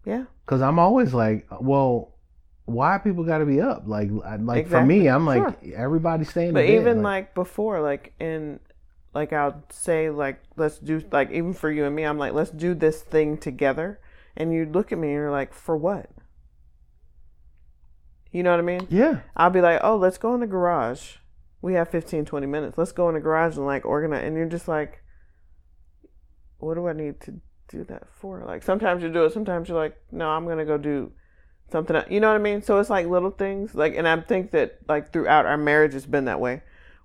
Yeah. 0.06 0.26
Because 0.46 0.62
I'm 0.62 0.80
always 0.80 1.14
like, 1.14 1.48
well, 1.60 2.14
why 2.66 2.98
people 2.98 3.24
got 3.24 3.40
to 3.40 3.46
be 3.46 3.62
up? 3.62 3.84
Like, 3.86 4.10
I- 4.26 4.36
like 4.38 4.68
for 4.68 4.86
me, 4.86 5.08
I'm 5.08 5.26
like, 5.26 5.42
Sure. 5.64 5.76
everybody 5.76 6.26
staying. 6.26 6.54
But 6.54 6.66
even 6.66 7.02
like 7.02 7.34
before, 7.34 7.82
like 7.82 8.14
in, 8.20 8.60
like 9.14 9.34
I'll 9.34 9.64
say 9.70 10.10
like 10.10 10.42
let's 10.56 10.80
do 10.80 11.02
like 11.12 11.32
even 11.32 11.54
for 11.54 11.72
you 11.72 11.86
and 11.86 11.96
me, 11.96 12.04
I'm 12.04 12.18
like 12.18 12.34
let's 12.34 12.52
do 12.52 12.74
this 12.74 13.02
thing 13.02 13.38
together, 13.38 14.00
and 14.36 14.54
you 14.54 14.66
look 14.66 14.92
at 14.92 14.98
me 14.98 15.08
and 15.10 15.16
you're 15.16 15.32
like 15.32 15.54
for 15.54 15.78
what? 15.78 16.10
You 18.34 18.42
know 18.42 18.50
what 18.52 18.60
I 18.60 18.64
mean? 18.64 18.88
yeah, 18.90 19.22
I'll 19.38 19.52
be 19.52 19.62
like, 19.62 19.80
oh, 19.84 19.96
let's 19.96 20.18
go 20.18 20.34
in 20.34 20.42
the 20.42 20.48
garage. 20.48 21.18
We 21.62 21.76
have 21.76 21.90
15, 21.90 22.26
20 22.26 22.48
minutes. 22.48 22.78
Let's 22.78 22.92
go 22.92 23.08
in 23.08 23.16
the 23.16 23.22
garage 23.22 23.56
and 23.56 23.66
like 23.66 23.86
organize. 23.86 24.26
And 24.26 24.36
you're 24.36 24.48
just 24.50 24.68
like, 24.68 25.02
what 26.58 26.74
do 26.74 26.88
I 26.88 26.94
need 26.94 27.22
to 27.22 27.40
do 27.70 27.84
that 27.86 28.08
for? 28.20 28.44
Like 28.46 28.64
sometimes 28.64 29.04
you 29.04 29.14
do 29.14 29.24
it. 29.26 29.34
Sometimes 29.34 29.70
you're 29.70 29.78
like, 29.78 29.96
no, 30.12 30.30
I'm 30.30 30.48
gonna 30.48 30.66
go 30.66 30.78
do 30.78 31.12
something. 31.72 31.96
else. 31.96 32.08
You 32.10 32.20
know 32.20 32.30
what 32.30 32.36
I 32.36 32.44
mean? 32.44 32.64
So 32.64 32.80
it's 32.80 32.90
like 32.90 33.06
little 33.08 33.32
things. 33.32 33.76
Like, 33.76 33.96
and 33.96 34.08
I 34.08 34.20
think 34.20 34.52
that 34.52 34.80
like 34.90 35.14
throughout 35.14 35.46
our 35.46 35.58
marriage, 35.58 35.94
it's 35.94 36.06
been 36.08 36.26
that 36.26 36.40
way. 36.40 36.64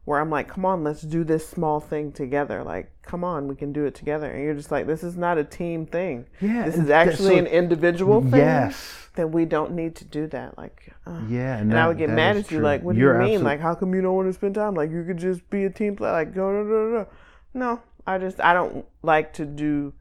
Where 0.09 0.21
I'm 0.21 0.31
like, 0.31 0.49
come 0.49 0.65
on, 0.65 0.83
let's 0.85 1.03
do 1.03 1.23
this 1.23 1.47
small 1.47 1.81
thing 1.81 2.13
together. 2.13 2.65
Like, 2.65 2.91
come 3.03 3.25
on, 3.25 3.47
we 3.47 3.55
can 3.55 3.75
do 3.75 3.85
it 3.85 3.95
together. 3.95 4.31
And 4.31 4.43
you're 4.43 4.55
just 4.55 4.71
like, 4.71 4.87
this 4.87 5.05
is 5.05 5.19
not 5.19 5.37
a 5.37 5.45
team 5.45 5.85
thing. 5.85 6.25
yeah. 6.41 6.65
This 6.65 6.79
is 6.79 6.89
actually 6.89 7.35
so- 7.35 7.41
an 7.41 7.47
individual 7.47 8.23
thing. 8.23 8.41
Yes. 8.41 9.11
Then 9.17 9.33
we 9.33 9.45
don't 9.45 9.73
need 9.73 9.97
to 9.97 10.07
do 10.07 10.27
that. 10.29 10.57
Like, 10.57 10.95
uh. 11.07 11.21
Yeah, 11.29 11.59
And 11.59 11.71
I 11.75 11.77
that- 11.83 11.89
would 11.89 11.99
get 11.99 12.09
mad 12.09 12.39
at 12.39 12.51
you, 12.51 12.57
true. 12.57 12.65
like, 12.65 12.83
what 12.83 12.95
do 12.95 13.01
You're 13.03 13.17
you 13.17 13.19
mean? 13.19 13.29
absolute- 13.35 13.45
Like, 13.51 13.61
how 13.61 13.75
come 13.75 13.95
you 13.95 14.01
don't 14.01 14.15
want 14.17 14.29
to 14.31 14.33
spend 14.33 14.55
time? 14.55 14.73
Like, 14.73 14.91
you 14.91 15.05
could 15.05 15.19
just 15.19 15.49
be 15.51 15.65
a 15.67 15.71
team 15.71 15.95
player. 15.95 16.13
Like, 16.13 16.35
go, 16.35 16.53
no, 16.53 16.63
no, 16.63 16.89
no. 16.89 17.07
No, 17.53 17.83
I 18.07 18.17
just, 18.17 18.41
I 18.41 18.55
don't 18.55 18.87
like 19.03 19.35
to 19.35 19.45
do 19.45 19.93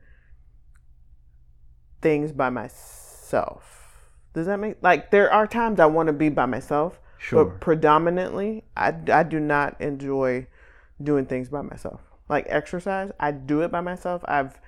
things 2.01 2.31
by 2.31 2.49
myself. 2.49 4.07
Does 4.33 4.45
that 4.45 4.57
make, 4.57 4.77
like, 4.81 5.11
there 5.11 5.29
are 5.33 5.47
times 5.47 5.81
I 5.81 5.85
want 5.87 6.07
to 6.07 6.13
be 6.13 6.29
by 6.29 6.45
myself, 6.45 7.01
sure. 7.19 7.45
but 7.45 7.59
predominantly, 7.59 8.63
I, 8.75 8.93
I 9.11 9.23
do 9.23 9.39
not 9.39 9.79
enjoy 9.81 10.47
doing 11.01 11.25
things 11.25 11.49
by 11.49 11.61
myself. 11.61 12.01
Like 12.29 12.45
exercise, 12.49 13.11
I 13.19 13.31
do 13.31 13.61
it 13.61 13.71
by 13.71 13.81
myself. 13.81 14.23
I've, 14.27 14.59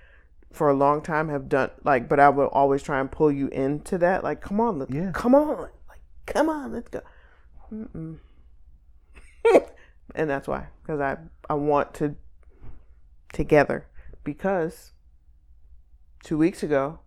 for 0.52 0.70
a 0.70 0.74
long 0.74 1.02
time, 1.02 1.30
have 1.30 1.50
done, 1.50 1.70
like, 1.84 2.08
but 2.10 2.20
I 2.20 2.30
will 2.30 2.48
always 2.48 2.82
try 2.82 3.00
and 3.00 3.12
pull 3.12 3.32
you 3.32 3.48
into 3.50 3.98
that. 4.00 4.24
Like, 4.24 4.42
come 4.42 4.60
on, 4.62 4.80
let's, 4.80 4.92
Yeah. 4.92 5.12
come 5.14 5.36
on. 5.36 5.58
Like, 5.88 6.02
come 6.26 6.50
on, 6.50 6.72
let's 6.74 6.90
go. 6.90 7.02
And 10.16 10.28
that's 10.28 10.48
why, 10.48 10.68
because 10.82 11.00
I 11.00 11.18
I 11.50 11.54
want 11.54 11.94
to 11.96 12.16
together 13.32 13.86
because 14.24 14.92
two 16.24 16.36
weeks 16.38 16.64
ago 16.64 17.00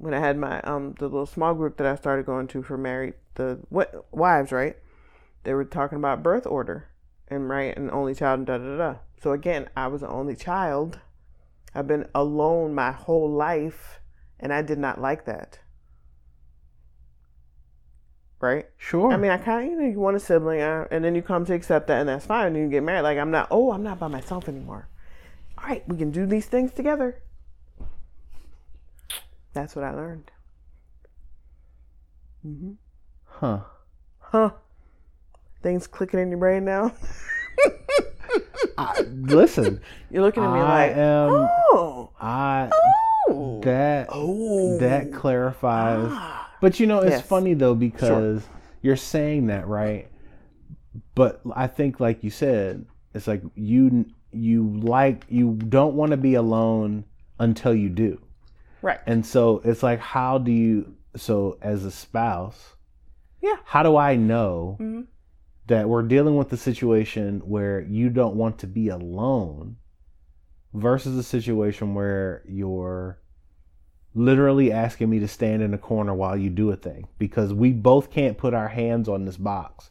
when 0.00 0.14
I 0.14 0.18
had 0.18 0.38
my 0.38 0.60
um 0.62 0.94
the 0.98 1.06
little 1.06 1.26
small 1.26 1.54
group 1.54 1.76
that 1.76 1.86
I 1.86 1.94
started 1.94 2.26
going 2.26 2.48
to 2.48 2.62
for 2.62 2.78
married 2.78 3.14
the 3.34 3.60
what 3.68 4.06
wives 4.10 4.50
right 4.50 4.76
they 5.44 5.52
were 5.52 5.64
talking 5.64 5.98
about 5.98 6.22
birth 6.22 6.46
order 6.46 6.88
and 7.28 7.48
right 7.48 7.76
and 7.76 7.90
only 7.90 8.14
child 8.14 8.38
and 8.38 8.46
da 8.46 8.58
da 8.58 8.76
da 8.76 8.94
so 9.22 9.32
again 9.32 9.68
I 9.76 9.88
was 9.88 10.00
the 10.00 10.08
only 10.08 10.34
child 10.34 11.00
I've 11.74 11.86
been 11.86 12.08
alone 12.14 12.74
my 12.74 12.92
whole 12.92 13.30
life 13.30 14.00
and 14.38 14.52
I 14.52 14.62
did 14.62 14.78
not 14.78 15.00
like 15.00 15.26
that 15.26 15.58
right 18.40 18.66
sure. 18.78 19.12
I 19.12 19.18
mean, 19.18 19.30
I 19.30 19.36
kind 19.36 19.66
of, 19.66 19.70
you 19.70 19.80
know, 19.80 19.88
you 19.88 20.00
want 20.00 20.16
a 20.16 20.20
sibling, 20.20 20.62
uh, 20.62 20.86
and 20.90 21.04
then 21.04 21.14
you 21.14 21.20
come 21.20 21.44
to 21.44 21.52
accept 21.52 21.88
that, 21.88 22.00
and 22.00 22.08
that's 22.08 22.24
fine. 22.24 22.48
And 22.48 22.56
you 22.56 22.68
get 22.68 22.82
married. 22.82 23.02
Like, 23.02 23.18
I'm 23.18 23.30
not, 23.30 23.48
oh, 23.50 23.70
I'm 23.70 23.82
not 23.82 23.98
by 23.98 24.08
myself 24.08 24.48
anymore. 24.48 24.88
All 25.58 25.68
right, 25.68 25.86
we 25.86 25.98
can 25.98 26.10
do 26.10 26.24
these 26.24 26.46
things 26.46 26.72
together. 26.72 27.22
That's 29.52 29.74
what 29.74 29.84
I 29.84 29.92
learned. 29.94 30.30
hmm 32.42 32.72
huh. 33.24 33.60
Huh. 34.18 34.50
Things 35.62 35.86
clicking 35.86 36.20
in 36.20 36.30
your 36.30 36.38
brain 36.38 36.64
now. 36.64 36.92
I, 38.78 39.00
listen, 39.00 39.80
You're 40.10 40.22
looking 40.22 40.42
at 40.44 40.52
me 40.52 40.60
I 40.60 40.86
like, 40.86 40.96
am. 40.96 41.48
oh, 41.72 42.10
I 42.20 42.70
oh, 43.28 43.60
that 43.62 44.08
oh. 44.10 44.78
that 44.78 45.12
clarifies. 45.12 46.08
Ah. 46.10 46.50
But 46.60 46.78
you 46.80 46.86
know, 46.86 47.00
it's 47.00 47.10
Yes. 47.10 47.26
funny 47.26 47.54
though 47.54 47.74
because 47.74 48.42
you're 48.82 48.96
saying 48.96 49.46
that 49.48 49.66
right. 49.66 50.08
But 51.14 51.40
I 51.54 51.66
think, 51.66 52.00
like 52.00 52.22
you 52.24 52.30
said, 52.30 52.86
it's 53.14 53.26
like 53.26 53.42
you 53.54 54.06
you 54.32 54.78
like 54.80 55.24
you 55.28 55.54
don't 55.54 55.94
want 55.94 56.12
to 56.12 56.16
be 56.16 56.34
alone 56.34 57.04
until 57.38 57.74
you 57.74 57.88
do, 57.90 58.20
Right. 58.82 59.00
and 59.06 59.24
so 59.26 59.60
it's 59.64 59.82
like, 59.82 60.00
how 60.00 60.38
do 60.38 60.50
you? 60.52 60.94
So 61.16 61.58
as 61.60 61.84
a 61.84 61.90
spouse, 61.90 62.76
Yeah. 63.42 63.56
how 63.64 63.82
do 63.82 63.96
I 63.96 64.16
know 64.16 64.76
Mhm. 64.80 65.06
that 65.66 65.88
we're 65.88 66.02
dealing 66.02 66.36
with 66.36 66.48
the 66.50 66.56
situation 66.56 67.40
where 67.44 67.80
you 67.80 68.10
don't 68.10 68.36
want 68.36 68.58
to 68.58 68.66
be 68.66 68.88
alone 68.88 69.76
versus 70.72 71.16
a 71.16 71.22
situation 71.22 71.94
where 71.94 72.42
you're 72.48 73.18
literally 74.14 74.72
asking 74.72 75.08
me 75.10 75.18
to 75.20 75.28
stand 75.28 75.62
in 75.62 75.72
a 75.74 75.78
corner 75.78 76.14
while 76.14 76.36
you 76.36 76.48
do 76.50 76.70
a 76.70 76.76
thing 76.76 77.06
because 77.18 77.52
we 77.54 77.72
both 77.72 78.10
can't 78.10 78.38
put 78.38 78.54
our 78.54 78.68
hands 78.68 79.08
on 79.08 79.24
this 79.24 79.36
box. 79.36 79.90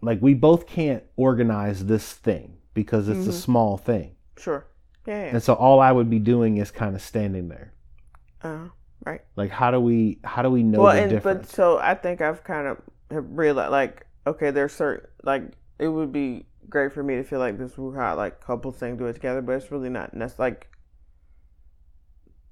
Like 0.00 0.20
we 0.20 0.34
both 0.34 0.66
can't 0.66 1.04
organize 1.16 1.86
this 1.86 2.12
thing 2.14 2.58
because 2.74 3.08
it's 3.08 3.26
a 3.26 3.30
Mhm. 3.30 3.34
small 3.34 3.76
thing. 3.76 4.16
Sure. 4.36 4.66
Yeah. 5.06 5.14
And 5.14 5.42
so 5.42 5.54
all 5.54 5.80
I 5.80 5.90
would 5.90 6.10
be 6.10 6.18
doing 6.18 6.58
is 6.58 6.70
kind 6.70 6.94
of 6.94 7.02
standing 7.02 7.48
there. 7.48 7.72
Uh, 8.42 8.68
right. 9.04 9.22
Like 9.36 9.50
how 9.50 9.70
do 9.70 9.80
we 9.80 10.18
how 10.24 10.42
do 10.42 10.50
we 10.50 10.62
know 10.62 10.82
well, 10.82 10.94
the 10.94 11.02
and 11.02 11.10
difference? 11.10 11.48
but 11.48 11.54
so 11.54 11.78
I 11.78 11.94
think 11.94 12.20
I've 12.20 12.44
kind 12.44 12.66
of 12.66 12.78
realized 13.10 13.72
like 13.72 14.06
okay, 14.26 14.50
there's 14.50 14.72
certain 14.72 15.08
like 15.22 15.42
it 15.78 15.88
would 15.88 16.12
be 16.12 16.46
great 16.68 16.92
for 16.92 17.02
me 17.02 17.16
to 17.16 17.24
feel 17.24 17.38
like 17.38 17.58
this 17.58 17.72
is 17.72 17.94
how 17.94 18.16
like 18.16 18.40
couples 18.40 18.76
thing 18.76 18.96
do 18.96 19.06
it 19.06 19.14
together, 19.14 19.42
but 19.42 19.52
it's 19.52 19.70
really 19.70 19.88
not. 19.88 20.12
And 20.12 20.22
that's 20.22 20.38
like 20.38 20.68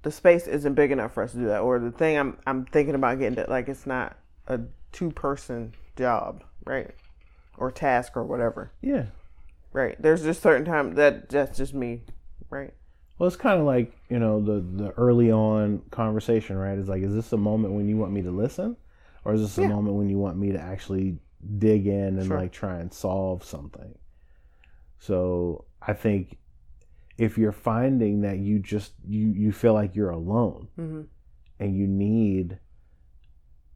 the 0.03 0.11
space 0.11 0.47
isn't 0.47 0.73
big 0.73 0.91
enough 0.91 1.13
for 1.13 1.23
us 1.23 1.31
to 1.31 1.37
do 1.37 1.45
that, 1.47 1.61
or 1.61 1.79
the 1.79 1.91
thing 1.91 2.17
I'm 2.17 2.37
I'm 2.45 2.65
thinking 2.65 2.95
about 2.95 3.19
getting 3.19 3.35
to 3.35 3.49
like 3.49 3.69
it's 3.69 3.85
not 3.85 4.17
a 4.47 4.59
two 4.91 5.11
person 5.11 5.73
job, 5.95 6.43
right? 6.65 6.91
Or 7.57 7.71
task 7.71 8.15
or 8.15 8.23
whatever, 8.23 8.71
yeah. 8.81 9.05
right? 9.71 10.01
There's 10.01 10.23
just 10.23 10.41
certain 10.41 10.65
time 10.65 10.95
that 10.95 11.29
that's 11.29 11.57
just 11.57 11.73
me, 11.73 12.03
right? 12.51 12.73
Well, 13.17 13.27
it's 13.27 13.35
kind 13.35 13.59
of 13.59 13.65
like 13.65 13.93
you 14.09 14.19
know 14.19 14.39
the 14.41 14.61
the 14.83 14.91
early 14.91 15.31
on 15.31 15.81
conversation, 15.91 16.55
right? 16.57 16.77
Is 16.77 16.87
like, 16.89 17.01
is 17.03 17.13
this 17.15 17.33
a 17.33 17.37
moment 17.37 17.73
when 17.73 17.87
you 17.87 17.97
want 17.97 18.11
me 18.11 18.21
to 18.23 18.31
listen, 18.31 18.77
or 19.25 19.33
is 19.33 19.41
this 19.41 19.57
a 19.57 19.67
moment 19.67 19.95
when 19.95 20.09
you 20.09 20.19
want 20.19 20.37
me 20.37 20.51
to 20.51 20.59
actually 20.59 21.17
dig 21.57 21.87
in 21.87 22.17
and 22.19 22.27
Sure. 22.27 22.37
like 22.37 22.51
try 22.51 22.79
and 22.79 22.93
solve 22.93 23.43
something? 23.43 23.95
So 24.99 25.65
I 25.81 25.93
think 25.93 26.37
if 27.17 27.37
you're 27.37 27.51
finding 27.51 28.21
that 28.21 28.39
you 28.39 28.59
just 28.59 28.93
you 29.07 29.27
you 29.29 29.51
feel 29.51 29.73
like 29.73 29.95
you're 29.95 30.09
alone 30.11 30.67
hmm 30.75 31.01
and 31.59 31.75
you 31.75 31.85
need 31.85 32.57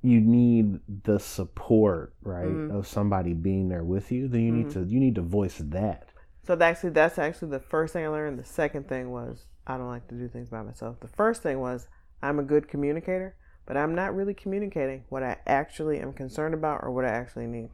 you 0.02 0.20
need 0.22 0.80
the 1.04 1.20
support 1.20 2.14
right 2.24 2.48
Mhm. 2.56 2.72
of 2.72 2.88
somebody 2.88 3.34
being 3.34 3.70
there 3.70 3.84
with 3.84 4.12
you 4.12 4.28
then 4.28 4.42
you 4.42 4.52
need 4.52 4.68
Mm-hmm. 4.70 4.84
to 4.86 4.90
you 4.92 5.00
need 5.00 5.16
to 5.16 5.22
voice 5.22 5.58
that 5.60 6.10
So 6.46 6.56
that 6.56 6.70
actually, 6.70 6.92
that's 6.92 7.18
actually 7.18 7.50
the 7.52 7.60
first 7.60 7.94
thing 7.94 8.06
I 8.06 8.10
learned. 8.10 8.38
The 8.40 8.44
second 8.44 8.88
thing 8.88 9.12
was 9.12 9.46
I 9.68 9.78
don't 9.78 9.88
like 9.90 10.08
to 10.10 10.16
do 10.16 10.28
things 10.28 10.50
by 10.50 10.62
myself. 10.62 11.00
The 11.00 11.08
first 11.08 11.42
thing 11.44 11.60
was 11.60 11.88
I'm 12.22 12.40
a 12.40 12.44
good 12.44 12.68
communicator, 12.68 13.36
but 13.66 13.78
I'm 13.78 13.96
not 13.96 14.16
really 14.16 14.34
communicating 14.34 15.06
what 15.10 15.24
I 15.24 15.38
actually 15.48 16.00
am 16.00 16.14
concerned 16.14 16.54
about 16.54 16.82
or 16.84 16.92
what 16.92 17.06
I 17.06 17.10
actually 17.10 17.48
need. 17.48 17.70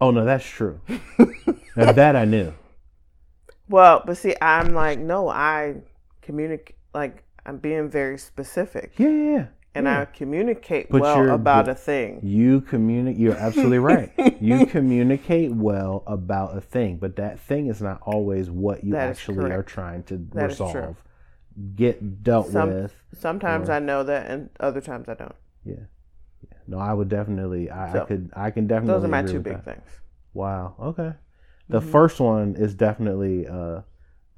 oh 0.00 0.10
no 0.10 0.24
that's 0.24 0.46
true 0.46 0.80
now 1.76 1.92
that 1.92 2.16
i 2.16 2.24
knew 2.24 2.52
Well, 3.68 4.02
but 4.04 4.16
see, 4.16 4.34
I'm 4.40 4.74
like, 4.74 4.98
no, 4.98 5.28
I 5.28 5.76
communicate. 6.22 6.76
Like 6.92 7.22
I'm 7.46 7.58
being 7.58 7.88
very 7.88 8.18
specific, 8.18 8.92
yeah 8.98 9.08
yeah, 9.08 9.32
yeah. 9.36 9.46
And 9.74 9.86
yeah. 9.86 10.00
I 10.00 10.04
communicate 10.04 10.90
But 10.90 11.02
well 11.02 11.30
about 11.34 11.68
a 11.68 11.74
thing. 11.74 12.20
You 12.22 12.60
communicate. 12.60 13.20
You're 13.20 13.36
absolutely 13.36 13.78
right. 13.78 14.12
you 14.40 14.66
communicate 14.66 15.52
well 15.52 16.02
about 16.06 16.56
a 16.56 16.60
thing, 16.60 16.96
but 16.96 17.16
that 17.16 17.38
thing 17.40 17.68
is 17.68 17.80
not 17.80 18.00
always 18.02 18.50
what 18.50 18.82
you 18.84 18.92
That 18.92 19.10
actually 19.10 19.50
are 19.52 19.62
trying 19.62 20.02
to 20.04 20.16
That 20.32 20.48
resolve, 20.48 20.96
get 21.76 22.22
dealt 22.22 22.48
Some- 22.48 22.70
with. 22.70 22.94
Sometimes 23.14 23.68
Or- 23.68 23.72
I 23.72 23.78
know 23.80 24.02
that, 24.04 24.30
and 24.30 24.50
other 24.60 24.80
times 24.80 25.08
I 25.08 25.14
don't. 25.14 25.34
Yeah. 25.64 25.74
yeah. 26.42 26.58
No, 26.66 26.78
I 26.78 26.92
would 26.92 27.08
definitely. 27.08 27.70
I, 27.70 28.02
I 28.02 28.04
could. 28.06 28.30
I 28.34 28.50
can 28.50 28.66
definitely. 28.66 28.94
Those 28.94 29.04
are 29.04 29.08
my 29.08 29.22
two 29.22 29.40
big 29.40 29.54
that. 29.54 29.64
things. 29.64 29.90
Wow. 30.34 30.74
Okay. 30.80 31.12
The 31.68 31.80
Mhm. 31.80 31.90
first 31.92 32.18
one 32.20 32.56
is 32.56 32.74
definitely 32.74 33.46
uh, 33.46 33.82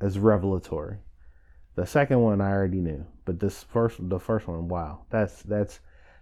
is 0.01 0.19
revelatory. 0.19 0.99
The 1.75 1.87
second 1.87 2.21
one 2.21 2.41
I 2.43 2.51
already 2.51 2.81
knew, 2.81 3.07
but 3.25 3.41
this 3.41 3.63
first, 3.63 3.97
the 4.09 4.19
first 4.19 4.47
one, 4.49 4.69
wow, 4.69 5.05
that's 5.11 5.43
that's 5.43 5.81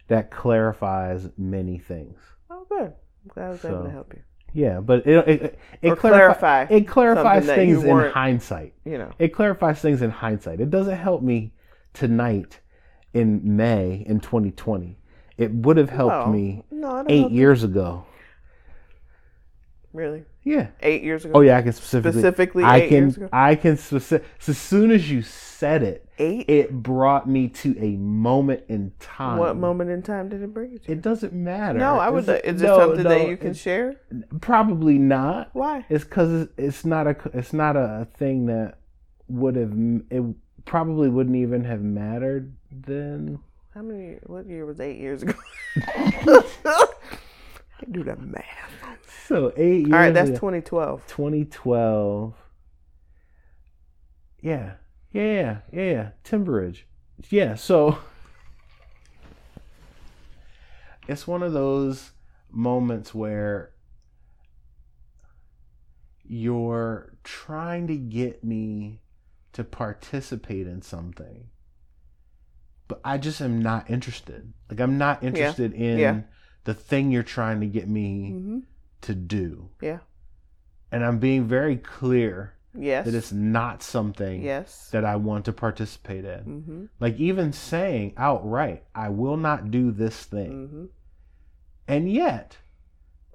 that 0.08 0.30
clarifies 0.30 1.28
many 1.38 1.78
things. 1.78 2.18
Oh, 2.50 2.66
good. 2.68 2.92
I'm 2.92 3.28
glad 3.28 3.46
I 3.46 3.50
was 3.50 3.64
able 3.64 3.84
to 3.84 3.90
help 3.90 4.12
you. 4.14 4.22
Yeah, 4.52 4.80
but 4.80 5.06
it 5.06 5.28
it, 5.28 5.58
it, 5.82 5.96
clarify, 5.98 6.66
it 6.68 6.88
clarifies 6.88 7.46
something 7.46 7.56
that 7.56 7.66
you 7.66 7.82
things 7.82 8.06
in 8.06 8.10
hindsight. 8.12 8.74
You 8.84 8.98
know. 8.98 9.12
It 9.18 9.28
clarifies 9.28 9.80
things 9.80 10.02
in 10.02 10.10
hindsight. 10.10 10.60
It 10.60 10.70
doesn't 10.70 10.96
help 10.96 11.22
me 11.22 11.52
tonight 11.92 12.60
in 13.14 13.56
May 13.56 14.04
in 14.06 14.20
2020. 14.20 14.98
It 15.38 15.52
would 15.54 15.76
have 15.76 15.90
helped 15.90 16.26
No. 16.26 16.32
me 16.32 16.64
No, 16.70 17.04
eight 17.08 17.20
help 17.20 17.32
you. 17.32 17.38
years 17.38 17.62
ago. 17.64 18.04
Really? 19.92 20.24
Yeah. 20.42 20.68
Eight 20.81 21.03
years 21.03 21.24
ago? 21.24 21.35
Oh 21.37 21.40
yeah, 21.42 21.59
I 21.59 21.62
can 21.62 21.72
specifically. 21.72 22.20
Specifically 22.20 22.64
I 22.64 22.76
eight 22.79 22.88
can. 22.88 22.98
years 22.98 23.16
ago? 23.16 23.29
I 23.33 23.55
can 23.57 23.76
specific. 23.76 24.26
So 24.38 24.50
as 24.53 24.59
soon 24.59 24.90
as 24.90 25.11
you 25.11 25.20
said 25.22 25.83
it, 25.83 26.09
Eight? 26.18 26.48
it 26.48 26.72
brought 26.83 27.29
me 27.29 27.48
to 27.48 27.76
a 27.79 27.96
moment 27.96 28.62
in 28.68 28.92
time. 29.00 29.38
What 29.38 29.57
moment 29.57 29.90
in 29.90 30.03
time 30.03 30.31
did 30.31 30.42
it 30.42 30.55
bring 30.55 30.72
you 30.72 30.79
to? 30.79 30.92
It 30.92 31.03
doesn't 31.03 31.35
matter. 31.35 31.79
no, 31.79 31.98
I 31.98 32.09
would. 32.09 32.26
It's- 32.29 32.55
Is 32.55 32.62
it 32.62 32.66
something 32.66 33.03
no, 33.03 33.11
that 33.11 33.29
you 33.29 33.37
can 33.37 33.53
share? 33.53 33.96
Probably 34.40 34.98
not. 34.98 35.50
Why? 35.53 35.85
It's 35.90 36.05
because 36.05 36.48
it's 36.57 36.85
not 36.87 37.07
a. 37.07 37.16
It's 37.35 37.53
not 37.53 37.76
a 37.76 38.09
thing 38.16 38.46
that 38.46 38.79
would 39.29 39.57
have. 39.57 39.72
It 40.11 40.22
probably 40.64 41.11
wouldn't 41.11 41.37
even 41.37 41.64
have 41.64 41.83
mattered 41.83 42.57
then. 42.72 43.40
How 43.74 43.83
many? 43.83 44.16
What 44.24 44.48
year 44.48 44.64
was 44.64 44.81
eight 44.81 44.98
years 44.98 45.22
ago? 45.22 45.35
I 45.76 46.87
do 47.90 48.03
the 48.05 48.16
math. 48.16 48.44
So 49.31 49.53
eight 49.57 49.83
years. 49.87 49.93
All 49.93 49.99
right, 50.01 50.11
that's 50.12 50.31
ago- 50.31 50.38
2012. 50.38 51.07
2012. 51.07 52.35
Yeah, 54.43 54.73
yeah, 55.12 55.23
yeah, 55.23 55.59
yeah, 55.73 55.83
yeah. 55.93 56.09
Timberidge. 56.25 56.79
Yeah, 57.29 57.55
so 57.55 57.99
it's 61.07 61.29
one 61.29 61.45
of 61.45 61.53
those 61.53 62.11
moments 62.51 63.14
where 63.14 63.71
you're 66.25 67.12
trying 67.23 67.87
to 67.87 67.97
get 67.97 68.43
me 68.43 69.01
to 69.53 69.62
participate 69.62 70.66
in 70.66 70.83
something, 70.83 71.49
but 72.88 73.01
I 73.05 73.16
just 73.19 73.40
am 73.40 73.62
not 73.62 73.88
interested. 73.90 74.53
Like, 74.69 74.81
I'm 74.81 74.99
not 74.99 75.23
interested 75.23 75.73
in 75.73 75.99
Yeah. 75.99 76.21
the 76.64 76.75
thing 76.75 77.12
you're 77.12 77.23
trying 77.23 77.61
to 77.61 77.66
get 77.66 77.88
me 77.88 78.33
Mm-hmm. 78.35 78.59
To 79.02 79.14
do 79.14 79.70
Yeah. 79.80 79.98
and 80.92 81.04
I'm 81.04 81.18
being 81.18 81.46
very 81.46 81.76
clear 81.76 82.54
Yes. 82.74 83.04
that 83.06 83.14
it's 83.14 83.32
not 83.32 83.82
something 83.82 84.42
Yes. 84.42 84.90
that 84.90 85.04
I 85.04 85.16
want 85.16 85.44
to 85.46 85.52
participate 85.52 86.24
in. 86.24 86.40
Mm-hmm. 86.44 86.84
Like 87.00 87.18
even 87.18 87.52
saying 87.52 88.12
outright, 88.16 88.84
I 88.94 89.08
will 89.08 89.36
not 89.36 89.70
do 89.72 89.90
this 89.90 90.24
thing. 90.24 90.52
Mm-hmm. 90.52 90.84
And 91.88 92.10
yet, 92.12 92.58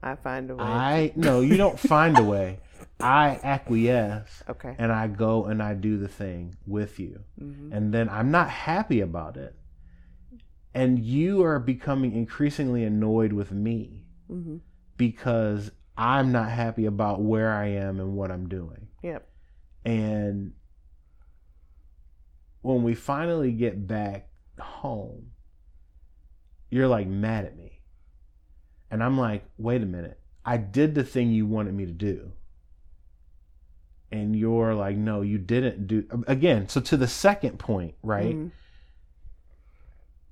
I 0.01 0.15
find 0.15 0.49
a 0.51 0.56
way. 0.56 0.63
I 0.63 1.13
no, 1.17 1.41
you 1.41 1.58
don't 1.58 1.78
find 1.80 2.17
a 2.17 2.23
way. 2.23 2.60
I 3.01 3.39
acquiesce 3.43 4.41
okay. 4.47 4.73
and 4.78 4.89
I 4.91 5.08
go 5.08 5.45
and 5.45 5.62
I 5.62 5.73
do 5.73 5.97
the 5.97 6.08
thing 6.08 6.56
with 6.65 6.97
you. 6.99 7.19
Mm-hmm. 7.41 7.73
And 7.73 7.93
then 7.93 8.08
I'm 8.08 8.32
not 8.32 8.49
happy 8.49 9.01
about 9.01 9.36
it. 9.36 9.54
And 10.73 10.99
you 10.99 11.43
are 11.43 11.60
becoming 11.60 12.13
increasingly 12.13 12.84
annoyed 12.86 13.34
with 13.34 13.51
me 13.51 14.04
Mm-hmm. 14.32 14.58
Because 14.98 15.72
I'm 15.98 16.32
not 16.32 16.50
happy 16.50 16.86
about 16.86 17.22
where 17.22 17.52
I 17.54 17.68
am 17.68 18.00
and 18.00 18.16
what 18.16 18.32
I'm 18.32 18.48
doing. 18.50 18.88
Yep. 19.04 19.28
And 19.86 20.54
when 22.62 22.84
we 22.84 22.96
finally 22.96 23.52
get 23.52 23.88
back 23.88 24.30
home, 24.60 25.32
you're 26.70 26.88
like 26.88 27.08
mad 27.08 27.46
at 27.46 27.56
me. 27.56 27.80
And 28.92 29.04
I'm 29.04 29.18
like, 29.18 29.44
wait 29.58 29.82
a 29.82 29.86
minute. 29.86 30.20
I 30.44 30.58
did 30.58 30.96
the 30.96 31.04
thing 31.04 31.32
you 31.32 31.46
wanted 31.46 31.74
me 31.74 31.86
to 31.86 31.92
do. 31.92 32.32
And 34.12 34.36
you're 34.36 34.74
like, 34.76 34.96
no, 34.96 35.22
you 35.22 35.38
didn't 35.38 35.88
do. 35.88 36.06
Again, 36.28 36.70
so 36.70 36.80
to 36.82 36.98
the 36.98 37.08
second 37.08 37.58
point, 37.60 37.96
right? 38.04 38.36
Mhm. 38.36 38.52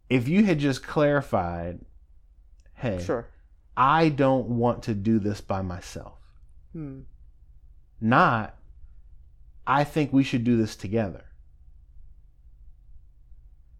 If 0.09 0.27
you 0.27 0.45
had 0.45 0.59
just 0.59 0.83
clarified, 0.85 1.79
hey, 2.75 3.01
Sure. 3.03 3.27
I 3.75 4.09
don't 4.09 4.47
want 4.49 4.83
to 4.83 4.93
do 4.93 5.19
this 5.19 5.41
by 5.41 5.61
myself. 5.61 6.17
Hmm. 6.73 7.01
not 8.01 8.55
I 9.65 9.83
think 9.83 10.11
we 10.11 10.23
should 10.23 10.43
do 10.43 10.57
this 10.57 10.75
together. 10.75 11.23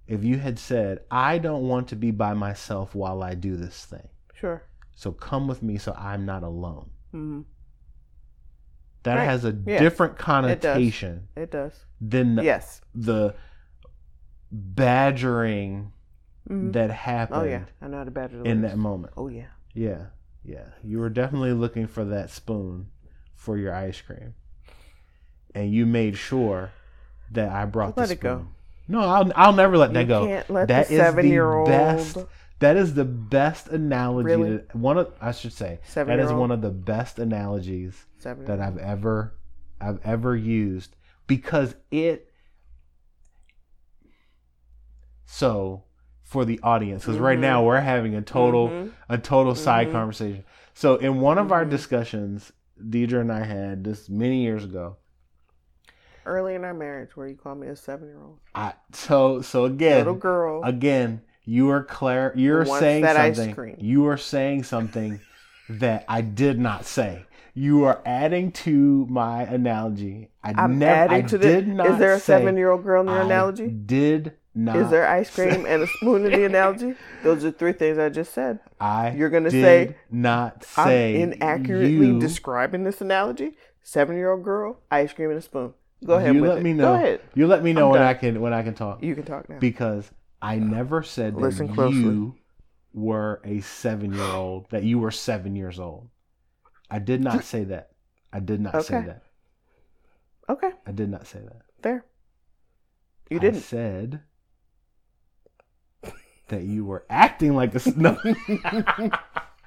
If 0.07 0.23
you 0.23 0.37
had 0.37 0.59
said, 0.59 0.99
I 1.11 1.37
don't 1.39 1.67
want 1.67 1.87
to 1.89 1.95
be 1.95 2.11
by 2.11 2.33
myself 2.33 2.93
while 2.95 3.23
I 3.23 3.33
do 3.35 3.55
this 3.57 3.85
thing, 3.85 4.07
Sure. 4.33 4.63
so 4.95 5.11
come 5.11 5.47
with 5.47 5.63
me 5.63 5.77
so 5.77 5.93
I'm 5.97 6.25
not 6.25 6.43
alone. 6.43 6.89
Mm-hmm. 7.13 7.41
That 9.03 9.15
Right. 9.15 9.25
has 9.25 9.43
a 9.45 9.51
Yeah. 9.65 9.79
different 9.79 10.17
connotation 10.17 11.27
It 11.35 11.51
does. 11.51 11.73
It 11.73 12.09
than 12.11 12.35
the, 12.35 12.43
yes. 12.43 12.81
the 12.95 13.35
badgering 14.51 15.91
Mm-hmm. 16.49 16.71
that 16.71 16.91
happened 16.91 17.41
Oh 17.41 17.45
yeah, 17.45 17.63
I 17.81 17.87
know 17.87 17.97
how 17.99 18.03
to 18.03 18.11
badger 18.11 18.43
in 18.43 18.61
that 18.63 18.77
moment. 18.77 19.13
Oh 19.15 19.29
yeah. 19.29 19.45
Yeah, 19.73 20.05
yeah. 20.43 20.67
You 20.83 20.99
were 20.99 21.09
definitely 21.09 21.53
looking 21.53 21.87
for 21.87 22.03
that 22.05 22.29
spoon 22.29 22.87
for 23.35 23.57
your 23.57 23.73
ice 23.73 23.99
cream, 24.01 24.33
and 25.55 25.71
you 25.73 25.85
made 25.85 26.17
sure 26.17 26.71
that 27.31 27.49
I 27.49 27.65
brought 27.65 27.97
Let 27.97 28.07
the 28.07 28.13
it 28.13 28.19
go. 28.19 28.35
spoon. 28.37 28.47
No, 28.87 28.99
I'll 28.99 29.31
I'll 29.35 29.53
never 29.53 29.77
let 29.77 29.93
that 29.93 30.01
you 30.01 30.05
go. 30.07 30.25
can't 30.27 30.49
let 30.49 30.67
That 30.67 30.87
the 30.89 30.97
seven-year-old. 30.97 31.67
best. 31.67 32.17
That 32.59 32.77
is 32.77 32.93
the 32.93 33.03
best 33.05 33.67
analogy. 33.69 34.25
Really? 34.25 34.57
That, 34.57 34.75
one 34.75 34.97
of 34.97 35.11
I 35.19 35.31
should 35.31 35.53
say 35.53 35.79
that 35.95 36.19
is 36.19 36.31
one 36.31 36.51
of 36.51 36.61
the 36.61 36.69
best 36.69 37.19
analogies 37.19 38.05
Seven. 38.19 38.45
that 38.45 38.59
I've 38.59 38.77
ever 38.77 39.33
I've 39.81 39.99
ever 40.05 40.35
used 40.35 40.95
because 41.27 41.75
it. 41.91 42.29
So, 45.25 45.83
for 46.23 46.45
the 46.45 46.59
audience, 46.63 47.03
because 47.05 47.19
right 47.19 47.37
Mhm. 47.37 47.41
now 47.41 47.63
we're 47.63 47.81
having 47.81 48.15
a 48.15 48.21
total 48.21 48.69
Mhm. 48.69 48.91
a 49.09 49.17
total 49.17 49.53
side 49.55 49.89
Mhm. 49.89 49.91
conversation. 49.91 50.43
So 50.73 50.95
in 50.95 51.19
one 51.21 51.37
of 51.37 51.51
our 51.51 51.65
Mhm. 51.65 51.69
discussions, 51.69 52.51
Deidre 52.81 53.21
and 53.21 53.31
I 53.31 53.43
had 53.43 53.83
this 53.83 54.09
many 54.09 54.41
years 54.43 54.63
ago. 54.65 54.97
Early 56.25 56.55
in 56.55 56.63
our 56.63 56.73
marriage, 56.73 57.15
where 57.17 57.27
you 57.27 57.35
called 57.35 57.59
me 57.59 57.67
a 57.67 57.75
seven-year-old 57.75 58.39
I 58.55 58.73
so 58.93 59.41
so 59.41 59.65
again 59.65 59.97
little 59.97 60.13
girl. 60.15 60.63
again 60.63 61.21
you 61.43 61.69
are 61.69 61.83
Claire 61.83 62.31
you're 62.35 62.59
wants 62.63 62.79
saying 62.79 63.05
something 63.05 63.75
you 63.79 64.07
are 64.07 64.15
saying 64.17 64.63
something 64.63 65.19
that 65.69 66.05
I 66.07 66.21
did 66.21 66.59
not 66.59 66.85
say. 66.85 67.25
You 67.55 67.83
are 67.83 68.01
adding 68.05 68.51
to 68.65 69.05
my 69.09 69.43
analogy. 69.43 70.29
I 70.43 70.53
I'm 70.57 70.79
never 70.79 70.91
adding 71.13 71.25
I 71.25 71.27
to 71.27 71.37
the. 71.37 71.47
did 71.47 71.67
not 71.67 71.87
Is 71.87 71.97
there 71.99 72.13
a 72.13 72.19
seven-year-old 72.19 72.83
girl 72.83 73.01
in 73.01 73.07
your 73.09 73.21
I 73.21 73.25
analogy? 73.25 73.67
Did 73.67 74.33
not 74.55 74.75
Is 74.75 74.89
there 74.91 75.07
ice 75.07 75.33
cream 75.33 75.65
and 75.65 75.81
a 75.83 75.87
spoon 75.87 76.25
in 76.25 76.31
the 76.31 76.45
analogy? 76.51 76.95
Those 77.23 77.43
are 77.43 77.51
three 77.51 77.73
things 77.73 77.97
I 77.97 78.09
just 78.09 78.33
said. 78.33 78.59
I 78.79 79.11
You're 79.11 79.29
gonna 79.29 79.49
did 79.49 79.61
say, 79.63 79.95
not 80.11 80.63
say 80.63 81.15
I'm 81.21 81.33
inaccurately 81.33 81.89
you, 82.07 82.19
describing 82.19 82.83
this 82.83 83.01
analogy. 83.01 83.53
Seven-year-old 83.81 84.43
girl, 84.43 84.79
ice 84.91 85.11
cream 85.11 85.29
and 85.29 85.39
a 85.39 85.41
spoon. 85.41 85.73
Go 86.05 86.13
ahead. 86.15 86.35
you 86.35 86.41
with 86.41 86.51
let 86.51 86.59
it. 86.59 86.63
me 86.63 86.73
know. 86.73 86.83
Go 86.83 86.93
ahead. 86.95 87.21
You 87.33 87.47
let 87.47 87.63
me 87.63 87.73
know 87.73 87.87
I'm 87.87 87.91
when 87.93 88.01
done. 88.01 88.09
I 88.09 88.13
can 88.13 88.41
when 88.41 88.53
I 88.53 88.61
can 88.63 88.73
talk. 88.75 89.01
You 89.03 89.15
can 89.15 89.23
talk 89.25 89.49
now. 89.49 89.57
because 89.59 90.11
I 90.41 90.55
uh, 90.57 90.59
never 90.59 91.01
said 91.03 91.35
that 91.35 91.41
Listen 91.41 91.73
closely. 91.73 91.99
you 91.99 92.35
were 92.93 93.41
a 93.43 93.59
seven 93.61 94.13
year 94.13 94.23
old, 94.23 94.69
that 94.69 94.83
you 94.83 94.99
were 94.99 95.11
seven 95.11 95.55
years 95.55 95.79
old. 95.79 96.09
I 96.91 96.99
did 96.99 97.23
not 97.23 97.43
say 97.43 97.63
that. 97.65 97.89
I 98.31 98.39
did 98.39 98.61
not 98.61 98.85
say 98.85 99.01
that. 99.01 99.23
okay, 100.47 100.71
I 100.85 100.91
did 100.91 101.09
not 101.09 101.25
say 101.27 101.39
that. 101.39 101.61
fair. 101.81 102.05
You 103.29 103.39
didn't. 103.39 103.61
said 103.61 104.21
that 106.49 106.63
you 106.63 106.85
were 106.85 107.05
acting 107.09 107.55
like 107.55 107.73
a 107.75 107.81
no. 107.97 108.17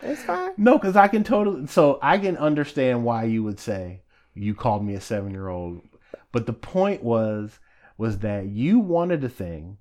It's 0.03 0.23
fine. 0.25 0.53
no, 0.57 0.77
because 0.79 0.95
I 0.97 1.09
can 1.09 1.25
totally. 1.25 1.67
So 1.67 1.99
I 2.03 2.19
can 2.19 2.37
understand 2.37 3.05
why 3.05 3.25
you 3.25 3.43
would 3.43 3.59
say 3.59 4.03
you 4.35 4.55
called 4.55 4.85
me 4.85 4.95
a 4.95 5.01
seven 5.01 5.31
year 5.33 5.49
old, 5.49 5.81
but 6.33 6.47
the 6.47 6.53
point 6.53 7.03
was 7.03 7.59
was 7.99 8.19
that 8.19 8.47
you 8.47 8.79
wanted 8.79 9.25
a 9.25 9.29
thing. 9.29 9.79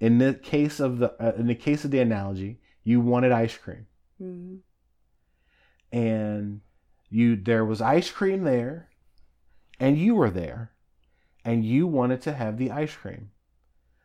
In 0.00 0.18
the 0.18 0.34
case 0.34 0.80
of 0.80 0.98
the 0.98 1.12
uh, 1.24 1.32
in 1.38 1.46
the 1.46 1.54
case 1.54 1.84
of 1.84 1.90
the 1.92 2.00
analogy, 2.00 2.58
you 2.82 3.00
wanted 3.00 3.30
ice 3.32 3.56
cream, 3.56 3.86
Mhm. 4.20 4.58
and 5.92 6.60
you 7.10 7.36
there 7.36 7.64
was 7.64 7.80
ice 7.80 8.10
cream 8.10 8.42
there, 8.42 8.88
and 9.78 9.96
you 9.96 10.16
were 10.16 10.30
there, 10.30 10.72
and 11.44 11.64
you 11.64 11.86
wanted 11.86 12.20
to 12.22 12.32
have 12.32 12.58
the 12.58 12.70
ice 12.72 12.94
cream. 12.94 13.30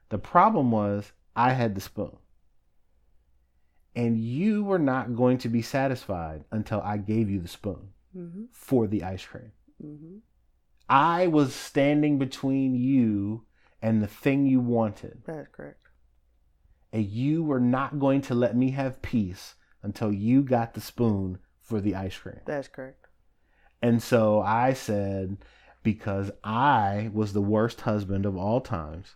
The 0.10 0.20
problem 0.20 0.72
was 0.72 1.12
I 1.39 1.54
had 1.54 1.73
the 1.75 1.82
spoon. 1.82 2.17
And 3.95 4.17
you 4.17 4.63
were 4.63 4.80
not 4.80 5.15
going 5.15 5.38
to 5.39 5.49
be 5.49 5.62
satisfied 5.62 6.43
until 6.52 6.82
I 6.82 6.97
gave 6.97 7.30
you 7.30 7.39
the 7.39 7.47
spoon 7.47 7.93
Mhm. 8.15 8.47
for 8.52 8.88
the 8.88 9.04
ice 9.04 9.25
cream. 9.25 9.52
Mhm. 9.82 10.21
I 10.89 11.28
was 11.28 11.54
standing 11.56 12.17
between 12.19 12.75
you 12.75 13.45
and 13.82 14.02
the 14.02 14.08
thing 14.08 14.45
you 14.45 14.60
wanted. 14.60 15.23
That's 15.25 15.47
correct. 15.49 15.75
and 16.91 17.06
you 17.06 17.43
were 17.43 17.60
not 17.60 17.99
going 17.99 18.19
to 18.19 18.34
let 18.34 18.56
me 18.56 18.71
have 18.71 18.99
peace 19.04 19.54
until 19.84 20.12
you 20.12 20.41
got 20.41 20.73
the 20.73 20.82
spoon 20.82 21.38
for 21.60 21.80
the 21.80 21.93
ice 21.93 22.17
cream. 22.17 22.39
That's 22.47 22.67
correct. 22.67 23.06
And 23.80 24.02
so 24.02 24.41
I 24.41 24.73
said, 24.73 25.38
because 25.84 26.32
I 26.43 27.12
was 27.13 27.34
the 27.34 27.43
worst 27.43 27.82
husband 27.82 28.25
of 28.25 28.36
all 28.36 28.60
times, 28.60 29.13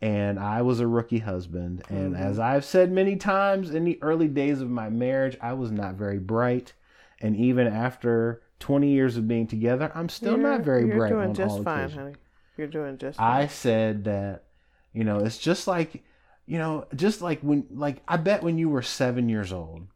and 0.00 0.38
I 0.38 0.62
was 0.62 0.80
a 0.80 0.86
rookie 0.86 1.18
husband. 1.18 1.82
And 1.88 2.14
Mhm. 2.14 2.18
as 2.18 2.38
I've 2.38 2.64
said 2.64 2.92
many 2.92 3.16
times 3.16 3.70
in 3.74 3.84
the 3.84 3.98
early 4.02 4.28
days 4.28 4.60
of 4.60 4.70
my 4.70 4.88
marriage, 4.88 5.36
I 5.40 5.52
was 5.54 5.70
not 5.72 5.94
very 5.96 6.18
bright. 6.18 6.72
And 7.20 7.36
even 7.36 7.66
after 7.66 8.42
20 8.60 8.90
years 8.92 9.16
of 9.16 9.26
being 9.26 9.46
together, 9.46 9.90
I'm 9.94 10.08
still 10.08 10.36
not 10.36 10.50
You're- 10.52 10.64
very 10.64 10.86
You're 10.86 10.96
bright 10.98 11.08
doing 11.10 11.28
on 11.30 11.34
just 11.34 11.62
fine, 11.64 11.78
occasions. 11.84 11.98
honey. 12.00 12.14
You're 12.56 12.66
doing 12.68 12.98
just 12.98 13.20
I 13.20 13.46
said 13.48 14.04
that, 14.04 14.44
you 14.92 15.04
know, 15.04 15.18
it's 15.18 15.38
just 15.38 15.66
like, 15.66 16.02
you 16.46 16.58
know, 16.58 16.86
just 16.94 17.20
like 17.20 17.40
when, 17.40 17.66
like, 17.70 18.02
I 18.08 18.16
bet 18.16 18.42
when 18.42 18.56
you 18.58 18.68
were 18.68 18.82
seven 18.82 19.28
years 19.28 19.52
old, 19.52 19.86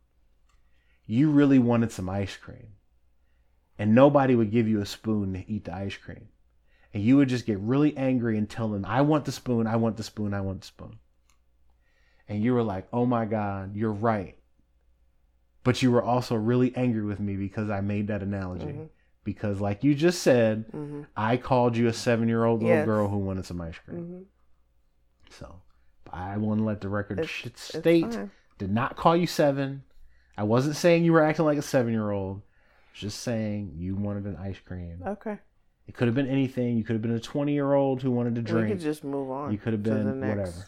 you 1.07 1.31
really 1.31 1.59
wanted 1.59 1.91
some 1.93 2.09
ice 2.09 2.37
cream. 2.37 2.69
And 3.79 3.95
nobody 3.95 4.35
would 4.35 4.51
give 4.51 4.69
you 4.69 4.81
a 4.81 4.87
spoon 4.87 5.33
to 5.35 5.51
eat 5.51 5.65
the 5.65 5.75
ice 5.75 5.97
cream. 5.97 6.29
And 6.95 7.03
you 7.03 7.17
would 7.17 7.29
just 7.29 7.47
get 7.47 7.59
really 7.61 7.97
angry 7.97 8.37
and 8.37 8.49
tell 8.49 8.69
them, 8.69 8.85
I 8.85 9.01
want 9.01 9.25
the 9.25 9.33
spoon, 9.33 9.67
I 9.67 9.77
want 9.77 9.97
the 9.97 10.03
spoon, 10.03 10.35
I 10.35 10.41
want 10.43 10.61
the 10.61 10.67
spoon. 10.67 10.99
And 12.29 12.43
you 12.43 12.53
were 12.55 12.63
like, 12.63 12.87
oh 12.93 13.07
my 13.07 13.25
God, 13.25 13.75
you're 13.77 13.93
right. 13.93 14.37
But 15.65 15.81
you 15.83 15.91
were 15.91 16.03
also 16.03 16.35
really 16.35 16.75
angry 16.77 17.03
with 17.05 17.21
me 17.21 17.37
because 17.37 17.71
I 17.71 17.81
made 17.81 18.09
that 18.09 18.23
analogy. 18.23 18.67
Mhm. 18.67 18.89
Because, 19.25 19.61
like 19.61 19.85
you 19.85 19.95
just 19.95 20.23
said, 20.23 20.67
Mm-hmm. 20.73 21.03
I 21.17 21.37
called 21.37 21.77
you 21.77 21.87
a 21.87 21.93
seven 21.93 22.29
year 22.29 22.45
old 22.45 22.61
little 22.63 22.77
Yes. 22.79 22.85
girl 22.87 23.09
who 23.09 23.19
wanted 23.19 23.47
some 23.47 23.61
ice 23.61 23.79
cream. 23.79 24.01
Mm-hmm. 24.03 24.23
So 25.31 25.61
I 26.13 26.37
want 26.37 26.59
to 26.61 26.65
let 26.65 26.81
the 26.81 26.89
record 26.89 27.21
It's- 27.21 27.61
state 27.61 28.19
did 28.59 28.71
not 28.73 28.97
call 28.97 29.17
you 29.17 29.27
seven. 29.27 29.85
I 30.37 30.43
wasn't 30.43 30.77
saying 30.77 31.05
you 31.05 31.13
were 31.13 31.23
acting 31.23 31.45
like 31.45 31.59
a 31.59 31.63
seven 31.63 31.93
year 31.93 32.11
old. 32.11 32.43
Just 32.95 33.21
saying 33.21 33.73
you 33.77 33.95
wanted 33.97 34.25
an 34.27 34.37
ice 34.37 34.59
cream. 34.59 35.03
Okay. 35.07 35.39
It 35.93 35.97
could 35.99 36.09
have 36.09 36.15
been 36.15 36.27
anything. 36.27 36.79
You 36.79 36.85
could 36.85 36.95
have 36.95 37.03
been 37.03 37.13
a 37.15 37.21
20 37.21 37.53
year 37.53 37.75
old 37.75 38.01
who 38.01 38.11
wanted 38.11 38.35
to 38.37 38.41
drink. 38.41 38.69
could 38.69 38.81
just 38.81 39.05
move 39.05 39.31
on. 39.31 39.53
You 39.53 39.59
could 39.59 39.75
have 39.75 39.83
been 39.83 40.21
next. 40.21 40.39
whatever. 40.39 40.67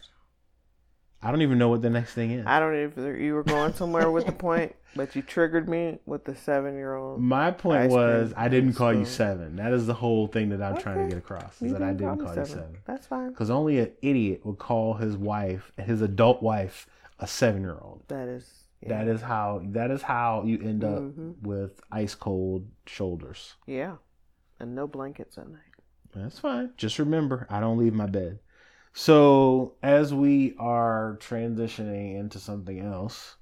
I 1.22 1.30
don't 1.30 1.40
even 1.40 1.56
know 1.56 1.70
what 1.70 1.80
the 1.80 1.88
next 1.88 2.12
thing 2.12 2.32
is. 2.32 2.44
I 2.46 2.60
don't 2.60 2.74
even 2.76 3.06
if 3.14 3.18
you 3.22 3.32
were 3.32 3.42
going 3.42 3.72
somewhere 3.72 4.10
with 4.10 4.26
the 4.26 4.32
point, 4.48 4.74
but 4.94 5.16
you 5.16 5.22
triggered 5.22 5.66
me 5.66 5.98
with 6.04 6.26
the 6.26 6.34
seven 6.34 6.74
year 6.74 6.94
old. 6.94 7.22
My 7.22 7.50
point 7.52 7.90
was 7.90 8.34
cream 8.34 8.44
I 8.44 8.48
didn't 8.48 8.74
call 8.74 8.92
you 8.92 9.06
seven. 9.06 9.56
That 9.56 9.72
is 9.72 9.86
the 9.86 9.94
whole 9.94 10.26
thing 10.26 10.50
that 10.50 10.60
I'm 10.60 10.76
trying 10.76 11.04
to 11.04 11.08
get 11.08 11.16
across. 11.16 11.62
Is 11.62 11.72
that 11.72 11.82
I 11.82 11.94
didn't 11.94 12.18
call 12.18 12.36
you 12.36 12.44
seven. 12.44 12.76
That's 12.84 13.06
fine. 13.06 13.30
Because 13.30 13.48
only 13.48 13.78
an 13.78 13.92
idiot 14.02 14.44
would 14.44 14.58
call 14.58 14.92
his 14.92 15.16
wife, 15.16 15.72
his 15.78 16.02
adult 16.02 16.42
wife, 16.42 16.86
a 17.18 17.26
seven 17.26 17.62
year 17.62 17.78
old. 17.80 18.02
That 18.08 18.28
is. 18.28 18.46
That 18.86 19.08
is 19.08 19.22
how 19.22 19.62
that 19.68 19.90
is 19.90 20.02
how 20.02 20.42
you 20.44 20.60
end 20.62 20.84
up 20.84 21.00
Mhm. 21.00 21.40
with 21.40 21.80
ice 21.90 22.14
cold 22.14 22.66
shoulders. 22.84 23.54
Yeah. 23.66 23.94
And 24.64 24.74
no 24.74 24.86
blankets 24.86 25.36
at 25.36 25.46
night. 25.46 25.60
That's 26.14 26.38
fine. 26.38 26.70
Just 26.78 26.98
remember, 26.98 27.46
I 27.50 27.60
don't 27.60 27.76
leave 27.76 27.92
my 27.92 28.06
bed. 28.06 28.38
So 28.94 29.74
as 29.82 30.14
we 30.14 30.54
are 30.58 31.18
transitioning 31.20 32.18
into 32.18 32.38
something 32.38 32.78
else, 32.80 33.36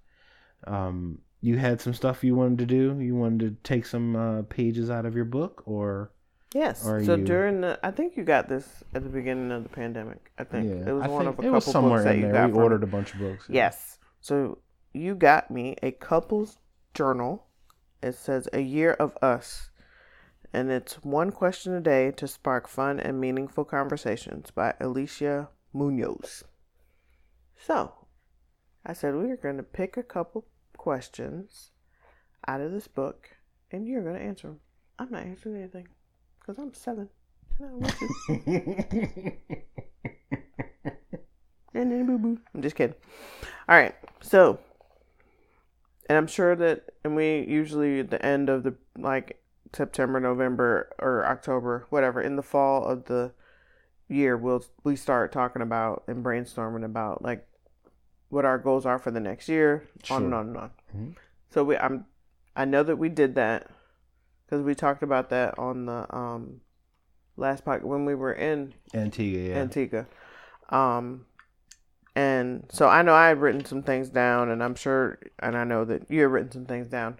um, 0.67 1.19
you 1.41 1.59
had 1.59 1.81
some 1.81 1.95
stuff 1.95 2.25
you 2.25 2.35
wanted 2.35 2.59
to 2.59 2.67
do. 2.67 2.99
You 3.01 3.15
wanted 3.15 3.41
to 3.41 3.63
take 3.63 3.87
some 3.87 4.17
uh, 4.17 4.43
pages 4.43 4.91
out 4.91 5.07
of 5.07 5.15
your 5.15 5.25
book, 5.27 5.63
or 5.67 6.11
Yes. 6.55 6.85
Are 6.87 7.03
so 7.05 7.15
you- 7.15 7.25
during 7.25 7.61
the, 7.61 7.79
I 7.85 7.93
think 7.93 8.17
you 8.17 8.25
got 8.25 8.49
this 8.49 8.83
at 8.95 9.03
the 9.05 9.09
beginning 9.09 9.53
of 9.53 9.63
the 9.63 9.69
pandemic. 9.69 10.33
I 10.39 10.45
think 10.45 10.69
yeah, 10.69 10.91
it 10.91 10.93
was 10.93 11.05
I 11.05 11.09
one 11.09 11.27
of 11.29 11.35
a 11.39 11.43
it 11.43 11.45
couple 11.45 11.53
was 11.53 11.65
somewhere 11.65 12.03
books 12.03 12.05
that 12.05 12.17
you 12.19 12.33
got. 12.33 12.47
We 12.49 12.53
from- 12.55 12.63
ordered 12.63 12.83
a 12.83 12.87
bunch 12.89 13.15
of 13.15 13.21
books. 13.21 13.45
Yes. 13.49 13.99
So 14.21 14.59
you 14.93 15.15
got 15.15 15.51
me 15.53 15.77
a 15.83 15.93
couple's 15.93 16.59
journal. 16.95 17.47
It 18.03 18.17
says 18.17 18.49
a 18.53 18.61
year 18.61 18.93
of 18.95 19.17
us. 19.23 19.71
And 20.53 20.71
it's 20.71 20.95
one 21.03 21.33
question 21.33 21.75
a 21.75 21.81
day 21.81 22.11
to 22.13 22.29
spark 22.29 22.69
fun 22.69 23.01
and 23.01 23.21
meaningful 23.21 23.65
conversations 23.65 24.51
by 24.51 24.75
Alicia 24.81 25.49
Munoz. 25.73 26.45
So 27.57 27.95
I 28.85 28.93
said 28.93 29.15
we 29.15 29.31
are 29.31 29.37
going 29.37 29.57
to 29.57 29.63
pick 29.63 29.97
a 29.97 30.03
couple 30.03 30.47
questions 30.77 31.71
out 32.47 32.61
of 32.61 32.73
this 32.73 32.89
book 32.89 33.31
and 33.71 33.87
you're 33.87 34.03
going 34.03 34.17
to 34.17 34.23
answer 34.23 34.49
them. 34.49 34.61
I'm 34.99 35.11
not 35.11 35.23
answering 35.23 35.57
anything 35.57 35.89
because 36.41 36.59
I'm 36.59 36.75
seven. 36.75 37.09
And 37.59 37.69
I 37.69 37.73
want 37.73 37.95
to. 38.27 39.33
And 41.75 41.91
then 41.91 42.07
boo 42.07 42.19
boo. 42.19 42.39
I'm 42.55 42.63
just 42.63 42.77
kidding. 42.77 42.95
All 43.69 43.77
right. 43.77 43.95
So, 44.21 44.59
and 46.09 46.19
I'm 46.19 46.27
sure 46.27 46.55
that, 46.55 46.91
and 47.05 47.17
we 47.17 47.47
usually 47.49 48.01
at 48.01 48.11
the 48.11 48.25
end 48.25 48.49
of 48.49 48.63
the 48.63 48.75
like 48.99 49.42
September, 49.75 50.21
November, 50.21 50.91
or 50.99 51.27
October, 51.27 51.87
whatever, 51.91 52.21
in 52.21 52.37
the 52.37 52.43
fall 52.43 52.85
of 52.85 53.07
the 53.07 53.33
year, 54.09 54.37
we'll 54.37 54.65
we 54.85 54.97
start 54.97 55.33
talking 55.33 55.63
about 55.63 56.05
and 56.07 56.25
brainstorming 56.25 56.85
about 56.85 57.23
like 57.23 57.47
what 58.29 58.45
our 58.45 58.59
goals 58.59 58.85
are 58.87 58.99
for 58.99 59.11
the 59.11 59.21
next 59.21 59.49
year, 59.49 59.89
on 60.11 60.25
and 60.25 60.35
on 60.35 60.47
and 60.49 60.57
on. 60.57 60.71
Mhm. 60.97 61.15
So 61.51 61.65
we, 61.65 61.77
I'm, 61.77 62.07
I 62.57 62.65
know 62.65 62.83
that 62.83 62.97
we 62.97 63.09
did 63.09 63.35
that 63.37 63.69
because 64.47 64.63
we 64.65 64.75
talked 64.75 65.03
about 65.03 65.31
that 65.31 65.59
on 65.59 65.87
the 65.87 66.15
um 66.15 66.61
last 67.37 67.65
podcast 67.65 67.83
when 67.85 68.05
we 68.05 68.15
were 68.15 68.33
in 68.33 68.75
Antigua, 68.95 69.49
yeah. 69.49 69.57
Antigua. 69.57 70.07
Um, 70.69 71.27
and 72.15 72.67
so 72.71 72.89
I 72.89 73.01
know 73.03 73.15
I 73.15 73.29
had 73.29 73.41
written 73.41 73.65
some 73.65 73.83
things 73.83 74.11
down, 74.11 74.51
and 74.51 74.63
I'm 74.63 74.75
sure, 74.75 75.19
and 75.39 75.57
I 75.57 75.65
know 75.65 75.85
that 75.87 76.11
you 76.11 76.23
have 76.23 76.31
written 76.31 76.53
some 76.53 76.67
things 76.67 76.89
down. 76.89 77.17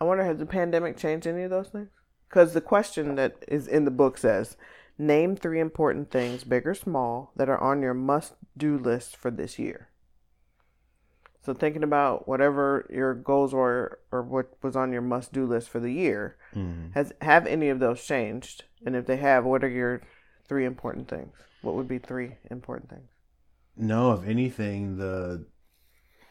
I 0.00 0.04
wonder, 0.04 0.24
has 0.24 0.38
the 0.38 0.46
pandemic 0.46 0.96
changed 0.96 1.26
any 1.26 1.42
of 1.42 1.50
those 1.50 1.68
things? 1.68 1.90
Because 2.28 2.54
the 2.54 2.60
question 2.60 3.16
that 3.16 3.44
is 3.48 3.66
in 3.68 3.84
the 3.84 3.90
book 3.90 4.16
says, 4.16 4.56
name 4.96 5.36
three 5.36 5.60
important 5.60 6.10
things, 6.10 6.44
big 6.44 6.66
or 6.66 6.74
small, 6.74 7.32
that 7.36 7.48
are 7.48 7.60
on 7.60 7.82
your 7.82 7.94
must 7.94 8.34
do 8.56 8.78
list 8.78 9.16
for 9.16 9.30
this 9.30 9.58
year. 9.58 9.88
So 11.42 11.54
thinking 11.54 11.82
about 11.82 12.28
whatever 12.28 12.86
your 12.90 13.14
goals 13.14 13.52
were 13.54 13.98
or 14.12 14.22
what 14.22 14.52
was 14.62 14.76
on 14.76 14.92
your 14.92 15.02
must 15.02 15.32
do 15.32 15.46
list 15.46 15.68
for 15.70 15.80
the 15.80 15.92
year, 15.92 16.36
Mhm. 16.54 16.92
has 16.92 17.12
have 17.22 17.46
any 17.46 17.68
of 17.70 17.80
those 17.80 18.04
changed? 18.04 18.64
And 18.84 18.94
if 18.94 19.06
they 19.06 19.16
have, 19.16 19.44
what 19.44 19.64
are 19.64 19.68
your 19.68 20.02
three 20.46 20.64
important 20.66 21.08
things? 21.08 21.34
What 21.62 21.74
would 21.74 21.88
be 21.88 21.98
three 21.98 22.36
important 22.50 22.90
things? 22.90 23.08
No, 23.76 24.12
if 24.12 24.26
anything, 24.26 24.96
the 24.96 25.46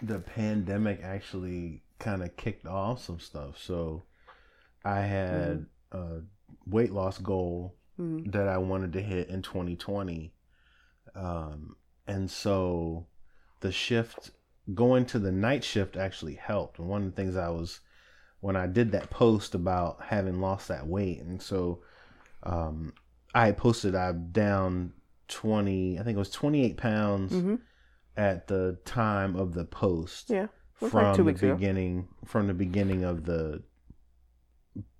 the 0.01 0.19
pandemic 0.19 1.01
actually 1.03 1.83
kind 1.99 2.23
of 2.23 2.35
kicked 2.37 2.65
off 2.65 3.03
some 3.03 3.19
stuff. 3.19 3.57
So 3.57 4.05
I 4.85 5.01
had 5.01 5.65
a 5.91 6.21
weight 6.65 6.91
loss 6.91 7.17
goal 7.19 7.75
Mm-hmm. 7.99 8.29
that 8.31 8.47
I 8.47 8.57
wanted 8.59 8.93
to 8.93 9.01
hit 9.01 9.27
in 9.27 9.41
2020. 9.41 10.33
Um, 11.15 11.75
and 12.07 12.31
so 12.31 13.07
the 13.59 13.73
shift 13.73 14.31
going 14.73 15.05
to 15.07 15.19
the 15.19 15.33
night 15.33 15.65
shift 15.65 15.97
actually 15.97 16.35
helped. 16.35 16.79
And 16.79 16.87
one 16.87 17.03
of 17.03 17.09
the 17.11 17.15
things 17.21 17.35
I 17.35 17.49
was 17.49 17.81
when 18.39 18.55
I 18.55 18.67
did 18.67 18.93
that 18.93 19.09
post 19.09 19.53
about 19.53 20.01
having 20.01 20.39
lost 20.39 20.69
that 20.69 20.87
weight, 20.87 21.19
and 21.21 21.41
so 21.41 21.81
um, 22.43 22.93
I 23.35 23.51
posted 23.51 23.95
I'm 23.95 24.31
down 24.31 24.93
20, 25.27 25.99
I 25.99 26.03
think 26.03 26.15
it 26.15 26.19
was 26.19 26.29
28 26.31 26.77
pounds 26.77 27.33
Mm-hmm. 27.33 27.55
at 28.15 28.47
the 28.47 28.77
time 28.85 29.35
of 29.35 29.53
the 29.53 29.65
post 29.65 30.29
Yeah. 30.29 30.47
From 30.79 30.91
like 31.03 31.15
two 31.15 31.23
the 31.23 31.27
weeks 31.27 31.43
ago. 31.43 31.55
beginning 31.55 32.07
from 32.25 32.47
the 32.47 32.53
beginning 32.53 33.03
of 33.03 33.25
the 33.25 33.63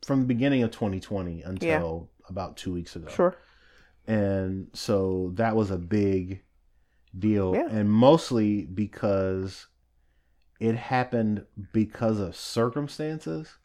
from 0.06 0.22
the 0.22 0.26
beginning 0.26 0.64
of 0.64 0.72
2020 0.72 1.42
until 1.44 2.10
about 2.28 2.58
two 2.58 2.74
weeks 2.74 2.96
ago 2.96 3.08
Sure. 3.10 3.36
and 4.08 4.68
so 4.74 5.32
that 5.36 5.56
was 5.56 5.72
a 5.72 5.78
big 5.78 6.44
deal 7.18 7.54
Yeah. 7.56 7.68
and 7.70 7.92
mostly 7.92 8.66
because 8.66 9.68
it 10.60 10.76
happened 10.76 11.46
because 11.72 12.20
of 12.20 12.36
circumstances 12.36 13.58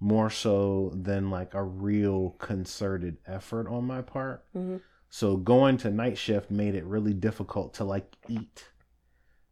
more 0.00 0.30
so 0.30 0.92
than 0.94 1.30
like 1.30 1.54
a 1.54 1.62
real 1.62 2.30
concerted 2.38 3.18
effort 3.26 3.68
on 3.68 3.84
my 3.86 4.02
part 4.02 4.44
Mm-hmm. 4.56 4.78
so 5.08 5.36
going 5.36 5.76
to 5.78 5.90
night 5.90 6.18
shift 6.18 6.50
made 6.50 6.74
it 6.74 6.84
really 6.84 7.14
difficult 7.14 7.74
to 7.74 7.84
like 7.84 8.16
eat 8.28 8.64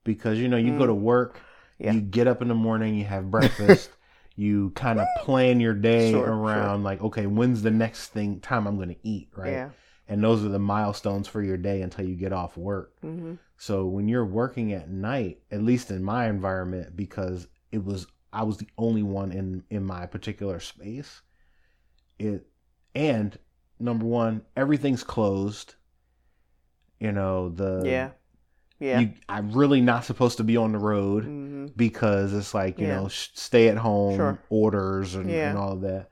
because 0.04 0.38
you 0.38 0.48
know 0.48 0.56
you 0.56 0.76
go 0.78 0.86
to 0.86 0.94
work, 0.94 1.34
Mm. 1.36 1.42
Yeah. 1.78 1.92
you 1.92 2.00
get 2.00 2.26
up 2.26 2.42
in 2.42 2.48
the 2.48 2.54
morning, 2.54 2.96
you 2.96 3.04
have 3.04 3.30
breakfast, 3.30 3.90
you 4.36 4.70
kind 4.70 5.00
of 5.00 5.06
plan 5.20 5.60
your 5.60 5.74
day 5.74 6.12
Sure, 6.12 6.32
around 6.32 6.84
like 6.84 7.00
okay, 7.02 7.26
when's 7.26 7.62
the 7.62 7.70
next 7.70 8.08
thing 8.08 8.40
time 8.40 8.66
I'm 8.66 8.76
going 8.76 8.90
to 8.90 9.08
eat, 9.08 9.28
right? 9.34 9.52
Yeah. 9.52 9.70
And 10.10 10.24
those 10.24 10.42
are 10.44 10.48
the 10.48 10.58
milestones 10.58 11.28
for 11.28 11.42
your 11.42 11.58
day 11.58 11.82
until 11.82 12.06
you 12.06 12.14
get 12.14 12.32
off 12.32 12.56
work. 12.56 12.94
Mm-hmm. 13.04 13.34
So 13.58 13.84
when 13.86 14.08
you're 14.08 14.24
working 14.24 14.72
at 14.72 14.88
night, 14.88 15.40
at 15.50 15.62
least 15.62 15.90
in 15.90 16.02
my 16.02 16.28
environment 16.28 16.96
because 16.96 17.46
it 17.72 17.84
was 17.84 18.06
I 18.32 18.42
was 18.44 18.56
the 18.58 18.68
only 18.78 19.02
one 19.02 19.32
in 19.32 19.64
in 19.70 19.84
my 19.84 20.06
particular 20.06 20.60
space, 20.60 21.22
it 22.18 22.46
and 22.94 23.38
number 23.78 24.04
one, 24.06 24.42
everything's 24.56 25.04
closed. 25.04 25.74
You 27.00 27.12
know, 27.12 27.48
the 27.48 27.82
yeah. 27.84 28.10
Yeah. 28.80 29.00
You, 29.00 29.12
I'm 29.28 29.50
really 29.52 29.80
not 29.80 30.04
supposed 30.04 30.36
to 30.36 30.44
be 30.44 30.56
on 30.56 30.72
the 30.72 30.78
road 30.78 31.24
hmm 31.24 31.66
because 31.76 32.32
it's 32.32 32.54
like 32.54 32.78
you 32.78 32.86
Yeah. 32.86 32.96
know 33.00 33.08
sh- 33.08 33.28
stay 33.34 33.68
at 33.68 33.76
home 33.76 34.16
Sure. 34.16 34.38
orders 34.48 35.14
and, 35.14 35.28
Yeah. 35.30 35.50
and 35.50 35.58
all 35.58 35.72
of 35.72 35.80
that. 35.82 36.10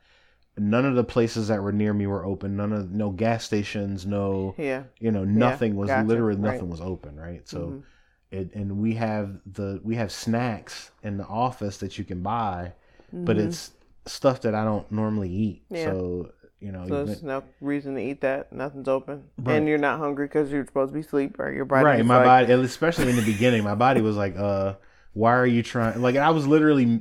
None 0.58 0.84
of 0.86 0.94
the 0.94 1.04
places 1.04 1.48
that 1.48 1.62
were 1.62 1.72
near 1.72 1.92
me 1.94 2.06
were 2.06 2.24
open. 2.24 2.56
None 2.56 2.72
of 2.72 2.90
no 2.90 3.10
gas 3.10 3.44
stations, 3.44 4.06
no 4.06 4.54
Yeah. 4.58 4.84
you 5.00 5.10
know 5.10 5.24
nothing 5.24 5.76
was 5.76 5.88
gotcha. 5.88 6.06
literally 6.06 6.40
Right. 6.40 6.52
nothing 6.54 6.68
was 6.68 6.80
open, 6.80 7.16
right? 7.16 7.46
So 7.48 7.58
Mhm. 7.58 7.82
it 8.30 8.54
and 8.54 8.78
we 8.78 8.94
have 8.94 9.38
the 9.50 9.80
we 9.84 9.94
have 9.96 10.10
snacks 10.12 10.90
in 11.02 11.16
the 11.16 11.26
office 11.26 11.78
that 11.78 11.98
you 11.98 12.04
can 12.04 12.22
buy, 12.22 12.72
but 13.12 13.36
Mhm. 13.36 13.46
it's 13.46 13.72
stuff 14.06 14.40
that 14.42 14.54
I 14.54 14.64
don't 14.64 14.90
normally 14.92 15.30
eat. 15.30 15.62
So 15.74 16.30
you 16.60 16.72
know, 16.72 16.86
So 16.88 17.04
there's 17.04 17.22
no 17.22 17.42
reason 17.60 17.94
to 17.96 18.00
eat 18.00 18.20
that. 18.22 18.52
Nothing's 18.52 18.88
open, 18.88 19.24
Right. 19.38 19.56
and 19.56 19.68
you're 19.68 19.78
not 19.78 19.98
hungry 19.98 20.26
because 20.26 20.50
you're 20.50 20.64
supposed 20.64 20.90
to 20.90 20.94
be 20.94 21.00
asleep, 21.00 21.38
or 21.38 21.52
your 21.52 21.64
body. 21.66 21.84
right 21.84 22.04
my 22.04 22.16
like, 22.24 22.48
body 22.48 22.52
especially 22.64 23.10
in 23.10 23.16
the 23.16 23.24
beginning 23.24 23.62
my 23.64 23.74
body 23.74 24.00
was 24.00 24.16
like 24.16 24.36
uh 24.36 24.74
why 25.12 25.34
are 25.34 25.46
you 25.46 25.62
trying 25.62 26.00
like 26.02 26.16
i 26.16 26.28
was 26.30 26.46
literally 26.46 27.00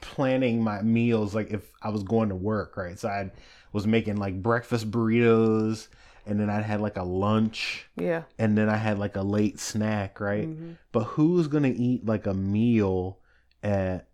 planning 0.00 0.62
my 0.62 0.82
meals 0.82 1.34
like 1.34 1.50
if 1.52 1.62
i 1.82 1.88
was 1.88 2.02
going 2.02 2.28
to 2.28 2.34
work 2.34 2.76
right 2.76 2.98
so 2.98 3.08
i 3.08 3.30
was 3.72 3.86
making 3.86 4.16
like 4.16 4.42
breakfast 4.42 4.90
burritos 4.90 5.88
and 6.26 6.38
then 6.40 6.50
i 6.50 6.60
had 6.60 6.80
like 6.80 6.96
a 6.96 7.02
lunch 7.04 7.86
Yeah. 7.96 8.22
and 8.38 8.56
then 8.58 8.68
i 8.68 8.76
had 8.76 8.98
like 8.98 9.16
a 9.16 9.22
late 9.22 9.60
snack 9.60 10.20
right 10.20 10.48
Mhm. 10.48 10.76
but 10.92 11.04
who's 11.04 11.46
gonna 11.48 11.72
eat 11.74 12.04
like 12.06 12.26
a 12.26 12.34
meal 12.34 13.18
at 13.62 14.08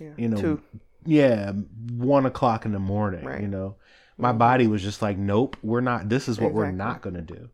Yeah. 0.00 0.10
you 0.18 0.28
know 0.28 0.36
Two. 0.36 0.62
yeah 1.06 1.52
one 1.96 2.26
o'clock 2.26 2.66
in 2.66 2.72
the 2.72 2.78
morning 2.78 3.24
Right. 3.24 3.40
you 3.40 3.48
know 3.48 3.76
my 4.18 4.32
body 4.32 4.66
was 4.66 4.82
just 4.82 5.02
like 5.02 5.18
nope 5.18 5.56
we're 5.62 5.80
not 5.80 6.08
this 6.08 6.28
is 6.28 6.40
what 6.40 6.52
we're 6.52 6.70
not 6.70 7.02
going 7.02 7.14
to 7.14 7.20
do 7.22 7.48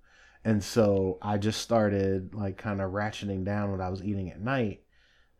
and 0.44 0.62
so 0.62 1.18
i 1.22 1.36
just 1.36 1.60
started 1.60 2.34
like 2.34 2.56
kind 2.56 2.80
of 2.80 2.90
ratcheting 2.92 3.44
down 3.44 3.70
what 3.70 3.80
i 3.80 3.88
was 3.88 4.02
eating 4.02 4.30
at 4.30 4.40
night 4.40 4.82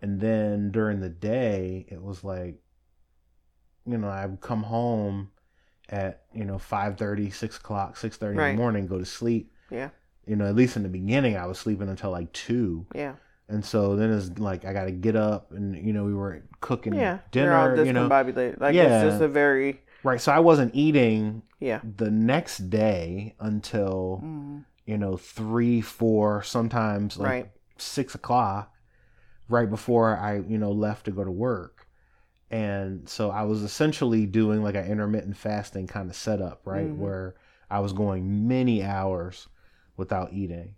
and 0.01 0.21
then 0.21 0.71
during 0.71 1.01
the 1.01 1.09
day 1.09 1.87
it 1.89 2.03
was 2.03 2.25
like 2.25 2.59
you 3.87 3.99
know 3.99 4.09
i'd 4.09 4.41
come 4.41 4.63
home 4.65 5.31
at 5.89 6.23
you 6.33 6.45
know 6.45 6.57
5.30 6.57 7.33
6 7.33 7.57
o'clock 7.57 7.97
6.30 7.97 8.31
in 8.33 8.37
Right. 8.37 8.51
the 8.53 8.57
morning 8.57 8.87
go 8.87 8.99
to 8.99 9.05
sleep 9.05 9.53
Yeah. 9.71 9.91
you 10.27 10.37
know 10.37 10.47
at 10.47 10.55
least 10.55 10.77
in 10.77 10.83
the 10.83 10.89
beginning 10.89 11.37
i 11.37 11.47
was 11.47 11.59
sleeping 11.59 11.89
until 11.89 12.11
like 12.11 12.33
2 12.33 12.87
Yeah. 12.95 13.15
and 13.49 13.65
so 13.65 13.97
then 13.97 14.13
it's 14.13 14.39
like 14.39 14.65
i 14.65 14.73
gotta 14.73 14.93
get 14.93 15.17
up 15.17 15.53
and 15.53 15.77
you 15.85 15.93
know 15.93 16.05
we 16.05 16.15
were 16.15 16.43
cooking 16.61 16.95
Yeah. 16.95 17.19
You're 17.35 17.55
all 17.55 17.69
dinner 17.71 17.85
you 17.85 17.93
know 17.93 18.09
discombobulated. 18.09 18.61
Like 18.61 18.75
Yeah. 18.75 19.03
it's 19.03 19.11
just 19.13 19.23
a 19.23 19.29
very 19.29 19.81
right 20.03 20.21
so 20.21 20.33
i 20.33 20.39
wasn't 20.39 20.75
eating 20.75 21.43
yeah. 21.61 21.81
the 21.97 22.11
next 22.11 22.71
day 22.71 23.35
until 23.39 24.21
Mhm. 24.25 24.65
you 24.85 24.99
know 24.99 25.17
three 25.17 25.81
four 25.81 26.43
sometimes 26.43 27.17
like 27.17 27.29
Right. 27.29 27.51
six 27.79 28.15
o'clock 28.15 28.73
right 29.49 29.69
before 29.71 30.17
i 30.17 30.39
you 30.39 30.59
know 30.59 30.73
left 30.73 31.05
to 31.07 31.11
go 31.13 31.25
to 31.25 31.31
work 31.31 31.87
and 32.51 33.09
so 33.09 33.31
i 33.31 33.43
was 33.43 33.63
essentially 33.63 34.27
doing 34.27 34.63
like 34.63 34.75
an 34.75 34.87
intermittent 34.87 35.37
fasting 35.37 35.87
kind 35.87 36.11
of 36.11 36.17
setup 36.17 36.61
right 36.65 36.89
Mhm. 36.91 36.97
where 36.99 37.35
i 37.71 37.81
was 37.81 37.93
going 37.93 38.47
many 38.49 38.83
hours 38.83 39.49
without 39.97 40.33
eating 40.33 40.75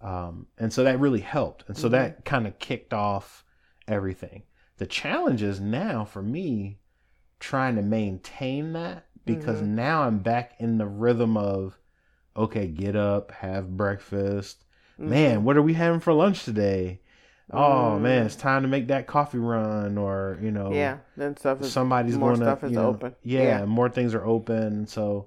um, 0.00 0.46
and 0.58 0.70
so 0.70 0.84
that 0.84 1.00
really 1.00 1.20
helped 1.20 1.64
and 1.68 1.76
so 1.78 1.88
Mhm. 1.88 1.92
that 1.92 2.24
kind 2.26 2.46
of 2.46 2.58
kicked 2.58 2.92
off 2.92 3.44
everything 3.88 4.42
the 4.78 4.86
challenge 4.86 5.42
is 5.42 5.60
now 5.60 6.04
for 6.04 6.22
me 6.22 6.78
trying 7.44 7.76
to 7.76 7.82
maintain 7.82 8.72
that 8.72 9.04
because 9.26 9.60
Mhm. 9.60 9.66
now 9.68 10.02
i'm 10.04 10.18
back 10.18 10.54
in 10.58 10.78
the 10.78 10.86
rhythm 10.86 11.36
of 11.36 11.78
okay 12.36 12.66
get 12.66 12.96
up 12.96 13.30
have 13.32 13.76
breakfast 13.76 14.64
Mhm. 14.98 15.08
man 15.08 15.44
what 15.44 15.56
are 15.56 15.62
we 15.62 15.74
having 15.74 16.00
for 16.00 16.12
lunch 16.14 16.44
today 16.44 17.00
oh 17.52 17.98
man 17.98 18.22
Mm. 18.22 18.26
it's 18.26 18.36
time 18.36 18.62
to 18.62 18.68
make 18.68 18.88
that 18.88 19.06
coffee 19.06 19.38
run 19.38 19.98
or 19.98 20.38
you 20.40 20.50
know 20.50 20.72
Yeah. 20.72 20.98
Then 21.16 21.36
stuff 21.36 21.60
is 21.60 21.70
somebody's 21.72 22.16
more 22.16 22.30
to 22.30 22.36
stuff 22.36 22.64
is 22.64 22.70
you 22.70 22.76
know, 22.76 22.88
open. 22.88 23.14
yeah, 23.22 23.58
Yeah. 23.60 23.64
more 23.66 23.88
things 23.90 24.14
are 24.14 24.24
open 24.24 24.86
so 24.86 25.26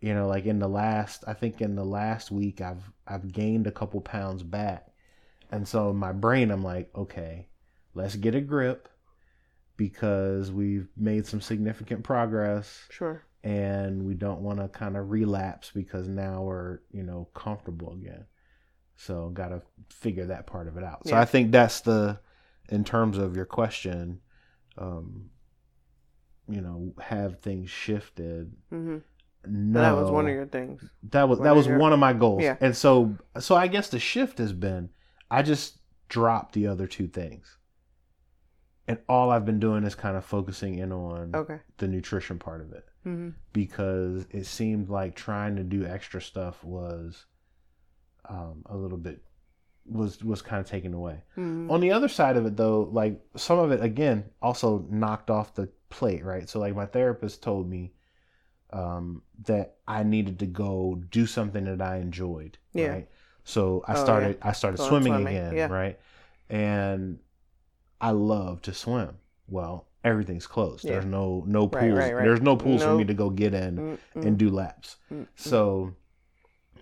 you 0.00 0.14
know 0.14 0.28
like 0.28 0.46
in 0.46 0.60
the 0.60 0.68
last 0.68 1.24
i 1.26 1.34
think 1.34 1.60
in 1.60 1.74
the 1.74 1.84
last 1.84 2.30
week 2.30 2.60
i've 2.60 2.92
i've 3.08 3.32
gained 3.32 3.66
a 3.66 3.72
couple 3.72 4.00
pounds 4.00 4.44
back 4.44 4.86
and 5.50 5.66
so 5.66 5.90
in 5.90 5.96
my 5.96 6.12
brain 6.12 6.50
i'm 6.52 6.62
like 6.62 6.88
okay 6.94 7.48
let's 7.94 8.14
get 8.14 8.34
a 8.36 8.40
grip 8.40 8.88
because 9.78 10.52
we've 10.52 10.88
made 10.98 11.26
some 11.26 11.40
significant 11.40 12.04
progress. 12.04 12.84
Sure. 12.90 13.22
and 13.44 14.02
we 14.04 14.12
don't 14.14 14.40
want 14.42 14.58
to 14.58 14.68
kind 14.68 14.96
of 14.96 15.10
relapse 15.10 15.70
because 15.72 16.06
now 16.08 16.42
we're 16.42 16.80
you 16.90 17.02
know 17.04 17.28
comfortable 17.34 17.92
again. 17.94 18.26
So 18.96 19.30
got 19.30 19.48
to 19.50 19.62
figure 19.90 20.26
that 20.26 20.46
part 20.46 20.66
of 20.68 20.76
it 20.76 20.84
out. 20.84 21.06
So 21.08 21.16
i 21.16 21.24
think 21.24 21.52
that's 21.52 21.80
the 21.80 22.18
in 22.68 22.84
terms 22.84 23.16
of 23.16 23.34
your 23.36 23.46
question 23.46 24.20
um 24.76 25.30
you 26.48 26.60
know 26.60 26.92
have 27.00 27.40
things 27.40 27.70
shifted? 27.70 28.52
Hmm 28.70 28.98
no 29.46 29.80
That 29.80 29.92
was 30.02 30.10
one 30.10 30.26
of 30.26 30.32
your 30.34 30.46
things. 30.46 30.82
that 31.10 31.28
was 31.28 31.38
one 31.38 31.46
that 31.46 31.54
was 31.56 31.66
your- 31.68 31.78
one 31.78 31.92
of 31.92 32.00
my 32.00 32.12
goals. 32.12 32.42
Yeah. 32.42 32.56
and 32.60 32.76
so 32.76 33.16
so 33.38 33.54
i 33.54 33.68
guess 33.68 33.88
the 33.88 34.00
shift 34.00 34.38
has 34.38 34.52
been 34.52 34.90
i 35.30 35.42
just 35.42 35.78
dropped 36.08 36.54
the 36.54 36.66
other 36.66 36.86
two 36.88 37.06
things 37.06 37.56
and 38.88 38.98
all 39.08 39.30
i've 39.30 39.44
been 39.44 39.60
doing 39.60 39.84
is 39.84 39.94
kind 39.94 40.16
of 40.16 40.24
focusing 40.24 40.78
in 40.78 40.90
on 40.92 41.32
Okay. 41.34 41.60
the 41.76 41.86
nutrition 41.86 42.38
part 42.38 42.60
of 42.60 42.72
it 42.72 42.86
hmm 43.04 43.28
because 43.52 44.26
it 44.30 44.44
seemed 44.46 44.88
like 44.88 45.14
trying 45.14 45.54
to 45.56 45.62
do 45.62 45.84
extra 45.86 46.20
stuff 46.20 46.62
was 46.64 47.24
um, 48.28 48.62
a 48.66 48.76
little 48.76 48.98
bit 48.98 49.22
was 49.86 50.22
was 50.22 50.42
kind 50.42 50.60
of 50.60 50.66
taken 50.68 50.92
away. 50.92 51.22
hmm 51.34 51.70
On 51.70 51.80
the 51.80 51.92
other 51.92 52.08
side 52.08 52.36
of 52.36 52.44
it 52.44 52.56
though, 52.56 52.88
like 52.92 53.18
some 53.36 53.58
of 53.58 53.70
it 53.72 53.82
again 53.82 54.24
also 54.42 54.84
knocked 54.90 55.30
off 55.30 55.54
the 55.54 55.68
plate, 55.88 56.22
right? 56.24 56.46
So 56.48 56.60
like 56.60 56.74
my 56.76 56.84
therapist 56.86 57.42
told 57.42 57.68
me 57.70 57.92
um, 58.70 59.22
that 59.44 59.76
I 59.86 60.02
needed 60.02 60.38
to 60.40 60.46
go 60.46 61.00
do 61.10 61.26
something 61.26 61.64
that 61.64 61.80
I 61.80 61.96
enjoyed, 61.98 62.58
Yeah. 62.74 62.88
right? 62.92 63.08
So 63.44 63.82
I 63.88 63.92
Oh, 63.92 63.94
yeah. 63.96 64.02
started 64.04 64.38
I 64.42 64.52
started 64.52 64.76
Going 64.76 64.88
swimming, 64.90 65.12
swimming, 65.14 65.36
again, 65.36 65.54
yeah. 65.56 65.66
right? 65.68 65.98
And 66.50 67.18
I 68.00 68.10
love 68.10 68.62
to 68.62 68.72
swim. 68.74 69.16
Well, 69.48 69.86
everything's 70.04 70.46
closed. 70.46 70.84
Yeah. 70.84 70.92
There's 70.92 71.04
no 71.06 71.44
no 71.46 71.66
pools. 71.68 71.82
Right, 71.82 71.92
right, 71.92 72.14
right. 72.14 72.24
There's 72.24 72.40
no 72.42 72.56
pools 72.56 72.82
for 72.82 72.94
me 72.96 73.04
to 73.04 73.14
go 73.14 73.30
get 73.30 73.54
in 73.54 73.76
Mm-mm. 74.14 74.24
and 74.26 74.38
do 74.38 74.50
laps. 74.50 74.96
Mm-mm. 75.12 75.26
So 75.36 75.94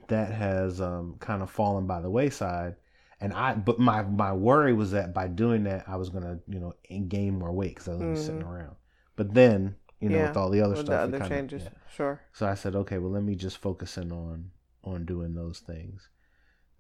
that 0.08 0.30
has 0.32 0.80
um, 0.80 1.16
kind 1.20 1.42
of 1.42 1.50
fallen 1.50 1.86
by 1.86 2.00
the 2.00 2.10
wayside. 2.10 2.76
And 3.20 3.32
I, 3.32 3.54
but 3.54 3.78
my 3.78 4.02
my 4.02 4.32
worry 4.32 4.74
was 4.74 4.90
that 4.90 5.14
by 5.14 5.26
doing 5.28 5.64
that, 5.64 5.88
I 5.88 5.96
was 5.96 6.10
gonna, 6.10 6.38
you 6.48 6.60
know, 6.60 6.74
gain 7.08 7.38
more 7.38 7.52
weight 7.52 7.74
because 7.76 7.88
I 7.88 7.94
was 7.94 8.18
be 8.20 8.24
sitting 8.26 8.42
around. 8.42 8.76
But 9.16 9.32
then, 9.32 9.76
you 10.00 10.10
know, 10.10 10.16
Mm-hmm. 10.16 10.22
Yeah, 10.22 10.28
with 10.28 10.36
all 10.36 10.50
the 10.50 10.60
other 10.60 10.74
With 10.74 10.84
stuff, 10.86 11.10
the 11.10 11.16
other 11.16 11.18
kinda- 11.20 11.28
changes. 11.34 11.62
yeah. 11.64 11.70
Sure. 11.94 12.20
So 12.34 12.46
I 12.46 12.52
said, 12.54 12.76
okay, 12.76 12.98
well, 12.98 13.10
let 13.10 13.22
me 13.22 13.34
just 13.34 13.56
focus 13.56 13.96
in 13.96 14.12
on 14.12 14.50
on 14.84 15.06
doing 15.06 15.34
those 15.34 15.60
things, 15.60 16.08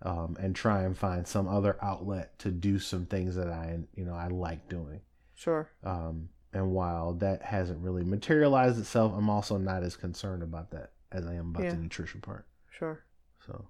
um, 0.02 0.36
and 0.40 0.54
try 0.54 0.82
and 0.82 0.96
find 0.96 1.26
some 1.26 1.48
other 1.48 1.76
outlet 1.82 2.38
to 2.40 2.50
do 2.50 2.78
some 2.78 3.06
things 3.06 3.34
that 3.36 3.48
I, 3.48 3.78
you 3.94 4.04
know, 4.04 4.14
I 4.14 4.28
like 4.28 4.68
doing. 4.68 5.00
Sure. 5.34 5.70
Um, 5.84 6.28
and 6.52 6.72
while 6.72 7.12
that 7.14 7.42
hasn't 7.42 7.80
really 7.80 8.04
materialized 8.04 8.78
itself, 8.78 9.12
I'm 9.16 9.28
also 9.30 9.58
not 9.58 9.82
as 9.82 9.96
concerned 9.96 10.42
about 10.42 10.70
that 10.70 10.92
as 11.12 11.26
I 11.26 11.34
am 11.34 11.50
about 11.50 11.64
Yeah. 11.64 11.70
the 11.70 11.76
nutrition 11.76 12.20
part. 12.20 12.46
Sure. 12.70 13.04
So 13.46 13.68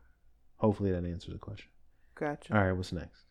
hopefully 0.57 0.93
that 0.93 1.05
answers 1.05 1.33
the 1.33 1.39
question. 1.39 1.71
Gotcha. 2.15 2.57
All 2.57 2.65
right, 2.65 2.73
what's 2.73 2.93
next? 2.93 3.23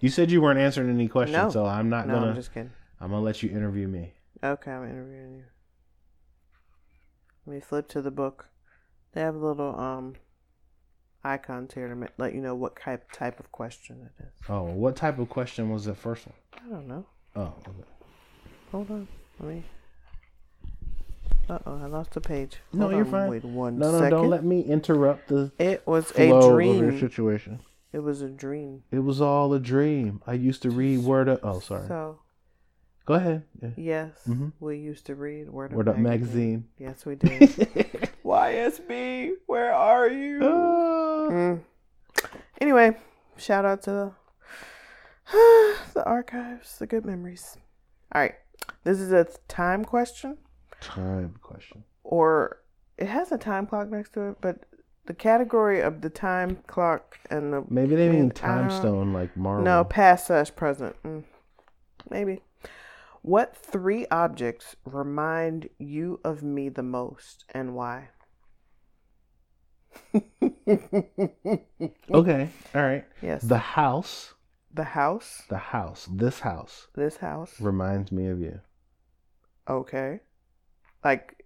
You 0.00 0.08
said 0.10 0.30
you 0.30 0.42
weren't 0.42 0.58
answering 0.58 0.90
any 0.90 1.08
questions, 1.08 1.36
No. 1.36 1.50
so 1.50 1.64
I'm 1.66 1.88
not 1.88 2.06
no, 2.06 2.14
gonna. 2.14 2.26
No, 2.26 2.30
I'm 2.30 2.36
just 2.36 2.52
kidding. 2.52 2.72
I'm 3.00 3.10
gonna 3.10 3.22
let 3.22 3.42
you 3.42 3.50
interview 3.50 3.88
me. 3.88 4.12
Okay, 4.44 4.70
I'm 4.70 4.84
interviewing 4.84 5.36
you. 5.36 5.44
Let 7.46 7.54
me 7.54 7.60
flip 7.60 7.88
to 7.88 8.02
the 8.02 8.10
book. 8.10 8.48
They 9.12 9.20
have 9.22 9.34
a 9.34 9.38
little 9.38 9.78
um 9.78 10.16
icons 11.26 11.74
here 11.74 11.88
to 11.88 12.08
let 12.18 12.34
you 12.34 12.40
know 12.40 12.54
what 12.54 12.78
type 12.80 13.10
type 13.12 13.40
of 13.40 13.50
question 13.52 14.08
it 14.18 14.22
is. 14.24 14.32
Oh, 14.48 14.62
what 14.64 14.96
type 14.96 15.18
of 15.18 15.28
question 15.28 15.70
was 15.70 15.84
the 15.84 15.94
first 15.94 16.26
one? 16.26 16.36
I 16.64 16.68
don't 16.70 16.86
know. 16.88 17.06
Oh, 17.34 17.52
okay. 17.68 17.88
Hold 18.72 18.90
on. 18.90 19.08
Let 19.40 19.48
me. 19.54 19.64
Uh 21.48 21.58
oh, 21.66 21.80
I 21.82 21.86
lost 21.86 22.12
the 22.12 22.20
page. 22.20 22.58
No, 22.72 22.82
Hold 22.86 22.92
you're 22.92 23.04
on, 23.04 23.10
fine. 23.10 23.30
Wait 23.30 23.44
one 23.44 23.78
no, 23.78 23.90
no, 23.92 23.98
second. 23.98 24.10
don't 24.10 24.30
let 24.30 24.44
me 24.44 24.62
interrupt 24.62 25.28
the 25.28 25.52
It 25.58 25.86
was 25.86 26.12
a 26.16 26.30
dream. 26.50 26.98
situation. 26.98 27.60
It 27.92 28.00
was 28.00 28.20
a 28.20 28.28
dream. 28.28 28.82
It 28.90 28.98
was 28.98 29.20
all 29.20 29.52
a 29.54 29.60
dream. 29.60 30.22
I 30.26 30.32
used 30.34 30.62
to 30.62 30.70
read 30.70 30.98
Word 31.04 31.28
Up. 31.28 31.40
Oh, 31.42 31.60
sorry. 31.60 31.86
So 31.88 32.18
Go 33.04 33.14
ahead. 33.14 33.44
Yeah. 33.62 33.68
yes, 33.76 34.18
Mhm. 34.26 34.52
we 34.58 34.78
used 34.78 35.06
to 35.06 35.14
read 35.14 35.48
Word 35.48 35.70
Up 35.70 35.76
Word 35.76 35.88
Up 35.88 35.96
magazine. 35.98 36.66
magazine. 36.66 36.68
Yes, 36.78 37.06
we 37.06 37.14
did. 37.14 38.10
YSB, 38.40 39.30
where 39.46 39.72
are 39.72 40.08
you? 40.10 40.40
Ah. 40.42 41.28
Mm. 41.30 41.60
Anyway, 42.60 42.94
shout 43.38 43.64
out 43.64 43.80
to 43.84 43.90
the, 43.90 44.12
the 45.94 46.04
archives, 46.04 46.78
the 46.78 46.86
good 46.86 47.06
memories. 47.06 47.56
All 48.14 48.20
right, 48.20 48.34
this 48.84 49.00
is 49.00 49.10
a 49.10 49.26
time 49.48 49.84
question, 49.86 50.36
Time 50.82 51.34
question. 51.40 51.84
or 52.04 52.58
it 52.98 53.06
has 53.08 53.32
a 53.32 53.38
time 53.38 53.66
clock 53.66 53.88
next 53.88 54.12
to 54.14 54.28
it, 54.28 54.36
but 54.42 54.64
the 55.06 55.14
category 55.14 55.80
of 55.80 56.02
the 56.02 56.10
time 56.10 56.58
clock 56.66 57.18
and 57.30 57.54
the 57.54 57.64
Maybe 57.70 57.96
they 57.96 58.10
mean 58.10 58.30
time 58.30 58.70
stone 58.70 59.14
like 59.14 59.34
Marvel. 59.34 59.64
no 59.64 59.82
past 59.82 60.26
slash 60.26 60.54
present. 60.54 60.94
Mm, 61.04 61.24
maybe. 62.10 62.42
What 63.22 63.56
three 63.56 64.06
objects 64.10 64.76
remind 64.84 65.68
you 65.78 66.20
of 66.22 66.42
me 66.42 66.68
the 66.68 66.82
most 66.82 67.44
and 67.54 67.74
why? 67.74 68.10
Okay. 72.10 72.48
All 72.74 72.82
right. 72.82 73.04
Yes. 73.22 73.42
The 73.42 73.58
house. 73.58 74.34
the 74.72 74.84
house. 74.84 75.42
The 75.48 75.58
house. 75.58 76.08
This 76.12 76.40
house 76.40 76.88
This 76.94 77.16
house. 77.18 77.60
reminds 77.60 78.12
me 78.12 78.26
of 78.28 78.40
you. 78.40 78.60
Okay. 79.68 80.20
Like 81.04 81.44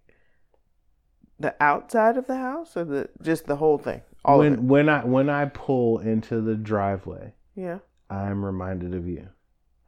the 1.39 1.55
outside 1.61 2.17
of 2.17 2.27
the 2.27 2.37
house 2.37 2.77
or 2.77 2.83
the 2.85 3.09
just 3.21 3.45
the 3.45 3.55
whole 3.55 3.77
thing? 3.77 4.01
All 4.23 4.39
when 4.39 4.53
of 4.53 4.59
it. 4.59 4.63
when 4.63 4.89
I 4.89 5.03
when 5.05 5.29
I 5.29 5.45
pull 5.45 5.99
into 5.99 6.41
the 6.41 6.55
driveway, 6.55 7.33
Yeah. 7.55 7.79
I'm 8.09 8.43
reminded 8.45 8.93
of 8.93 9.07
you 9.07 9.29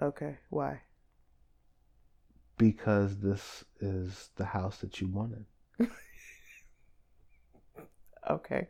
Okay. 0.02 0.38
Why? 0.50 0.82
because 2.58 3.18
this 3.18 3.64
is 3.82 4.30
the 4.38 4.46
house 4.46 4.78
that 4.78 5.02
you 5.02 5.08
wanted. 5.08 5.46
Okay. 8.30 8.68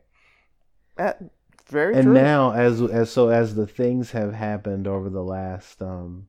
That 0.96 1.22
very 1.68 1.94
and 1.94 2.04
true. 2.04 2.12
now 2.14 2.52
as 2.52 2.80
as 2.82 3.10
so 3.10 3.28
as 3.28 3.54
the 3.54 3.66
things 3.66 4.10
have 4.10 4.34
happened 4.34 4.86
over 4.86 5.08
the 5.08 5.22
last 5.22 5.80
um 5.82 6.26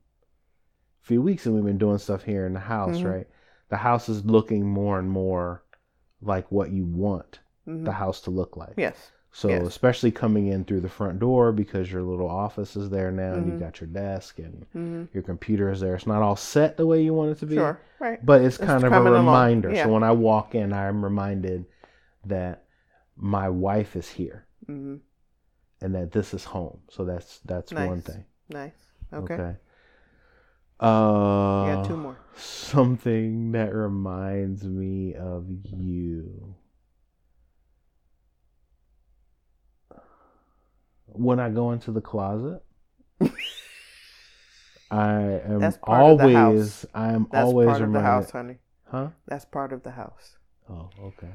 few 1.02 1.20
weeks 1.22 1.46
and 1.46 1.54
we've 1.54 1.64
been 1.64 1.78
doing 1.78 1.98
stuff 1.98 2.24
here 2.24 2.46
in 2.46 2.54
the 2.54 2.58
house 2.60 2.98
Mhm. 2.98 3.10
right 3.12 3.26
the 3.68 3.76
house 3.76 4.08
is 4.08 4.24
looking 4.24 4.66
more 4.66 4.98
and 4.98 5.10
more 5.10 5.62
like 6.22 6.50
what 6.50 6.70
you 6.70 6.84
want 6.86 7.40
Mhm. 7.68 7.84
the 7.84 7.92
house 7.92 8.20
to 8.22 8.30
look 8.30 8.56
like 8.56 8.74
Yes. 8.78 9.12
so 9.30 9.48
yes. 9.50 9.66
especially 9.66 10.10
coming 10.10 10.46
in 10.48 10.64
through 10.64 10.80
the 10.80 10.88
front 10.88 11.18
door 11.20 11.52
because 11.52 11.92
your 11.92 12.02
little 12.02 12.28
office 12.30 12.74
is 12.74 12.88
there 12.88 13.12
now 13.12 13.34
and 13.34 13.46
you 13.46 13.58
got 13.58 13.80
your 13.80 13.88
desk 13.88 14.38
and 14.38 14.64
hmm 14.72 15.04
your 15.12 15.22
computer 15.22 15.70
is 15.70 15.80
there 15.80 15.94
it's 15.94 16.06
not 16.06 16.22
all 16.22 16.34
set 16.36 16.76
the 16.78 16.86
way 16.86 17.02
you 17.02 17.12
want 17.12 17.30
it 17.30 17.38
to 17.38 17.46
be 17.46 17.56
Sure. 17.56 17.78
Right. 18.00 18.24
but 18.24 18.40
it's 18.40 18.56
It's 18.56 18.64
kind 18.64 18.82
of 18.84 18.92
a 18.92 19.02
reminder 19.02 19.70
yeah. 19.72 19.84
so 19.84 19.92
when 19.92 20.02
i 20.02 20.12
walk 20.12 20.54
in 20.54 20.72
i'm 20.72 21.04
reminded 21.04 21.66
that 22.24 22.64
my 23.16 23.48
wife 23.48 23.96
is 23.96 24.08
here 24.08 24.46
hmm 24.66 24.96
and 25.80 25.94
that 25.94 26.10
this 26.12 26.32
is 26.34 26.44
home. 26.44 26.80
So 26.90 27.04
that's 27.04 27.40
that's 27.44 27.72
one 27.72 28.00
thing. 28.00 28.24
Nice. 28.48 28.72
Okay. 29.12 29.56
Uh, 30.80 31.66
You 31.66 31.74
got 31.74 31.84
two 31.88 31.96
more. 31.96 32.16
Something 32.36 33.52
that 33.52 33.74
reminds 33.74 34.64
me 34.64 35.14
of 35.14 35.46
you. 35.64 36.54
When 41.06 41.40
I 41.40 41.48
go 41.50 41.72
into 41.72 41.92
the 41.92 42.00
closet, 42.00 42.62
I 44.90 45.12
am 45.20 45.60
That's 45.60 45.76
part 45.78 46.06
of 46.06 46.18
the 46.18 46.24
house. 46.24 46.54
always 46.54 46.86
I 46.94 47.12
am 47.12 47.28
That's 47.30 47.50
always 47.50 47.66
part 47.68 47.82
of 47.82 47.92
the 47.92 48.00
house, 48.00 48.30
honey. 48.30 48.58
Huh? 48.84 49.08
That's 49.26 49.44
part 49.44 49.72
of 49.72 49.82
the 49.82 49.92
house. 49.92 50.36
Oh, 50.68 50.90
okay. 51.08 51.32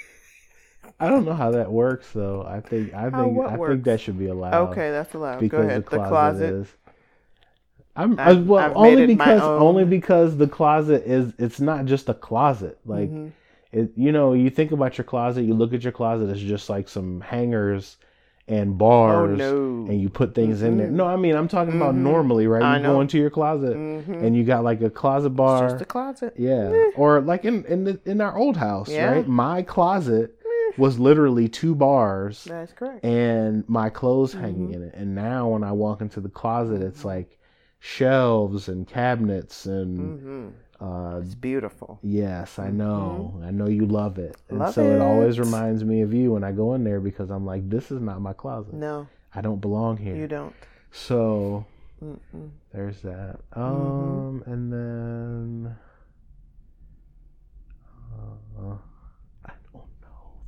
I 0.99 1.07
don't 1.09 1.23
know 1.25 1.33
how 1.33 1.51
that 1.51 1.71
works 1.71 2.11
though. 2.11 2.45
I 2.47 2.59
think 2.61 2.93
I 2.93 3.09
How 3.09 3.23
think 3.23 3.39
I 3.45 3.55
think 3.57 3.83
that 3.85 3.99
should 4.01 4.19
be 4.19 4.27
allowed. 4.27 4.53
okay, 4.71 4.91
that's 4.91 5.13
allowed. 5.13 5.35
Go 5.35 5.39
because 5.41 5.65
ahead. 5.65 5.85
the 5.85 5.89
The 5.89 5.97
closet, 5.97 6.09
closet. 6.09 6.53
is. 6.53 6.67
I'm 7.95 8.19
I've- 8.19 8.41
well 8.43 8.63
I've 8.63 8.75
only 8.75 8.95
made 8.95 9.09
it 9.11 9.17
my 9.17 9.25
because 9.25 9.41
only 9.41 9.85
because 9.85 10.37
the 10.37 10.47
closet 10.47 11.03
is 11.05 11.33
it's 11.37 11.59
not 11.59 11.85
just 11.85 12.07
a 12.07 12.13
closet 12.13 12.77
like 12.85 13.09
Mhm. 13.09 13.31
it 13.73 13.91
you 13.95 14.11
know 14.11 14.33
you 14.33 14.49
think 14.49 14.71
about 14.71 14.97
your 14.97 15.05
closet 15.05 15.41
you 15.43 15.53
look 15.53 15.73
at 15.73 15.83
your 15.83 15.91
closet 15.91 16.29
it's 16.29 16.39
just 16.39 16.69
like 16.69 16.87
some 16.87 17.19
hangers 17.21 17.97
and 18.47 18.77
bars 18.77 19.31
Oh 19.41 19.55
no. 19.83 19.91
and 19.91 19.99
you 19.99 20.07
put 20.09 20.33
things 20.33 20.61
in 20.61 20.77
there 20.77 20.87
Mhm. 20.87 20.91
no 20.91 21.05
I 21.07 21.17
mean 21.17 21.35
I'm 21.35 21.47
talking 21.49 21.75
about 21.75 21.93
Mhm. 21.93 21.99
normally 22.03 22.47
right 22.47 22.61
I 22.63 22.77
you 22.77 22.83
go 22.83 22.93
know. 22.93 23.01
into 23.01 23.17
your 23.17 23.29
closet 23.31 23.75
Mhm. 23.75 24.23
and 24.23 24.35
you 24.35 24.43
got 24.45 24.63
like 24.63 24.81
a 24.81 24.89
closet 24.89 25.27
It's 25.27 25.35
bar 25.35 25.69
just 25.69 25.81
a 25.81 25.85
closet. 25.85 26.33
yeah, 26.37 26.71
or 26.95 27.19
like 27.21 27.43
in 27.43 27.65
in 27.65 27.83
the, 27.83 27.99
in 28.05 28.21
our 28.21 28.37
old 28.37 28.55
house, 28.57 28.89
Yeah. 28.89 29.11
right? 29.11 29.27
My 29.27 29.61
closet. 29.61 30.35
Was 30.79 30.97
literally 30.99 31.47
two 31.47 31.75
bars 31.75 32.45
That's 32.45 32.73
correct. 32.73 33.03
and 33.05 33.67
my 33.69 33.89
clothes 33.89 34.33
hanging 34.33 34.69
Mhm. 34.69 34.73
in 34.75 34.83
it. 34.83 34.93
And 34.95 35.13
now 35.15 35.49
when 35.49 35.63
I 35.63 35.71
walk 35.73 36.01
into 36.01 36.19
the 36.21 36.29
closet, 36.29 36.81
it's 36.81 37.01
Mhm. 37.01 37.05
like 37.05 37.39
shelves 37.79 38.67
and 38.69 38.87
cabinets 38.87 39.65
and 39.65 40.19
hmm 40.19 40.47
uh, 40.81 41.19
It's 41.21 41.35
beautiful. 41.35 41.99
yes, 42.01 42.57
I 42.57 42.71
know, 42.71 43.37
I 43.43 43.51
know 43.51 43.67
you 43.67 43.85
love 43.85 44.17
it, 44.17 44.37
and 44.47 44.57
Mm-hmm. 44.59 44.63
Love 44.63 44.73
so 44.73 44.91
it. 44.91 44.99
always 45.01 45.37
reminds 45.37 45.83
me 45.83 46.01
of 46.01 46.13
you 46.13 46.31
when 46.31 46.43
I 46.45 46.53
go 46.53 46.73
in 46.73 46.85
there 46.85 47.01
because 47.01 47.29
I'm 47.29 47.45
like, 47.45 47.69
this 47.69 47.91
is 47.91 47.99
not 47.99 48.21
my 48.21 48.31
closet. 48.31 48.73
No, 48.75 49.07
I 49.35 49.41
don't 49.41 49.59
belong 49.59 49.97
here. 49.97 50.15
you 50.15 50.25
don't. 50.27 50.55
So 50.91 51.65
Mm-mm. 52.01 52.49
there's 52.71 53.01
that. 53.01 53.39
Mm-hmm. 53.57 53.61
Um, 53.61 54.43
and 54.45 54.71
then 54.71 55.75
uh, 57.85 58.13
I 58.13 58.17
don't 58.61 58.69
know. 58.69 58.79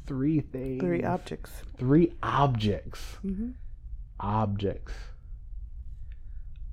Three 0.08 0.41
things. 0.41 0.82
Three 0.82 1.04
objects. 1.04 1.52
Three 1.78 2.14
objects. 2.22 3.16
hmm 3.22 3.52
Objects. 4.20 4.93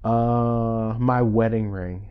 Uh, 0.05 0.95
my 0.99 1.23
wedding 1.23 1.71
ring. 1.71 2.09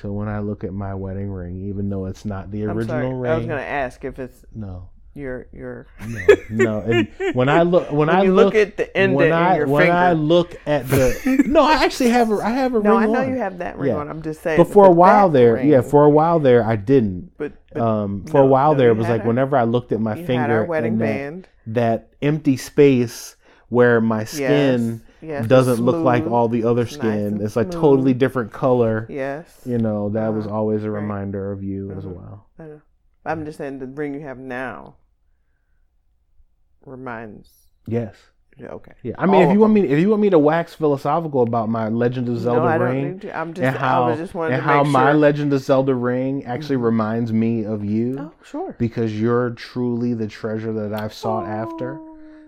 So 0.00 0.10
when 0.12 0.28
I 0.28 0.40
look 0.40 0.64
at 0.64 0.72
my 0.72 0.94
wedding 0.94 1.30
ring, 1.30 1.68
even 1.68 1.88
though 1.90 2.06
it's 2.06 2.24
not 2.24 2.50
the 2.50 2.64
original 2.64 3.14
ring, 3.14 3.30
I 3.30 3.36
was 3.36 3.46
gonna 3.46 3.60
ask 3.60 4.04
if 4.04 4.18
it's 4.18 4.44
no, 4.54 4.90
your 5.14 5.46
your. 5.52 5.86
no, 6.08 6.20
no. 6.50 6.80
And 6.80 7.08
when 7.34 7.48
I 7.48 7.62
look, 7.62 7.88
when, 7.90 7.98
When 8.06 8.10
I 8.10 8.22
look, 8.22 8.46
look 8.46 8.54
at 8.54 8.76
the 8.76 8.96
end 8.96 9.14
when 9.14 9.32
I 9.32 9.62
when. 9.64 9.90
I 9.90 10.12
look 10.12 10.54
at 10.66 10.88
the, 10.88 11.44
no, 11.46 11.62
I 11.62 11.84
actually 11.84 12.10
have 12.10 12.30
a, 12.30 12.36
I 12.36 12.50
have 12.50 12.74
a 12.74 12.80
no, 12.80 12.96
ring 12.98 13.10
I 13.10 13.12
know 13.12 13.20
on. 13.20 13.28
you 13.28 13.36
have 13.36 13.58
that 13.58 13.76
ring 13.78 13.90
Yeah. 13.92 13.98
on. 13.98 14.08
I'm 14.08 14.22
just 14.22 14.42
saying. 14.42 14.56
but 14.56 14.68
for 14.72 14.86
a 14.86 14.90
while 14.90 15.28
there, 15.28 15.54
ring, 15.54 15.68
yeah, 15.68 15.82
for 15.82 16.04
a 16.04 16.10
while 16.10 16.40
there, 16.40 16.64
I 16.64 16.76
didn't. 16.76 17.32
but, 17.36 17.52
but 17.72 17.82
Um, 17.82 18.24
for 18.24 18.40
a 18.40 18.46
while 18.46 18.72
no, 18.72 18.78
there, 18.78 18.90
it 18.90 18.96
was 18.96 19.08
like 19.08 19.20
our- 19.22 19.26
whenever 19.26 19.56
I 19.56 19.64
looked 19.64 19.92
at 19.92 20.00
my 20.00 20.14
finger 20.22 20.64
wedding 20.64 20.92
and 20.94 21.00
that, 21.00 21.04
band. 21.04 21.48
that 21.68 22.08
empty 22.22 22.56
space 22.56 23.36
where 23.68 24.00
my 24.00 24.24
skin 24.24 25.02
yes, 25.20 25.30
yes, 25.30 25.46
doesn't 25.46 25.80
look 25.82 25.96
like 26.04 26.26
all 26.26 26.48
the 26.48 26.64
other 26.64 26.82
It's 26.82 26.92
nice 26.98 26.98
skin. 27.00 27.40
it's 27.42 27.56
like 27.56 27.72
smooth. 27.72 27.82
totally 27.82 28.14
different 28.14 28.52
color. 28.52 29.06
Yes, 29.10 29.60
You 29.64 29.78
know, 29.78 30.08
that 30.10 30.28
was 30.34 30.46
Uh-huh. 30.46 30.56
always 30.56 30.84
a 30.84 30.90
Right. 30.90 31.00
reminder 31.00 31.52
of 31.52 31.62
you 31.62 31.90
as 31.92 32.04
Mhm. 32.04 32.14
well. 32.14 32.46
I 32.58 32.62
know. 32.64 32.80
I'm 33.24 33.44
just 33.44 33.56
saying 33.58 33.78
the 33.78 33.86
ring 33.86 34.14
you 34.14 34.20
have 34.20 34.36
now 34.38 34.96
reminds. 36.86 37.48
Yes. 37.86 38.14
Okay. 38.62 38.92
Yeah. 39.02 39.14
I 39.18 39.24
mean, 39.26 39.42
All 39.42 39.48
if 39.48 39.52
you 39.54 39.60
want 39.60 39.74
them. 39.74 39.82
me, 39.84 39.88
if 39.88 39.98
you 39.98 40.10
want 40.10 40.20
me 40.20 40.28
to 40.30 40.38
wax 40.38 40.74
philosophical 40.74 41.42
about 41.42 41.70
my 41.70 41.88
Legend 41.88 42.28
of 42.28 42.38
Zelda 42.38 42.60
no, 42.60 42.66
I 42.66 42.78
don't 42.78 42.88
ring 42.88 43.12
need 43.12 43.20
to. 43.22 43.36
I'm 43.36 43.54
just. 43.54 43.64
and 43.64 43.76
how 43.76 44.04
I 44.04 44.10
was 44.10 44.18
just 44.18 44.34
wanted 44.34 44.54
and 44.54 44.62
how 44.62 44.82
make 44.84 44.92
my. 44.92 45.12
Legend 45.12 45.52
of 45.54 45.60
Zelda 45.62 45.94
ring 45.94 46.44
actually 46.44 46.76
Mhm. 46.76 46.82
reminds 46.84 47.32
me 47.32 47.64
of 47.64 47.82
you 47.84 48.16
oh, 48.20 48.32
sure. 48.44 48.76
because 48.78 49.18
you're 49.18 49.50
truly 49.50 50.12
the 50.12 50.28
treasure 50.28 50.72
that 50.74 50.92
I've 50.92 51.14
sought 51.14 51.46
after. 51.46 51.98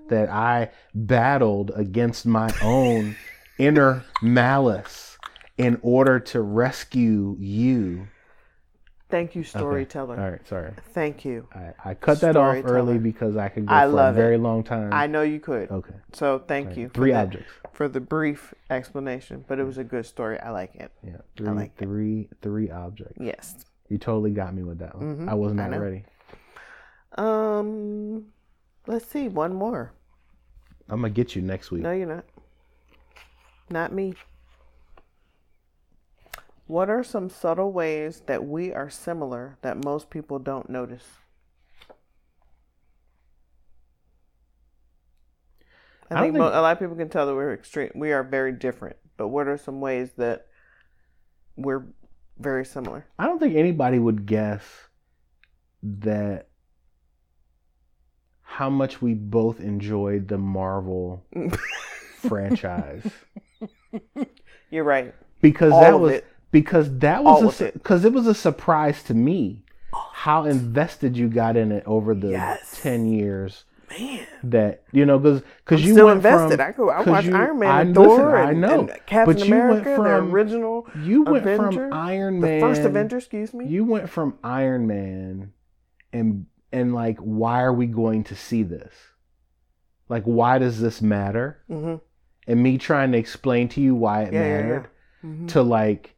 That 0.09 0.29
I 0.29 0.71
battled 0.95 1.73
against 1.75 2.27
my 2.27 2.51
own 2.63 3.17
inner 3.59 4.05
malice 4.21 5.17
in 5.57 5.79
order 5.83 6.21
to 6.21 6.43
rescue 6.43 7.37
you. 7.41 8.09
Thank 9.15 9.37
you, 9.37 9.43
Okay. 9.43 9.49
storyteller. 9.61 10.19
All 10.21 10.29
right, 10.33 10.45
sorry. 10.49 10.73
Thank 10.93 11.25
you. 11.25 11.47
I, 11.55 11.73
I 11.91 11.95
cut 11.95 12.21
that 12.23 12.35
off 12.37 12.57
early 12.65 12.99
because 12.99 13.37
I 13.37 13.49
could 13.49 13.67
go 13.67 13.73
I 13.73 13.83
for 13.85 13.91
a 13.91 13.93
love 13.93 14.17
it. 14.17 14.21
very 14.21 14.39
long 14.39 14.65
time. 14.65 14.93
I 14.93 15.07
know 15.07 15.23
you 15.23 15.39
could. 15.39 15.71
okay. 15.71 15.95
So 16.13 16.41
thank 16.49 16.71
Right. 16.71 16.77
you. 16.79 16.89
for 16.89 16.95
Three 16.95 17.13
that- 17.13 17.27
objects. 17.27 17.53
for 17.73 17.87
the 17.87 18.01
brief 18.01 18.53
explanation, 18.71 19.45
but 19.47 19.61
it 19.61 19.65
was 19.65 19.79
a 19.79 19.85
good 19.85 20.05
story. 20.05 20.41
I 20.41 20.51
like 20.51 20.75
it. 20.75 20.91
Yeah. 21.07 21.19
Three, 21.37 21.49
like 21.49 21.75
it. 21.79 21.85
three, 21.85 22.29
three 22.43 22.73
objects. 22.73 23.15
Yes. 23.21 23.65
You 23.89 23.99
totally 23.99 24.33
got 24.33 24.53
me 24.53 24.65
with 24.65 24.81
that 24.81 24.97
one. 24.97 25.17
Mhm, 25.19 25.29
I 25.29 25.35
was 25.35 25.53
not 25.53 25.71
ready. 25.71 26.05
Um, 27.17 28.25
let's 28.89 29.07
see. 29.07 29.29
One 29.29 29.55
more. 29.55 29.93
I'm 30.89 31.03
gonna 31.03 31.11
get 31.11 31.37
you 31.37 31.43
next 31.43 31.71
week. 31.71 31.83
No, 31.83 31.93
you're 31.93 32.09
not. 32.09 32.25
Not 33.71 33.93
me. 33.93 34.15
What 36.67 36.89
are 36.89 37.05
some 37.05 37.29
subtle 37.29 37.73
ways 37.73 38.23
that 38.27 38.45
we 38.47 38.73
are 38.73 38.89
similar 38.89 39.59
that 39.63 39.85
most 39.85 40.09
people 40.11 40.39
don't 40.39 40.71
notice? 40.71 41.05
I, 46.11 46.15
I 46.17 46.21
think, 46.23 46.35
think- 46.35 46.45
a 46.45 46.61
lot 46.61 46.73
of 46.73 46.79
people 46.79 46.97
can 46.97 47.09
tell 47.09 47.27
that 47.27 47.35
we're 47.35 47.53
extreme. 47.53 47.91
We 47.95 48.13
are 48.13 48.23
very 48.23 48.53
different. 48.53 48.97
But 49.17 49.29
what 49.29 49.47
are 49.47 49.57
some 49.57 49.81
ways 49.81 50.11
that 50.17 50.47
we're 51.57 51.85
very 52.39 52.65
similar? 52.65 53.07
I 53.19 53.27
don't 53.27 53.39
think 53.39 53.55
anybody 53.57 53.99
would 53.99 54.27
guess 54.27 54.63
that 55.83 56.49
how 58.43 58.71
much 58.71 59.01
we 59.03 59.15
both 59.15 59.61
enjoyed 59.61 60.29
the 60.29 60.39
Marvel 60.39 61.25
franchise 62.29 63.05
You're 64.71 64.85
right. 64.85 65.15
because 65.41 65.73
All 65.73 65.81
that 65.81 65.99
was 66.01 66.13
it. 66.15 66.25
Because 66.63 66.99
that 67.01 67.23
was 67.25 67.61
it. 67.61 67.75
because 67.75 68.05
it 68.05 68.13
was 68.13 68.27
a 68.27 68.35
surprise 68.35 69.03
to 69.03 69.13
me 69.15 69.65
how 70.13 70.45
invested 70.45 71.17
you 71.17 71.29
got 71.29 71.57
in 71.57 71.71
it 71.73 71.83
over 71.87 72.15
the 72.15 72.31
Yes. 72.31 72.81
ten 72.83 73.07
years 73.07 73.65
Man, 73.91 74.27
that 74.45 74.83
you 74.93 75.05
know 75.05 75.19
because 75.19 75.43
because 75.65 75.85
you 75.85 75.93
still 75.93 76.07
went 76.07 76.17
invested. 76.17 76.57
from 76.59 76.67
I 76.69 76.73
go. 76.73 76.91
I 76.91 76.97
'cause 76.99 77.07
watch 77.07 77.25
you- 77.27 77.37
Iron 77.37 77.59
Man 77.59 77.71
I- 77.71 77.81
and 77.83 77.97
listen, 77.97 78.17
Thor 78.17 78.37
I 78.39 78.53
know, 78.55 78.81
and 78.81 78.89
Captain 79.07 79.35
but 79.37 79.45
you 79.47 79.55
went 79.55 79.65
America, 79.71 79.95
from- 79.97 80.05
the 80.05 80.35
original, 80.35 80.87
you 81.03 81.23
went 81.23 81.45
Avenger, 81.47 81.89
from 81.91 81.93
Iron 81.93 82.41
the 82.41 82.47
Man 82.47 82.61
first 82.61 82.81
Avenger. 82.83 83.19
Excuse 83.19 83.53
me. 83.53 83.67
You 83.67 83.85
went 83.85 84.09
from 84.09 84.39
Iron 84.43 84.87
Man 84.87 85.53
and 86.13 86.47
and 86.73 86.95
like 86.95 87.19
why 87.19 87.63
are 87.63 87.73
we 87.75 87.87
going 87.87 88.25
to 88.25 88.35
see 88.35 88.63
this? 88.63 88.95
Like 90.09 90.25
why 90.25 90.59
does 90.59 90.81
this 90.81 91.03
matter? 91.03 91.59
hmm 91.69 91.97
And 92.47 92.63
me 92.63 92.79
trying 92.79 93.13
to 93.13 93.19
explain 93.19 93.69
to 93.71 93.81
you 93.81 93.95
why 93.95 94.23
it 94.25 94.33
Yeah, 94.33 94.41
yeah, 94.47 94.57
mattered 94.63 94.89
yeah. 95.23 95.31
Mhm. 95.31 95.49
to 95.49 95.63
like 95.63 96.14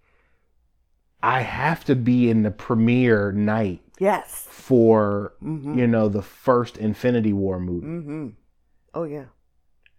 I 1.26 1.40
have 1.40 1.84
to 1.86 1.94
be 1.96 2.30
in 2.30 2.42
the 2.42 2.50
premiere 2.50 3.32
night 3.32 3.80
Yes. 3.98 4.46
for 4.50 5.32
hmm 5.40 5.78
you 5.78 5.86
know 5.86 6.08
the 6.08 6.22
first 6.22 6.76
Infinity 6.78 7.32
War 7.32 7.58
movie. 7.60 7.86
hmm 7.86 8.28
Oh 8.94 9.04
yeah. 9.04 9.24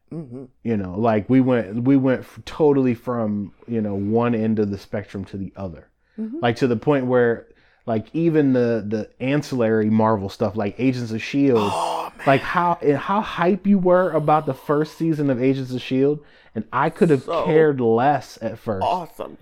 hmm 0.10 0.46
You 0.64 0.78
know, 0.78 0.96
like 0.98 1.30
we 1.30 1.42
went 1.42 1.84
we 1.84 1.98
went 1.98 2.22
f- 2.22 2.40
totally 2.46 2.94
from, 2.94 3.54
you 3.68 3.82
know, 3.82 3.96
one 3.96 4.34
end 4.36 4.60
of 4.60 4.72
the 4.72 4.78
spectrum 4.78 5.26
to 5.26 5.38
the 5.38 5.52
other. 5.56 5.90
Mhm. 6.18 6.42
Like 6.42 6.56
to 6.58 6.68
the 6.68 6.78
point 6.78 7.06
where 7.08 7.48
like 7.86 8.08
even 8.14 8.54
the 8.54 8.84
the 8.88 9.10
ancillary 9.20 9.90
Marvel 9.90 10.30
stuff 10.30 10.56
like 10.56 10.76
Agents 10.80 11.12
of 11.12 11.22
Shield 11.22 11.60
Oh 11.72 12.12
like 12.26 12.42
how 12.42 12.78
and 12.82 12.98
how 12.98 13.22
hype 13.22 13.68
you 13.68 13.78
were 13.78 14.12
about 14.12 14.46
the 14.46 14.54
first 14.54 14.98
season 14.98 15.30
of 15.30 15.42
Agents 15.42 15.72
of 15.74 15.82
Shield 15.82 16.20
and 16.56 16.64
I 16.74 16.90
could 16.90 17.10
have 17.12 17.24
So 17.24 17.46
cared 17.46 17.80
less 17.80 18.38
at 18.42 18.58
first. 18.58 18.84
awesome. 18.86 19.38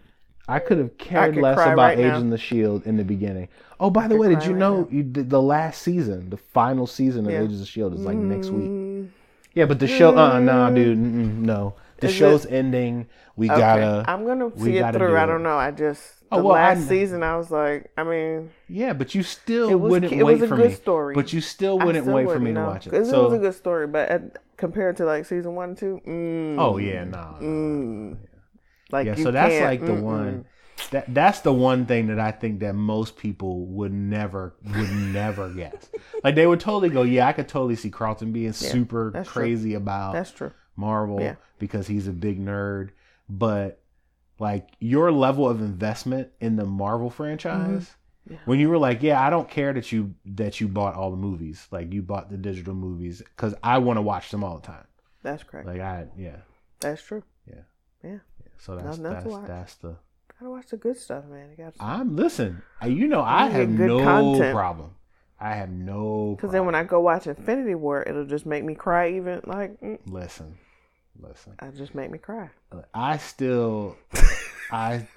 I 0.47 0.59
could 0.59 0.77
have 0.77 0.97
cared 0.97 1.33
could 1.33 1.43
less 1.43 1.57
about 1.57 1.77
right 1.77 1.97
now. 1.97 2.05
Agents 2.05 2.23
of 2.23 2.29
the 2.29 2.37
Shield 2.37 2.85
in 2.85 2.97
the 2.97 3.03
beginning. 3.03 3.47
Oh, 3.79 3.89
by 3.89 4.07
the 4.07 4.15
way, 4.15 4.29
did 4.29 4.43
you 4.45 4.51
right 4.51 4.59
know 4.59 4.87
you 4.91 5.03
did 5.03 5.29
the 5.29 5.41
last 5.41 5.81
season, 5.81 6.29
the 6.29 6.37
final 6.37 6.87
season 6.87 7.25
of 7.25 7.31
Yeah. 7.31 7.39
Agents 7.39 7.55
of 7.55 7.59
the 7.61 7.65
Shield 7.65 7.93
is 7.93 8.05
like 8.05 8.17
next 8.17 8.51
week. 8.51 8.69
Mm, 8.69 9.07
Yeah, 9.53 9.65
but 9.65 9.79
the 9.79 9.87
show, 9.87 10.15
uh, 10.17 10.39
nah, 10.39 10.69
dude, 10.69 10.97
no. 10.97 11.73
The 11.99 12.07
Is 12.07 12.13
show's 12.13 12.45
it- 12.45 12.51
we 12.63 13.05
We 13.37 13.49
okay. 13.49 13.59
gotta. 13.59 14.03
I'm 14.07 14.25
gonna 14.25 14.51
see 14.57 14.77
it 14.77 14.93
through. 14.93 15.07
do 15.09 15.17
I 15.17 15.25
don't 15.25 15.43
know. 15.43 15.57
I 15.57 15.71
just 15.71 16.01
Oh, 16.31 16.37
the 16.37 16.43
well, 16.43 16.53
last 16.53 16.77
kn- 16.79 16.87
season. 16.89 17.23
I 17.23 17.37
was 17.37 17.51
like, 17.51 17.91
I 17.97 18.03
mean, 18.03 18.49
Yeah, 18.67 18.93
but 18.93 19.13
you 19.15 19.23
still 19.23 19.69
it 19.69 19.75
was 19.75 19.91
wouldn't 19.91 20.11
it 20.11 20.23
wait 20.23 20.33
was 20.33 20.41
a 20.43 20.47
for 20.47 20.55
good 20.57 20.69
me. 20.71 20.75
story. 20.75 21.15
But 21.15 21.31
you 21.33 21.39
still 21.41 21.77
wouldn't 21.79 22.03
still 22.03 22.15
wait 22.15 22.23
for 22.23 22.27
wouldn't 22.27 22.45
me 22.45 22.53
to 22.53 22.61
watch 22.61 22.87
it. 22.87 23.05
So, 23.05 23.21
it 23.21 23.23
was 23.29 23.33
a 23.33 23.37
good 23.39 23.53
story, 23.53 23.87
but 23.87 24.09
at, 24.09 24.37
compared 24.57 24.97
to 24.97 25.05
like 25.05 25.25
season 25.25 25.55
one 25.55 25.69
and 25.69 25.77
two, 25.77 26.01
mm, 26.05 26.55
oh 26.59 26.77
yeah, 26.77 27.03
no. 27.05 27.11
no, 27.11 27.37
no. 27.39 27.45
mm, 27.45 28.17
like 28.91 29.07
yeah, 29.07 29.15
so 29.15 29.31
that's 29.31 29.61
like 29.61 29.81
the 29.81 29.93
mm-mm. 29.93 30.01
one. 30.01 30.45
That 30.91 31.13
that's 31.13 31.39
the 31.39 31.53
one 31.53 31.85
thing 31.85 32.07
that 32.07 32.19
I 32.19 32.31
think 32.31 32.59
that 32.59 32.73
most 32.75 33.17
people 33.17 33.65
would 33.67 33.93
never 33.93 34.55
would 34.63 34.91
never 34.91 35.49
guess. 35.49 35.89
Like 36.23 36.35
they 36.35 36.47
would 36.47 36.59
totally 36.59 36.89
go, 36.89 37.03
yeah, 37.03 37.27
I 37.27 37.33
could 37.33 37.47
totally 37.47 37.75
see 37.75 37.89
Carlton 37.91 38.31
being 38.31 38.51
super 38.51 39.11
that's 39.13 39.29
true. 39.31 39.41
crazy 39.41 39.75
about 39.75 40.13
That's 40.13 40.31
true. 40.31 40.51
Marvel 40.75 41.21
Yeah. 41.21 41.35
because 41.59 41.85
he's 41.87 42.07
a 42.07 42.11
big 42.11 42.43
nerd, 42.43 42.89
but 43.29 43.81
like 44.39 44.69
your 44.79 45.11
level 45.11 45.47
of 45.47 45.61
investment 45.61 46.29
in 46.39 46.55
the 46.55 46.65
Marvel 46.65 47.09
franchise 47.09 47.83
Mm-hmm. 48.27 48.33
Yeah. 48.33 48.39
when 48.45 48.59
you 48.59 48.69
were 48.69 48.79
like, 48.79 49.03
yeah, 49.03 49.21
I 49.21 49.29
don't 49.29 49.47
care 49.47 49.71
that 49.71 49.91
you 49.91 50.15
that 50.25 50.59
you 50.59 50.67
bought 50.67 50.95
all 50.95 51.11
the 51.11 51.17
movies, 51.17 51.67
like 51.71 51.93
you 51.93 52.01
bought 52.01 52.31
the 52.31 52.37
digital 52.37 52.73
movies 52.73 53.21
cuz 53.37 53.53
I 53.63 53.77
want 53.77 53.97
to 53.97 54.01
watch 54.01 54.31
them 54.31 54.43
all 54.43 54.57
the 54.57 54.65
time. 54.65 54.87
That's 55.21 55.43
correct. 55.43 55.67
Like 55.67 55.79
I 55.79 56.07
yeah. 56.17 56.37
that's 56.79 57.03
true. 57.03 57.23
So 58.57 58.75
that's 58.77 58.97
to 58.97 59.03
that's 59.03 59.25
watch. 59.25 59.47
that's 59.47 59.75
the 59.75 59.95
Gotta 60.39 60.51
watch 60.51 60.67
the 60.67 60.77
good 60.77 60.97
stuff, 60.97 61.25
man. 61.25 61.49
You 61.51 61.57
got 61.63 61.73
I'm 61.79 62.15
listen. 62.15 62.61
You 62.85 63.07
know 63.07 63.21
I 63.21 63.47
have 63.47 63.69
no 63.69 64.03
content. 64.03 64.53
problem. 64.53 64.95
I 65.39 65.53
have 65.55 65.69
no 65.69 66.35
because 66.35 66.51
then 66.51 66.65
when 66.65 66.75
I 66.75 66.83
go 66.83 66.99
watch 66.99 67.27
Infinity 67.27 67.75
War, 67.75 68.03
it'll 68.03 68.25
just 68.25 68.45
make 68.45 68.63
me 68.63 68.75
cry. 68.75 69.11
Even 69.11 69.41
like 69.45 69.79
mm, 69.81 69.99
listen. 70.05 70.57
Listen. 71.19 71.53
I 71.59 71.69
just 71.69 71.95
make 71.95 72.11
me 72.11 72.17
cry. 72.17 72.49
I 72.93 73.17
still 73.17 73.95
I 74.71 75.07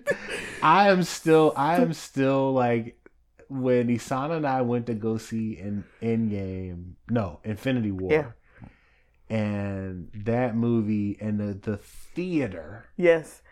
I 0.62 0.88
am 0.90 1.02
still 1.02 1.52
I 1.56 1.76
am 1.76 1.92
still 1.92 2.52
like 2.52 2.98
when 3.48 3.88
Isana 3.88 4.36
and 4.38 4.46
I 4.46 4.62
went 4.62 4.86
to 4.86 4.94
go 4.94 5.18
see 5.18 5.58
in 5.58 5.84
Endgame, 6.02 6.92
no, 7.10 7.40
Infinity 7.44 7.90
War. 7.90 8.10
Yeah. 8.10 8.30
And 9.30 10.10
that 10.14 10.54
movie 10.54 11.16
and 11.20 11.40
the 11.40 11.54
the 11.54 11.76
theater, 11.78 12.86
Yes. 12.96 13.42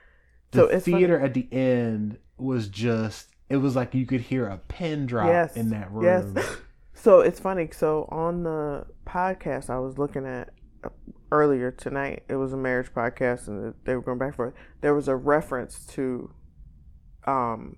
the 0.51 0.59
So 0.59 0.65
it's 0.67 0.85
funny. 0.85 0.99
theater 0.99 1.19
at 1.21 1.35
the 1.35 1.49
end 1.53 2.19
was 2.37 2.69
just 2.69 3.29
it 3.49 3.57
was 3.57 3.75
like 3.77 3.95
you 3.95 4.07
could 4.07 4.21
hear 4.23 4.47
a 4.47 4.59
pin 4.59 5.07
drop 5.07 5.29
Yes. 5.29 5.57
in 5.57 5.71
that 5.71 5.91
room. 5.93 6.05
Yes. 6.05 6.57
So 6.95 7.19
it's 7.21 7.41
funny. 7.41 7.69
So 7.73 8.07
on 8.13 8.45
the 8.45 8.87
podcast 9.05 9.69
I 9.71 9.79
was 9.81 9.99
looking 9.99 10.25
at 10.25 10.51
uh, 10.85 10.91
earlier 11.33 11.73
tonight, 11.73 12.23
it 12.29 12.37
was 12.37 12.53
a 12.53 12.57
marriage 12.57 12.93
podcast, 12.95 13.49
and 13.49 13.75
they 13.85 13.97
were 13.97 14.03
going 14.03 14.19
back 14.19 14.29
and 14.29 14.37
forth. 14.37 14.55
There 14.83 14.95
was 14.95 15.09
a 15.09 15.17
reference 15.17 15.85
to 15.87 16.31
um, 17.27 17.77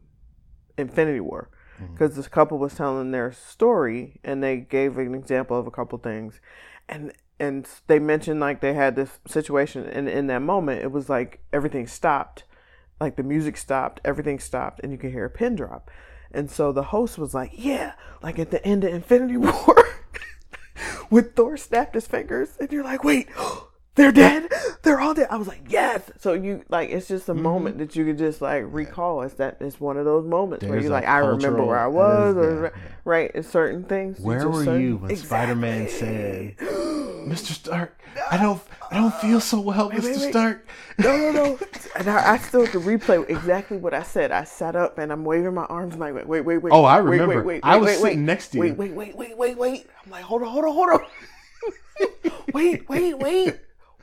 Infinity 0.77 1.21
War 1.21 1.49
because 1.93 2.17
this 2.17 2.29
couple 2.29 2.59
was 2.59 2.75
telling 2.75 3.13
their 3.13 3.33
story, 3.33 4.21
and 4.25 4.43
they 4.43 4.59
gave 4.59 4.99
an 4.99 5.15
example 5.15 5.59
of 5.59 5.67
a 5.67 5.71
couple 5.71 5.97
things, 5.99 6.41
and 6.89 7.11
and 7.41 7.69
they 7.87 7.99
mentioned 7.99 8.41
like 8.41 8.61
they 8.61 8.75
had 8.75 8.97
this 8.97 9.19
situation, 9.27 9.85
and 9.87 10.09
in 10.09 10.27
that 10.29 10.43
moment, 10.43 10.83
it 10.83 10.93
was 10.93 11.09
like 11.09 11.41
everything 11.53 11.87
stopped, 11.87 12.45
like 13.01 13.17
the 13.17 13.23
music 13.23 13.57
stopped, 13.57 14.01
everything 14.05 14.39
stopped, 14.39 14.81
and 14.83 14.93
you 14.93 14.99
could 14.99 15.13
hear 15.13 15.25
a 15.25 15.31
pin 15.31 15.57
drop. 15.57 15.91
And 16.31 16.51
so 16.51 16.73
the 16.73 16.85
host 16.85 17.17
was 17.19 17.35
like, 17.35 17.53
"Yeah, 17.55 17.93
like 18.23 18.39
at 18.39 18.51
the 18.51 18.65
end 18.67 18.85
of 18.85 18.93
Infinity 18.93 19.37
War, 19.39 19.77
when 21.09 21.25
Thor 21.31 21.57
snapped 21.57 21.95
his 21.95 22.07
fingers, 22.07 22.57
and 22.61 22.73
you're 22.73 22.85
like, 22.85 23.05
wait, 23.05 23.29
they're 23.95 24.11
dead, 24.13 24.51
they're 24.83 24.99
all 25.01 25.15
dead." 25.15 25.29
I 25.31 25.37
was 25.37 25.47
like, 25.49 25.63
"Yes." 25.69 26.11
So 26.19 26.33
you 26.33 26.65
like, 26.69 26.91
it's 26.91 27.07
just 27.09 27.29
a 27.29 27.35
Mhm. 27.35 27.43
moment 27.43 27.79
that 27.79 27.95
you 27.95 28.05
could 28.05 28.19
just 28.19 28.41
like 28.43 28.65
recall. 28.67 29.23
It's 29.23 29.35
that 29.35 29.59
it's 29.61 29.81
one 29.81 29.97
of 29.97 30.05
those 30.05 30.25
moments 30.27 30.65
where 30.65 30.81
you're 30.81 30.91
like, 30.91 31.07
"I 31.07 31.19
remember 31.19 31.65
where 31.65 31.79
I 31.79 31.87
was," 31.87 32.37
is- 32.37 32.43
or 32.45 32.63
yeah, 32.65 32.71
yeah. 32.75 32.93
right, 33.05 33.31
it's 33.35 33.49
certain 33.49 33.85
things. 33.85 34.19
Where 34.21 34.49
were 34.49 34.65
certain- 34.65 34.81
you 34.81 34.97
when 34.97 35.15
Spider-Man 35.17 35.83
Exactly. 35.83 36.57
Mr. 37.25 37.53
Stark, 37.53 37.99
I 38.31 38.37
don't 38.37 38.61
I 38.91 38.97
don't 38.97 39.15
feel 39.15 39.41
so 39.41 39.61
well, 39.61 39.89
Wait, 39.89 39.99
Mr. 39.99 40.05
wait, 40.05 40.17
wait. 40.19 40.31
Stark. 40.31 40.69
no, 40.99 41.17
no, 41.17 41.33
no. 41.33 41.59
And 41.97 42.09
I, 42.09 42.35
I 42.35 42.39
still 42.39 42.67
can 42.67 42.83
replay 42.83 43.29
exactly 43.29 43.77
what 43.77 43.95
I 43.95 44.03
said. 44.03 44.31
I 44.31 44.45
sat 44.45 44.77
up 44.77 44.99
and 44.99 45.13
I'm 45.13 45.25
waving 45.25 45.55
my 45.55 45.65
arms. 45.65 45.95
I'm 45.95 46.01
like, 46.01 46.15
wait, 46.15 46.27
wait, 46.27 46.41
wait, 46.43 46.59
wait. 46.59 46.73
Oh, 46.73 46.85
I 46.85 47.01
wait, 47.01 47.11
remember. 47.11 47.37
Wait, 47.39 47.45
wait, 47.45 47.61
I 47.65 47.77
was 47.77 47.87
wait, 47.87 47.95
sitting 47.95 48.19
wait. 48.19 48.25
next 48.25 48.49
to 48.49 48.59
you. 48.59 48.63
Wait, 48.63 48.77
wait, 48.77 48.93
wait, 48.93 49.17
wait, 49.17 49.37
wait, 49.37 49.57
wait. 49.57 49.87
I'm 50.05 50.11
like, 50.11 50.23
hold 50.23 50.43
on, 50.43 50.49
hold 50.49 50.65
on, 50.65 50.73
hold 50.75 50.91
on. 50.91 52.33
wait, 52.53 52.89
wait, 52.89 53.19
wait. 53.19 53.59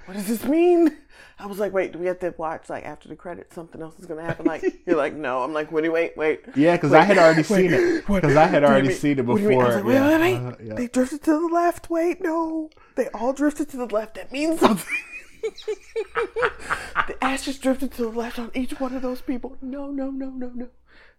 What 0.06 0.16
does 0.16 0.28
this 0.28 0.44
mean? 0.46 0.98
I 1.42 1.48
was 1.48 1.58
like, 1.58 1.74
wait, 1.74 1.92
do 1.92 2.00
we 2.00 2.06
have 2.06 2.20
to 2.20 2.34
watch 2.38 2.70
like 2.70 2.86
after 2.86 3.10
the 3.10 3.16
credits? 3.16 3.56
Something 3.56 3.82
else 3.82 3.98
is 3.98 4.06
gonna 4.06 4.22
happen. 4.22 4.46
Like 4.46 4.64
you're 4.86 4.96
like, 4.96 5.16
no. 5.16 5.42
I'm 5.44 5.54
like, 5.54 5.72
wait, 5.72 5.90
wait, 5.90 6.16
wait. 6.16 6.42
Yeah, 6.56 6.76
because 6.76 6.94
I 6.94 7.02
had 7.02 7.18
already 7.18 7.44
seen 7.44 7.74
it. 7.74 8.06
Because 8.06 8.36
I 8.36 8.46
had 8.46 8.62
what 8.64 8.70
do 8.70 8.74
you 8.74 8.80
already 8.80 8.94
seen 8.94 9.18
it 9.20 9.26
What 9.26 9.38
do 9.38 9.44
you 9.44 9.50
mean? 9.50 9.62
I 9.62 9.66
before. 9.66 9.76
like, 9.78 9.86
wait, 9.86 9.94
yeah. 9.96 10.10
wait, 10.10 10.22
wait. 10.22 10.36
Uh, 10.36 10.56
yeah. 10.64 10.74
They 10.76 10.88
drifted 10.88 11.24
to 11.24 11.32
the 11.32 11.54
left. 11.54 11.90
Wait, 11.90 12.22
no. 12.22 12.70
They 12.96 13.08
all 13.10 13.34
drifted 13.34 13.70
to 13.70 13.78
the 13.78 13.88
left. 13.88 14.16
That 14.16 14.32
means 14.32 14.60
something. 14.60 14.98
the 15.42 17.18
ashes 17.22 17.58
drifted 17.58 17.92
to 17.94 18.04
the 18.04 18.10
left 18.10 18.38
on 18.38 18.52
each 18.54 18.80
one 18.80 18.94
of 18.96 19.02
those 19.02 19.22
people. 19.22 19.58
No, 19.62 19.88
no, 19.88 20.12
no, 20.12 20.30
no, 20.30 20.52
no. 20.54 20.68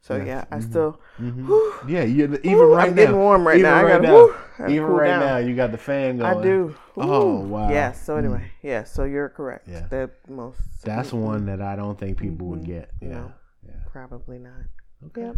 So 0.03 0.17
yeah, 0.17 0.45
I 0.51 0.59
still. 0.59 1.01
whew, 1.17 1.75
Yeah, 1.87 2.03
even 2.05 2.41
whew, 2.43 2.75
right 2.75 2.89
I'm 2.89 2.91
now. 2.91 2.97
getting 3.03 3.17
warm 3.17 3.47
right 3.47 3.57
even 3.59 3.71
now. 3.71 3.83
Right 3.85 3.89
gotta, 4.03 4.03
now. 4.03 4.15
whew, 4.15 4.35
I 4.35 4.59
gotta 4.59 4.73
even 4.73 4.87
cool 4.89 4.97
right 4.97 5.07
down. 5.07 5.21
now, 5.21 5.37
you 5.39 5.55
got 5.55 5.71
the 5.71 5.79
fan 5.79 6.19
going. 6.19 6.39
I 6.39 6.43
do. 6.43 6.75
Oh, 6.97 7.39
wow. 7.41 7.71
Yeah. 7.71 7.93
So 7.93 8.17
anyway, 8.17 8.51
yeah. 8.63 8.83
So 8.83 9.05
you're 9.05 9.29
correct. 9.29 9.69
Yeah. 9.69 9.87
That 9.91 10.11
most. 10.29 10.59
That's 10.83 11.11
mm, 11.11 11.21
one 11.21 11.47
that 11.47 11.63
I 11.63 11.77
don't 11.77 11.97
think 11.97 12.19
people 12.19 12.49
would 12.49 12.63
Mhm. 12.63 12.67
get. 12.67 12.91
Yeah. 13.01 13.09
No. 13.09 13.33
Yeah. 13.65 13.75
Probably 13.93 14.39
not. 14.41 14.63
Okay. 15.07 15.23
Yep. 15.23 15.37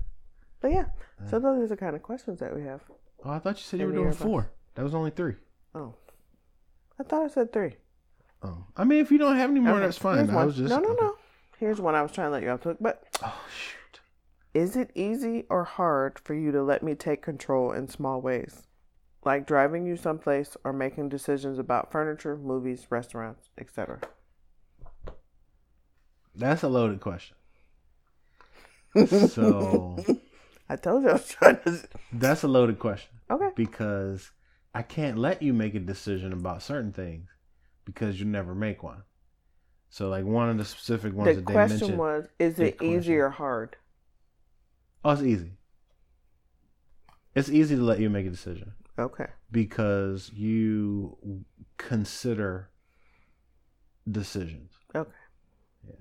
But 0.62 0.72
yeah. 0.72 0.86
So 1.28 1.38
those 1.38 1.62
are 1.62 1.66
the 1.66 1.76
kind 1.76 1.94
of 1.94 2.02
questions 2.02 2.40
that 2.40 2.54
we 2.56 2.62
have. 2.62 2.80
Oh, 3.22 3.30
I 3.32 3.38
thought 3.40 3.56
you 3.58 3.62
said 3.64 3.80
you 3.80 3.86
were 3.86 3.92
doing 3.92 4.12
four. 4.12 4.50
That 4.76 4.82
was 4.82 4.94
only 4.94 5.10
three. 5.10 5.34
Oh. 5.74 5.94
I 6.98 7.02
thought 7.02 7.22
I 7.22 7.28
said 7.28 7.52
three. 7.52 7.74
Oh, 8.42 8.64
I 8.78 8.84
mean, 8.84 9.00
if 9.00 9.10
you 9.12 9.18
don't 9.18 9.36
have 9.36 9.50
any 9.50 9.60
more, 9.60 9.74
Okay, 9.74 9.84
that's 9.84 9.98
fine. 9.98 10.16
here's 10.18 10.30
I 10.30 10.34
one. 10.36 10.46
was 10.46 10.56
just 10.56 10.70
no, 10.70 10.78
no, 10.80 10.90
okay. 10.90 11.04
no. 11.04 11.16
Here's 11.58 11.80
one 11.80 11.94
I 11.94 12.02
was 12.02 12.12
trying 12.12 12.28
to 12.28 12.30
let 12.32 12.42
you 12.42 12.48
off 12.50 12.62
hook. 12.62 12.78
But 12.80 13.02
Oh 13.22 13.38
shoot. 13.54 13.78
Is 14.54 14.76
it 14.76 14.90
easy 14.94 15.44
or 15.50 15.64
hard 15.64 16.18
for 16.18 16.34
you 16.34 16.50
to 16.52 16.62
let 16.62 16.82
me 16.82 16.94
take 16.94 17.20
control 17.22 17.72
in 17.72 17.88
small 17.88 18.20
ways, 18.22 18.62
like 19.24 19.46
driving 19.46 19.86
you 19.86 19.96
someplace 19.96 20.56
or 20.64 20.72
making 20.72 21.08
decisions 21.10 21.58
about 21.58 21.92
furniture, 21.92 22.36
movies, 22.36 22.86
restaurants, 22.90 23.50
etc.? 23.58 24.00
That's 26.34 26.62
a 26.62 26.68
loaded 26.68 27.00
question. 27.00 27.36
So 29.06 30.06
I 30.68 30.76
told 30.76 31.02
you 31.04 31.10
I 31.10 31.12
was 31.14 31.28
trying 31.28 31.60
to. 31.62 31.88
that's 32.12 32.42
a 32.42 32.48
loaded 32.48 32.78
question 32.78 33.10
Okay. 33.30 33.50
because 33.54 34.30
I 34.74 34.82
can't 34.82 35.18
let 35.18 35.42
you 35.42 35.52
make 35.52 35.74
a 35.74 35.80
decision 35.80 36.32
about 36.32 36.62
certain 36.62 36.92
things 36.92 37.28
because 37.84 38.18
you 38.20 38.26
never 38.26 38.54
make 38.54 38.82
one. 38.82 39.02
So 39.90 40.08
like 40.08 40.24
one 40.24 40.48
of 40.50 40.58
the 40.58 40.64
specific 40.64 41.14
ones 41.14 41.34
The 41.34 41.34
that 41.36 41.46
they 41.46 41.54
question 41.54 41.68
mentioned. 41.68 41.98
was: 41.98 42.28
Is 42.38 42.60
it 42.60 42.76
easy 42.80 43.14
question. 43.14 43.18
or 43.18 43.30
hard? 43.30 43.76
Oh, 45.04 45.10
it's 45.10 45.22
easy. 45.22 45.52
It's 47.34 47.48
easy 47.48 47.76
to 47.76 47.82
let 47.82 47.98
you 47.98 48.08
make 48.10 48.26
a 48.26 48.30
decision 48.30 48.72
Okay. 48.98 49.26
because 49.50 50.30
you 50.32 51.16
consider 51.78 52.70
decisions. 54.10 54.70
Okay. 54.94 55.10
Yeah. 55.86 55.94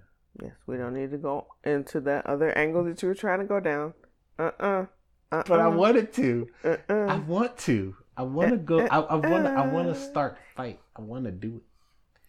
Yes, 0.43 0.54
we 0.68 0.78
don't 0.78 0.93
need 0.93 1.12
to 1.12 1.18
go 1.18 1.47
into 1.64 1.99
that 2.01 2.26
other 2.28 2.56
angle 2.58 2.84
that 2.84 3.01
you 3.01 3.08
were 3.08 3.16
trying 3.16 3.39
to 3.39 3.45
go 3.45 3.60
down. 3.60 3.93
Uh 4.38 4.51
uh-uh. 4.60 4.86
uh. 5.32 5.43
But 5.47 5.60
I 5.60 5.68
wanted 5.68 6.14
to. 6.14 6.47
Uh 6.64 6.78
uh. 6.89 6.93
I 6.93 7.16
want 7.18 7.58
to. 7.60 7.95
I 8.16 8.24
want 8.24 8.51
to 8.51 8.58
go. 8.58 8.82
I, 8.82 8.99
I 8.99 9.16
want. 9.16 9.47
I 9.47 9.66
want 9.68 9.88
to 9.88 9.95
start 9.95 10.38
fight. 10.56 10.80
I 10.95 11.01
want 11.01 11.26
to 11.26 11.32
do 11.32 11.62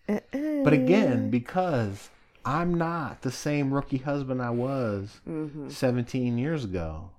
it. 0.09 0.25
Uh-uh. 0.33 0.65
But 0.65 0.73
again, 0.73 1.31
because 1.31 2.09
I'm 2.47 2.75
not 2.75 3.23
the 3.23 3.31
same 3.31 3.73
rookie 3.73 3.99
husband 3.99 4.43
I 4.43 4.51
was 4.51 5.21
Mm-hmm. 5.29 5.69
17 5.69 6.39
years 6.39 6.65
ago. 6.65 7.11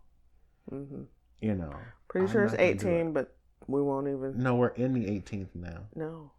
Mm-hmm. 0.72 1.04
You 1.42 1.56
know. 1.56 1.74
Pretty 2.08 2.26
I'm 2.28 2.32
sure 2.32 2.44
it's 2.44 2.54
not 2.54 2.60
gonna 2.60 2.70
18, 2.72 3.14
but 3.14 3.36
we 3.68 3.82
won't 3.82 4.08
even. 4.08 4.34
No, 4.38 4.56
we're 4.56 4.70
in 4.70 4.94
the 4.94 5.06
18th 5.06 5.50
now. 5.56 5.82
No. 5.96 6.32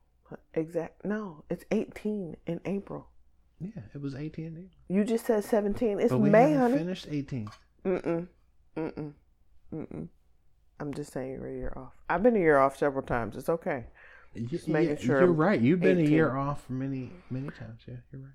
Exact. 0.54 1.04
No, 1.04 1.44
it's 1.50 1.64
18 1.70 2.36
in 2.46 2.60
April. 2.64 3.06
Yeah, 3.60 3.70
it 3.94 4.00
was 4.00 4.14
18. 4.14 4.44
in 4.46 4.52
April. 4.56 4.70
You 4.88 5.04
just 5.04 5.26
said 5.26 5.44
17. 5.44 6.00
It's 6.00 6.10
But 6.10 6.18
we 6.18 6.30
May, 6.30 6.54
honey. 6.54 6.78
finished 6.78 7.06
18. 7.08 7.48
Mm-mm. 7.84 8.26
Mm-mm. 8.76 9.12
Mm-mm. 9.72 10.08
I'm 10.80 10.92
just 10.94 11.12
saying 11.12 11.32
you're 11.32 11.46
a 11.46 11.52
year 11.52 11.72
off. 11.76 11.92
I've 12.10 12.22
been 12.22 12.36
a 12.36 12.40
year 12.40 12.58
off 12.58 12.76
several 12.76 13.04
times. 13.06 13.36
It's 13.36 13.48
okay. 13.48 13.86
Just 14.50 14.68
making 14.68 14.98
sure 14.98 15.20
You're 15.20 15.32
right. 15.32 15.58
You've 15.60 15.80
been 15.80 15.98
18. 15.98 16.06
a 16.06 16.10
year 16.10 16.36
off 16.36 16.68
many, 16.68 17.12
many 17.30 17.48
times. 17.50 17.80
Yeah, 17.86 17.94
you're 18.12 18.20
right. 18.22 18.30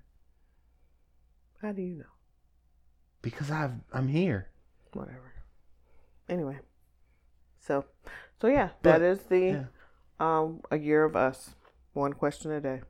How 1.62 1.72
do 1.72 1.80
you 1.82 1.94
know? 1.94 2.04
Because 3.22 3.50
I've 3.50 3.72
I'm 3.92 4.08
here. 4.08 4.48
Whatever. 4.92 5.32
Anyway. 6.28 6.58
So 7.60 7.84
so 8.40 8.48
yeah, 8.48 8.70
But- 8.82 8.98
that 8.98 9.02
is 9.02 9.22
the 9.24 9.38
Yeah. 9.40 9.64
um 10.20 10.60
a 10.70 10.78
year 10.78 11.04
of 11.04 11.14
us. 11.16 11.54
One 11.92 12.12
question 12.14 12.50
a 12.50 12.60
day. 12.60 12.80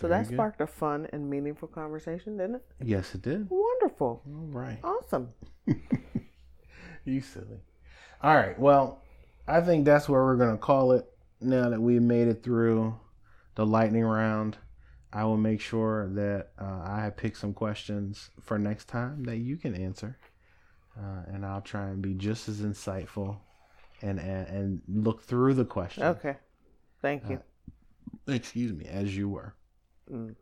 So 0.00 0.06
Very 0.06 0.22
that 0.22 0.28
good. 0.28 0.36
sparked 0.36 0.60
a 0.60 0.66
fun 0.66 1.08
and 1.12 1.28
meaningful 1.28 1.66
conversation, 1.68 2.36
didn't 2.36 2.56
it? 2.56 2.66
Yes, 2.84 3.14
it 3.16 3.22
did. 3.22 3.48
Wonderful. 3.50 4.22
All 4.26 4.46
right. 4.52 4.78
Awesome. 4.84 5.30
You 7.04 7.22
silly. 7.22 7.60
All 8.22 8.34
right. 8.36 8.58
Well, 8.58 9.02
I 9.46 9.62
think 9.62 9.86
that's 9.86 10.08
where 10.10 10.22
we're 10.22 10.36
going 10.36 10.50
to 10.52 10.58
call 10.58 10.92
it 10.92 11.06
now 11.40 11.70
that 11.70 11.80
we 11.80 11.98
made 11.98 12.28
it 12.28 12.42
through 12.42 12.98
the 13.54 13.64
lightning 13.64 14.04
round. 14.04 14.58
I 15.12 15.24
will 15.24 15.36
make 15.38 15.60
sure 15.60 16.08
that 16.10 16.48
uh, 16.60 16.82
I 16.84 17.00
have 17.02 17.16
picked 17.16 17.38
some 17.38 17.54
questions 17.54 18.30
for 18.40 18.58
next 18.58 18.88
time 18.88 19.24
that 19.24 19.38
you 19.38 19.56
can 19.56 19.74
answer. 19.74 20.18
Uh, 20.96 21.22
and 21.32 21.46
I'll 21.46 21.60
try 21.62 21.86
and 21.88 22.02
be 22.02 22.14
just 22.14 22.48
as 22.48 22.60
insightful 22.60 23.38
and, 24.02 24.18
and, 24.18 24.48
and 24.48 24.82
look 24.88 25.22
through 25.22 25.54
the 25.54 25.64
question. 25.64 26.02
Okay. 26.02 26.36
Thank 27.00 27.28
you. 27.30 27.40
Excuse 28.26 28.72
me, 28.72 28.84
as 28.86 29.16
you 29.16 29.28
were. 29.28 29.54
Mm. 30.10 30.34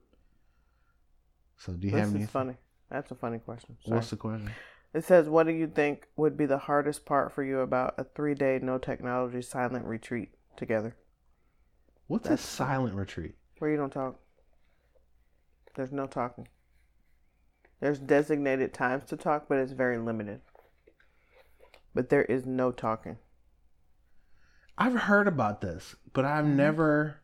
So, 1.59 1.73
do 1.73 1.87
you 1.87 1.93
This 1.93 2.01
have 2.01 2.09
is 2.11 2.15
any? 2.15 2.27
funny. 2.27 2.55
That's 2.91 3.11
a 3.11 3.15
funny 3.15 3.39
question. 3.39 3.77
Sorry. 3.85 3.97
What's 3.97 4.11
the 4.11 4.17
question? 4.17 4.51
It 4.95 5.05
says, 5.05 5.29
"What 5.29 5.47
do 5.47 5.53
you 5.53 5.67
think 5.67 6.09
would 6.17 6.37
be 6.37 6.47
the 6.47 6.59
hardest 6.59 7.05
part 7.05 7.33
for 7.33 7.43
you 7.45 7.61
about 7.61 7.95
a 7.99 8.05
three-day 8.05 8.61
no 8.63 8.79
technology 8.79 9.43
silent 9.43 9.85
retreat 9.87 10.31
together, 10.57 10.97
What's 12.09 12.29
That's 12.29 12.43
a 12.43 12.47
silent 12.47 12.95
retreat? 12.95 13.35
where 13.59 13.71
you 13.71 13.77
don't 13.77 13.91
talk? 13.93 14.19
There's 15.77 15.93
no 15.93 16.07
talking. 16.07 16.49
There's 17.81 17.99
designated 17.99 18.73
times 18.75 19.05
to 19.07 19.17
talk, 19.17 19.47
but 19.49 19.59
it's 19.59 19.73
very 19.73 19.99
limited. 19.99 20.41
But 21.95 22.09
there 22.09 22.25
is 22.25 22.47
no 22.47 22.73
talking. 22.73 23.19
I've 24.79 24.95
heard 24.95 25.29
about 25.29 25.61
this, 25.61 25.95
but 26.13 26.25
I've 26.25 26.45
Mm-hmm. 26.45 26.57
never. 26.57 27.21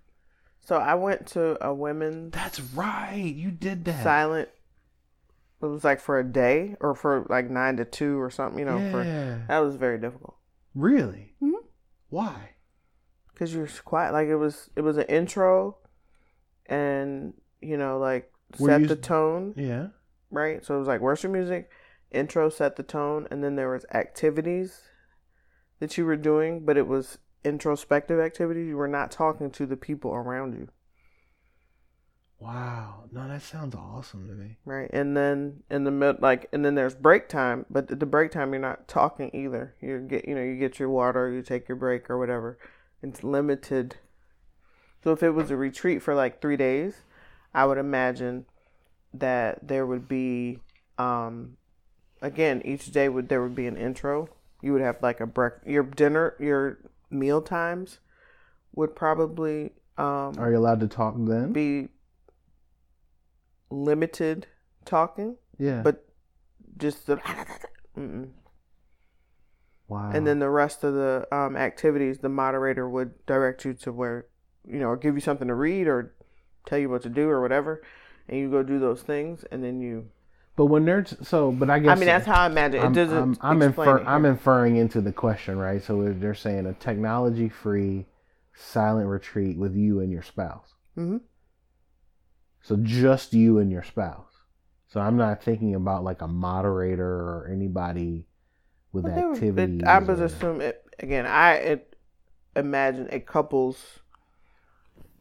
So 0.61 0.76
I 0.76 0.94
went 0.94 1.26
to 1.28 1.62
a 1.66 1.74
women's 1.74 2.32
That's 2.32 2.61
right. 2.61 3.14
You 3.34 3.50
did 3.50 3.84
that. 3.86 4.03
silent. 4.03 4.48
It 5.61 5.66
was 5.66 5.84
like 5.84 6.00
for 6.00 6.18
a 6.18 6.24
day 6.24 6.76
or 6.80 6.94
for 6.94 7.26
like 7.28 7.50
nine 7.50 7.76
to 7.76 7.84
two 7.84 8.18
or 8.20 8.30
something. 8.30 8.59
You 8.59 8.64
know, 8.64 8.78
for 8.90 9.05
yeah. 9.05 9.38
that 9.48 9.59
was 9.59 9.76
very 9.76 9.98
difficult 9.98 10.36
Really? 10.74 11.34
Mhm. 11.42 11.53
Why? 12.11 12.50
because 13.32 13.55
you're 13.55 13.68
quiet. 13.84 14.12
Like 14.12 14.28
it 14.28 14.36
was, 14.36 14.70
it 14.76 14.82
was 14.82 14.96
an 14.98 15.05
intro, 15.07 15.78
and 16.66 17.34
you 17.61 17.76
know, 17.76 17.98
like 17.98 18.31
Were 18.59 18.68
set 18.68 18.80
you- 18.82 18.86
the 18.88 18.96
tone. 18.96 19.55
Yeah. 19.57 19.88
right? 20.30 20.64
So 20.64 20.76
it 20.76 20.78
was 20.78 20.88
like 20.88 21.00
worship 21.00 21.30
music, 21.30 21.70
intro 22.11 22.48
set 22.48 22.76
the 22.76 22.82
tone, 22.82 23.28
and 23.30 23.42
then 23.44 23.57
there 23.57 23.70
was 23.70 23.84
activities 23.92 24.82
that 25.80 25.96
you 25.98 26.05
were 26.07 26.16
doing, 26.16 26.64
but 26.64 26.76
it 26.76 26.86
was 26.86 27.18
introspective 27.44 28.20
activities. 28.20 28.68
You 28.68 28.76
were 28.76 28.88
not 28.88 29.11
talking 29.11 29.50
to 29.50 29.66
the 29.66 29.76
people 29.76 30.12
around 30.14 30.55
you, 30.55 30.68
Wow. 32.38 33.05
No, 33.12 33.28
that 33.28 33.42
sounds 33.42 33.74
awesome 33.76 34.26
to 34.26 34.34
me. 34.34 34.57
right? 34.64 34.90
And 34.92 35.16
then 35.16 35.62
in 35.70 35.84
the 35.84 35.92
mid, 35.92 36.20
like, 36.20 36.48
and 36.53 36.64
then 36.64 36.74
there's 36.74 36.94
break 36.94 37.28
time, 37.28 37.66
but 37.70 37.86
the, 37.86 37.94
the 37.94 38.07
break 38.07 38.32
time 38.32 38.53
you're 38.53 38.61
not 38.61 38.88
talking 38.88 39.30
either. 39.32 39.76
You 39.80 40.00
get, 40.00 40.26
you 40.26 40.34
know, 40.34 40.42
you 40.42 40.57
get 40.57 40.80
your 40.80 40.88
water, 40.90 41.30
you 41.30 41.42
take 41.42 41.68
your 41.68 41.76
break 41.76 42.11
or 42.11 42.18
whatever. 42.18 42.59
It's 43.00 43.22
limited. 43.22 43.96
So 45.05 45.12
if 45.12 45.22
it 45.22 45.30
was 45.30 45.50
a 45.53 45.57
retreat 45.57 46.03
for 46.03 46.14
like 46.16 46.40
three 46.40 46.57
days, 46.57 47.03
I 47.55 47.64
would 47.66 47.78
imagine 47.78 48.46
that 49.14 49.66
there 49.66 49.86
would 49.86 50.09
be, 50.09 50.59
um, 50.98 51.57
again, 52.20 52.62
each 52.64 52.90
day 52.92 53.09
would 53.09 53.28
there 53.28 53.42
would 53.42 53.55
be 53.55 53.66
an 53.66 53.76
intro. 53.76 54.28
You 54.62 54.72
would 54.72 54.82
have 54.82 55.03
like 55.03 55.20
a 55.20 55.26
break, 55.26 55.55
your 55.66 55.82
dinner, 55.82 56.34
your 56.38 56.78
meal 57.11 57.42
times 57.42 57.98
would 58.74 58.96
probably 58.96 59.72
um, 59.98 60.34
Are 60.38 60.50
you 60.50 60.59
allowed 60.59 60.80
to 60.80 60.88
talk 60.88 61.14
then? 61.18 61.53
be 61.53 61.88
limited 63.70 64.46
talking, 64.84 65.36
yeah. 65.59 65.82
but 65.82 66.07
just 66.78 67.07
the. 67.07 67.20
Wow. 69.88 70.11
And 70.14 70.26
then 70.26 70.38
the 70.38 70.48
rest 70.48 70.84
of 70.84 70.94
the 70.94 71.26
um, 71.30 71.55
activities, 71.55 72.18
the 72.18 72.30
moderator 72.30 72.88
would 72.88 73.26
direct 73.26 73.66
you 73.66 73.74
to 73.74 73.92
where, 73.92 74.26
you 74.66 74.78
know, 74.78 74.86
or 74.86 74.96
give 74.96 75.14
you 75.14 75.20
something 75.20 75.48
to 75.48 75.55
read 75.55 75.86
or 75.86 76.14
tell 76.66 76.78
you 76.78 76.88
what 76.88 77.02
to 77.02 77.08
do 77.08 77.28
or 77.28 77.40
whatever, 77.40 77.82
and 78.28 78.38
you 78.38 78.50
go 78.50 78.62
do 78.62 78.78
those 78.78 79.02
things, 79.02 79.44
and 79.50 79.62
then 79.62 79.80
you. 79.80 80.08
but 80.56 80.66
when 80.66 80.84
they're 80.84 81.04
so, 81.22 81.50
but 81.52 81.70
I 81.70 81.78
guess 81.78 81.90
I 81.90 81.94
mean, 81.94 82.06
that's 82.06 82.26
how 82.26 82.42
I 82.42 82.46
imagine 82.46 82.80
it. 82.80 82.84
I'm, 82.84 82.92
doesn't. 82.92 83.16
I'm, 83.16 83.38
I'm, 83.40 83.62
infer- 83.62 83.98
it 83.98 84.06
I'm 84.06 84.24
inferring 84.24 84.76
into 84.76 85.00
the 85.00 85.12
question, 85.12 85.58
right? 85.58 85.82
So 85.82 86.02
if 86.02 86.20
they're 86.20 86.34
saying 86.34 86.66
a 86.66 86.74
technology-free 86.74 88.06
silent 88.54 89.08
retreat 89.08 89.56
with 89.58 89.74
you 89.74 90.00
and 90.00 90.12
your 90.12 90.22
spouse. 90.22 90.74
Mm-hmm. 90.96 91.18
So 92.62 92.76
just 92.76 93.32
you 93.32 93.58
and 93.58 93.70
your 93.72 93.82
spouse. 93.82 94.26
So 94.88 95.00
I'm 95.00 95.16
not 95.16 95.42
thinking 95.42 95.74
about 95.74 96.04
like 96.04 96.20
a 96.20 96.28
moderator 96.28 97.04
or 97.08 97.48
anybody 97.50 98.26
with 98.92 99.04
they 99.04 99.24
were- 99.24 99.88
I 99.88 99.98
was 99.98 100.20
assuming 100.20 100.72
again. 100.98 101.26
I 101.26 101.54
it, 101.54 101.96
imagine 102.54 103.08
a 103.10 103.20
couple's 103.20 104.00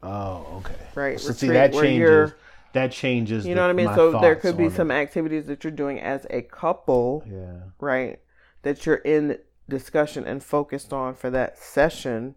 Oh, 0.04 0.46
okay. 0.66 0.76
right 0.96 1.20
So 1.20 1.32
see 1.34 1.48
retreat 1.48 1.72
that 1.72 1.74
where 1.76 1.86
you're- 1.86 2.26
changes. 2.28 2.36
That 2.74 2.92
changes. 2.94 3.46
You 3.46 3.52
the- 3.54 3.56
know 3.56 3.64
what 3.64 3.70
I 3.72 3.74
mean? 3.74 3.94
So 3.96 4.20
there 4.22 4.36
could 4.36 4.56
be 4.58 4.70
some 4.70 4.92
it. 4.92 4.96
activities 4.96 5.46
that 5.48 5.64
you're 5.64 5.72
doing 5.72 6.00
as 6.00 6.26
a 6.30 6.42
couple, 6.42 7.24
Yeah. 7.28 7.64
right? 7.80 8.22
That 8.62 8.86
you're 8.86 8.96
in 8.96 9.40
discussion 9.68 10.26
and 10.26 10.42
focused 10.44 10.94
on 10.94 11.16
for 11.16 11.30
that 11.32 11.58
session. 11.58 12.36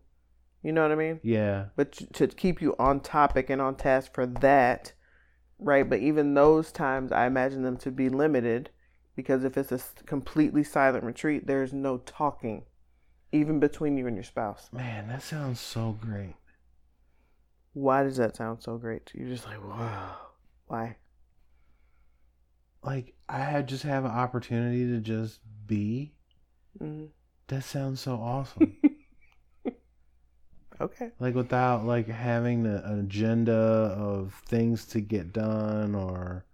You 0.62 0.72
know 0.72 0.82
what 0.82 0.90
I 0.92 0.96
mean? 0.96 1.20
Yeah. 1.22 1.66
But 1.76 1.92
to 2.14 2.26
keep 2.26 2.60
you 2.60 2.74
on 2.80 2.98
topic 3.00 3.48
and 3.48 3.62
on 3.62 3.76
task 3.76 4.12
for 4.12 4.26
that, 4.26 4.92
right? 5.60 5.88
But 5.88 6.00
even 6.00 6.34
those 6.34 6.72
times, 6.72 7.12
I 7.12 7.26
imagine 7.26 7.62
them 7.62 7.76
to 7.78 7.90
be 7.92 8.08
limited 8.08 8.70
because 9.14 9.44
if 9.44 9.56
it's 9.56 9.70
a 9.70 9.78
completely 10.04 10.64
silent 10.64 11.04
retreat, 11.04 11.46
there's 11.46 11.72
no 11.72 11.98
talking, 11.98 12.64
even 13.30 13.60
between 13.60 13.96
you 13.96 14.06
and 14.08 14.16
your 14.16 14.24
spouse. 14.24 14.68
Man, 14.72 15.06
that 15.08 15.22
sounds 15.22 15.60
so 15.60 15.92
great. 16.00 16.34
Why 17.74 18.02
does 18.02 18.16
that 18.16 18.36
sound 18.36 18.62
so 18.62 18.78
great? 18.78 19.10
You're 19.14 19.28
just 19.28 19.46
like, 19.46 19.62
wow. 19.62 20.16
Why? 20.66 20.96
Like 22.82 23.14
I 23.28 23.62
just 23.62 23.82
have 23.84 24.04
an 24.04 24.10
opportunity 24.10 24.86
to 24.86 25.00
just 25.00 25.40
be. 25.66 26.14
hmm 26.78 27.06
That 27.48 27.64
sounds 27.64 28.00
so 28.00 28.14
awesome. 28.16 28.76
Okay. 30.80 31.12
like 31.20 31.34
without 31.36 31.84
like 31.86 32.08
having 32.08 32.64
the, 32.64 32.84
an 32.84 32.98
agenda 33.00 33.52
of 33.52 34.34
things 34.46 34.84
to 34.86 35.00
get 35.00 35.32
done 35.32 35.94
or 35.94 36.44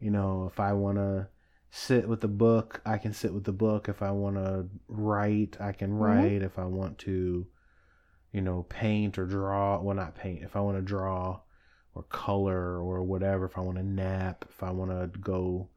you 0.00 0.10
know 0.10 0.46
if 0.50 0.58
i 0.58 0.72
want 0.72 0.96
to 0.96 1.28
sit 1.70 2.08
with 2.08 2.20
the 2.22 2.28
book 2.28 2.80
i 2.86 2.96
can 2.96 3.12
sit 3.12 3.34
with 3.34 3.44
the 3.44 3.52
book 3.52 3.88
if 3.88 4.00
i 4.02 4.10
want 4.10 4.36
to 4.36 4.66
write 4.88 5.58
i 5.60 5.72
can 5.72 5.92
write 5.92 6.42
if 6.42 6.58
i 6.58 6.64
want 6.64 6.98
to 6.98 7.46
you 8.32 8.40
know 8.40 8.64
paint 8.68 9.18
or 9.18 9.26
draw 9.26 9.80
well 9.80 9.96
not 9.96 10.14
paint 10.14 10.42
if 10.42 10.56
i 10.56 10.60
want 10.60 10.76
to 10.76 10.82
draw 10.82 11.38
or 11.94 12.02
color 12.04 12.80
or 12.80 13.02
whatever 13.02 13.44
if 13.46 13.58
i 13.58 13.60
want 13.60 13.76
to 13.76 13.82
nap 13.82 14.44
if 14.48 14.62
i 14.62 14.70
want 14.70 14.90
to 14.90 15.18
go 15.20 15.68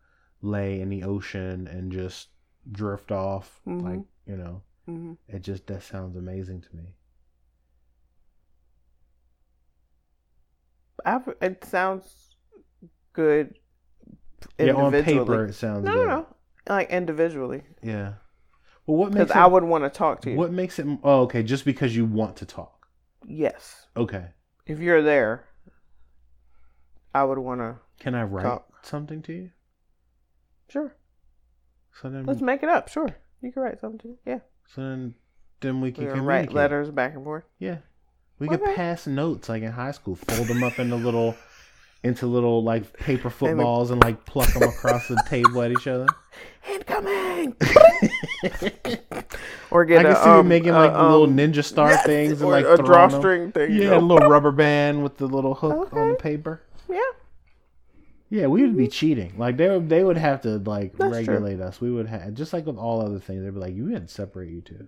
lay 0.42 0.80
in 0.82 0.90
the 0.90 1.04
ocean 1.04 1.68
and 1.68 1.92
just 1.92 2.30
drift 2.72 3.12
off 3.12 3.62
Mhm. 3.68 3.84
like 3.84 4.02
you 4.28 4.38
know 4.38 4.62
Mm-hmm. 4.90 5.14
It 5.30 5.44
just 5.44 5.66
that 5.68 5.82
sounds 5.82 6.18
amazing 6.18 6.60
to 6.60 6.76
me. 6.76 6.84
I've, 11.06 11.30
it 11.42 11.64
sounds 11.66 12.36
good. 13.14 13.56
Yeah, 14.60 14.74
on 14.74 14.92
paper 14.92 15.46
it 15.46 15.54
sounds 15.56 15.86
No, 15.86 15.92
good. 15.94 16.08
no, 16.08 16.16
no. 16.18 16.28
Like 16.68 16.90
individually, 16.90 17.64
Yeah. 17.82 18.14
Well, 18.86 18.98
what 18.98 19.12
because 19.12 19.28
makes 19.30 19.36
it, 19.36 19.40
I 19.40 19.48
would 19.48 19.64
want 19.64 19.84
to 19.86 19.90
talk 19.90 20.22
to 20.22 20.32
you. 20.32 20.36
what 20.38 20.52
makes 20.52 20.78
it? 20.80 20.86
Oh, 21.04 21.22
okay. 21.22 21.42
Just 21.44 21.64
because 21.66 21.96
you 21.96 22.06
want 22.06 22.36
to 22.38 22.46
talk. 22.46 22.88
Yes, 23.26 23.88
Okay. 23.96 24.26
if 24.66 24.80
you're 24.80 25.02
there, 25.02 25.48
I 27.16 27.24
would 27.24 27.38
want 27.38 27.62
to. 27.62 27.76
Can 28.00 28.16
I 28.16 28.24
write 28.24 28.44
Talk. 28.44 28.86
something 28.86 29.22
to 29.24 29.34
you? 29.34 29.50
Sure, 30.68 30.96
So 32.02 32.10
then, 32.10 32.26
let's 32.26 32.42
make 32.42 32.64
it 32.64 32.70
up. 32.70 32.90
Sure, 32.90 33.08
you 33.42 33.52
can 33.52 33.62
write 33.62 33.80
something 33.80 34.00
to 34.00 34.08
me. 34.08 34.16
Yeah, 34.26 34.40
so 34.68 34.82
then, 34.82 35.14
then 35.62 35.80
we 35.82 35.92
can 35.92 36.06
we 36.06 36.10
can 36.10 36.20
communicate. 36.20 36.50
write 36.50 36.54
letters 36.54 36.90
back 36.90 37.14
and 37.14 37.24
forth. 37.24 37.44
Yeah. 37.60 37.78
We 38.40 38.48
could 38.48 38.62
Okay. 38.62 38.74
pass 38.76 39.06
notes 39.08 39.48
like 39.48 39.62
in 39.64 39.72
high 39.72 39.92
school, 39.92 40.16
fold 40.16 40.48
them 40.48 40.64
up 40.64 40.80
into 40.80 40.96
little, 40.96 41.36
into 42.04 42.28
little 42.28 42.64
like 42.64 42.92
paper 42.98 43.30
footballs 43.30 43.92
and 43.92 44.02
like 44.04 44.26
pluck 44.26 44.52
them 44.54 44.64
across 44.64 45.08
the 45.08 45.22
table 45.28 45.62
at 45.62 45.72
each 45.72 45.88
other. 45.88 46.08
Incoming. 46.74 47.56
or 49.72 49.86
get 49.86 50.00
I 50.00 50.04
can 50.04 50.12
a, 50.12 50.16
see 50.16 50.26
you 50.30 50.36
um, 50.36 50.48
making 50.48 50.72
like 50.74 50.94
the 50.94 51.02
little 51.02 51.24
um, 51.24 51.36
ninja 51.38 51.64
star 51.64 51.90
yes, 51.92 52.06
things 52.06 52.42
and 52.42 52.50
like 52.50 52.66
a 52.66 52.76
throwing 52.76 52.78
them. 52.78 52.86
drawstring 52.86 53.52
thing. 53.52 53.72
you 53.74 53.84
Yeah, 53.84 53.98
a 53.98 54.00
little 54.00 54.30
rubber 54.30 54.52
band 54.52 55.04
with 55.04 55.18
the 55.18 55.28
little 55.28 55.54
hook 55.56 55.94
on 55.94 56.10
the 56.10 56.16
paper. 56.16 56.62
yeah. 56.90 57.00
Yeah, 58.30 58.48
we 58.48 58.64
would 58.64 58.76
be 58.76 58.88
cheating. 58.88 59.34
Like 59.38 59.58
they 59.58 59.70
would, 59.70 59.90
they 59.90 60.04
would 60.04 60.18
have 60.18 60.42
to 60.42 60.58
like 60.58 60.98
That's 60.98 61.12
true. 61.24 61.36
regulate 61.36 61.62
us. 61.62 61.80
We 61.80 61.92
would 61.92 62.08
have 62.08 62.34
just 62.34 62.52
like 62.52 62.66
with 62.66 62.78
all 62.78 63.02
other 63.02 63.20
things. 63.20 63.44
They'd 63.44 63.54
be 63.54 63.60
like, 63.60 63.76
you 63.76 63.88
had 63.90 64.08
to 64.08 64.14
separate 64.14 64.50
you 64.50 64.62
two. 64.62 64.88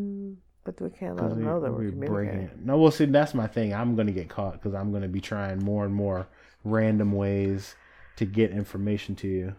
Mm, 0.00 0.36
but 0.64 0.80
we 0.80 0.88
can't 0.90 1.16
let 1.16 1.28
them 1.28 1.38
we- 1.38 1.44
know 1.44 1.60
that 1.60 1.70
we're 1.70 1.90
we're 1.90 1.90
communicating. 1.90 2.40
it. 2.46 2.64
No, 2.64 2.78
well, 2.78 2.90
see, 2.90 3.04
that's 3.04 3.34
my 3.34 3.46
thing. 3.46 3.74
I'm 3.74 3.94
gonna 3.94 4.12
get 4.12 4.30
caught 4.30 4.54
because 4.54 4.72
I'm 4.74 4.90
gonna 4.90 5.08
be 5.08 5.20
trying 5.20 5.58
more 5.62 5.84
and 5.84 5.92
more 5.94 6.28
random 6.70 7.12
ways 7.12 7.76
to 8.16 8.26
get 8.26 8.50
information 8.52 9.16
to 9.16 9.28
you. 9.28 9.56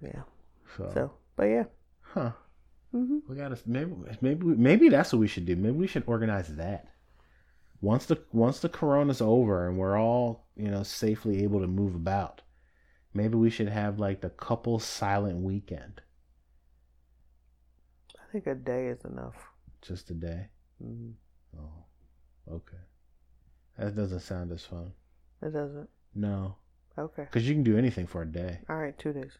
Yeah. 0.00 0.22
So, 0.76 0.84
So, 0.94 1.12
but 1.36 1.44
yeah. 1.44 1.64
huh? 2.02 2.32
hmm 2.92 3.18
We 3.28 3.36
gotta 3.36 3.58
maybe 3.66 3.92
maybe 4.20 4.46
maybe 4.46 4.88
that's 4.88 5.12
what 5.12 5.20
we 5.20 5.28
should 5.28 5.46
do. 5.46 5.56
Maybe 5.56 5.76
we 5.76 5.86
should 5.86 6.04
organize 6.06 6.48
that. 6.56 6.88
Once 7.80 8.06
the 8.06 8.22
once 8.32 8.60
the 8.60 8.68
corona's 8.68 9.20
over 9.20 9.68
and 9.68 9.78
we're 9.78 9.98
all 9.98 10.46
you 10.56 10.70
know 10.70 10.82
safely 10.82 11.42
able 11.44 11.60
to 11.60 11.66
move 11.68 11.94
about, 11.94 12.42
maybe 13.14 13.36
we 13.36 13.50
should 13.50 13.68
have 13.68 13.98
like 14.00 14.20
the 14.22 14.30
couple 14.30 14.78
silent 14.80 15.40
weekend, 15.40 16.02
I 18.18 18.24
think 18.32 18.46
a 18.48 18.54
day 18.56 18.88
is 18.88 19.04
enough. 19.04 19.52
just 19.82 20.10
a 20.10 20.14
day. 20.14 20.48
hmm 20.80 21.12
Oh, 21.56 21.84
okay. 22.50 22.76
That 23.78 23.94
doesn't 23.94 24.18
sound 24.20 24.50
as 24.50 24.64
fun. 24.64 24.94
It 25.42 25.50
doesn't. 25.52 25.88
No, 26.14 26.56
Okay. 26.96 27.24
because 27.24 27.48
you 27.48 27.54
can 27.54 27.64
do 27.64 27.76
anything 27.76 28.06
for 28.06 28.22
a 28.22 28.26
day. 28.26 28.58
All 28.68 28.76
right. 28.76 28.96
Two 28.98 29.12
days. 29.12 29.32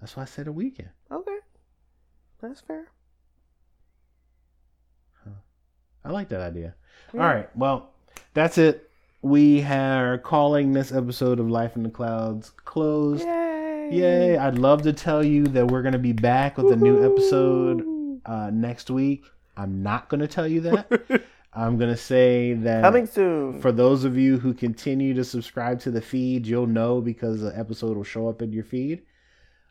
That's 0.00 0.16
why 0.16 0.22
I 0.22 0.26
said 0.26 0.46
a 0.46 0.52
weekend. 0.52 0.90
Okay. 1.10 1.38
That's 2.40 2.60
fair. 2.60 2.88
I 6.04 6.10
like 6.10 6.30
that 6.30 6.40
idea. 6.40 6.74
Yeah. 7.12 7.20
All 7.20 7.26
right. 7.34 7.56
Well, 7.56 7.90
that's 8.32 8.56
it. 8.56 8.88
We 9.22 9.62
are 9.64 10.16
calling 10.16 10.72
this 10.72 10.92
episode 10.92 11.38
of 11.38 11.50
Life 11.50 11.76
in 11.76 11.82
the 11.82 11.90
Clouds 11.90 12.50
closed. 12.64 13.22
Yay. 13.26 13.90
Yay. 13.92 14.38
I'd 14.38 14.58
love 14.58 14.80
to 14.82 14.94
tell 14.94 15.22
you 15.22 15.44
that 15.48 15.66
we're 15.66 15.82
going 15.82 15.92
to 15.92 15.98
be 15.98 16.12
back 16.14 16.56
with 16.56 16.72
a 16.72 16.76
new 16.76 17.04
episode 17.04 18.18
uh, 18.24 18.48
next 18.50 18.90
week. 18.90 19.24
I'm 19.58 19.82
not 19.82 20.08
going 20.08 20.20
to 20.20 20.28
tell 20.28 20.46
you 20.48 20.62
that. 20.62 21.22
I'm 21.52 21.78
going 21.78 21.90
to 21.90 21.96
say 21.96 22.52
that 22.54 22.82
Coming 22.82 23.06
soon. 23.06 23.60
for 23.60 23.72
those 23.72 24.04
of 24.04 24.16
you 24.16 24.38
who 24.38 24.54
continue 24.54 25.14
to 25.14 25.24
subscribe 25.24 25.80
to 25.80 25.90
the 25.90 26.00
feed, 26.00 26.46
you'll 26.46 26.66
know 26.66 27.00
because 27.00 27.40
the 27.40 27.56
episode 27.58 27.96
will 27.96 28.04
show 28.04 28.28
up 28.28 28.40
in 28.40 28.52
your 28.52 28.62
feed. 28.64 29.02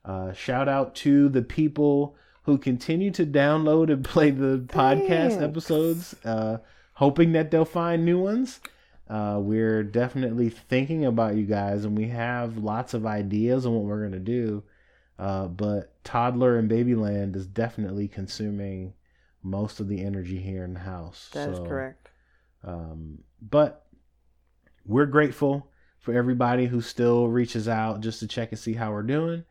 Uh, 0.03 0.33
shout 0.33 0.67
out 0.67 0.95
to 0.95 1.29
the 1.29 1.41
people 1.41 2.15
who 2.43 2.57
continue 2.57 3.11
to 3.11 3.25
download 3.25 3.91
and 3.91 4.03
play 4.03 4.31
the 4.31 4.57
podcast 4.67 5.07
Thanks. 5.07 5.35
episodes, 5.35 6.15
uh, 6.25 6.57
hoping 6.93 7.31
that 7.33 7.51
they'll 7.51 7.63
find 7.65 8.03
new 8.03 8.19
ones. 8.19 8.59
Uh, 9.09 9.39
we're 9.41 9.83
definitely 9.83 10.49
thinking 10.49 11.05
about 11.05 11.35
you 11.35 11.45
guys, 11.45 11.85
and 11.85 11.97
we 11.97 12.07
have 12.09 12.57
lots 12.57 12.93
of 12.93 13.05
ideas 13.05 13.65
on 13.65 13.73
what 13.73 13.83
we're 13.83 13.99
going 14.01 14.11
to 14.11 14.19
do. 14.19 14.63
Uh, 15.17 15.47
but 15.47 15.91
Toddler 16.03 16.57
and 16.57 16.69
Babyland 16.69 17.35
is 17.35 17.45
definitely 17.47 18.07
consuming 18.07 18.93
most 19.43 19.79
of 19.79 19.87
the 19.87 20.03
energy 20.03 20.39
here 20.39 20.63
in 20.63 20.73
the 20.73 20.79
house. 20.81 21.29
That 21.33 21.49
is 21.49 21.57
So, 21.57 21.65
correct. 21.65 22.09
um, 22.63 23.19
but 23.41 23.85
we're 24.85 25.05
grateful 25.05 25.71
for 25.99 26.13
everybody 26.13 26.65
who 26.65 26.81
still 26.81 27.27
reaches 27.27 27.67
out 27.67 28.01
just 28.01 28.19
to 28.19 28.27
check 28.27 28.51
and 28.51 28.59
see 28.59 28.73
how 28.73 28.91
we're 28.91 29.03
doing. 29.03 29.43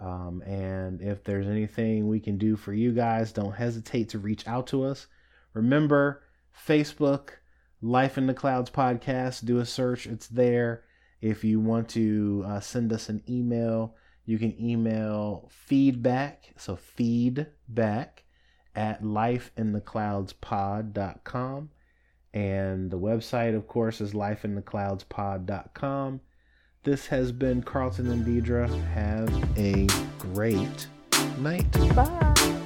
Um, 0.00 0.42
and 0.42 1.00
if 1.00 1.22
there's 1.24 1.46
anything 1.46 2.08
we 2.08 2.20
can 2.20 2.36
do 2.36 2.56
for 2.56 2.72
you 2.72 2.92
guys, 2.92 3.32
don't 3.32 3.52
hesitate 3.54 4.08
to 4.10 4.18
reach 4.18 4.46
out 4.46 4.66
to 4.68 4.84
us. 4.84 5.06
Remember, 5.52 6.22
Facebook, 6.66 7.30
Life 7.80 8.18
in 8.18 8.26
the 8.26 8.34
Clouds 8.34 8.70
podcast, 8.70 9.44
do 9.44 9.58
a 9.58 9.66
search, 9.66 10.06
it's 10.06 10.26
there. 10.26 10.82
If 11.20 11.44
you 11.44 11.60
want 11.60 11.88
to 11.90 12.44
uh, 12.46 12.60
send 12.60 12.92
us 12.92 13.08
an 13.08 13.22
email, 13.28 13.94
you 14.26 14.38
can 14.38 14.58
email 14.60 15.48
feedback, 15.52 16.52
so 16.56 16.76
feedback 16.76 18.23
at 18.74 19.02
lifeinthecloudspod.com. 19.02 21.70
And 22.32 22.90
the 22.90 22.98
website, 22.98 23.54
of 23.54 23.68
course, 23.68 24.00
is 24.00 24.12
lifeinthecloudspod.com. 24.12 26.20
This 26.82 27.06
has 27.06 27.30
been 27.32 27.62
Carlton 27.62 28.10
and 28.10 28.26
Deidre. 28.26 28.68
Have 28.92 29.58
a 29.58 29.86
great 30.18 30.88
night. 31.38 31.70
Bye. 31.94 32.63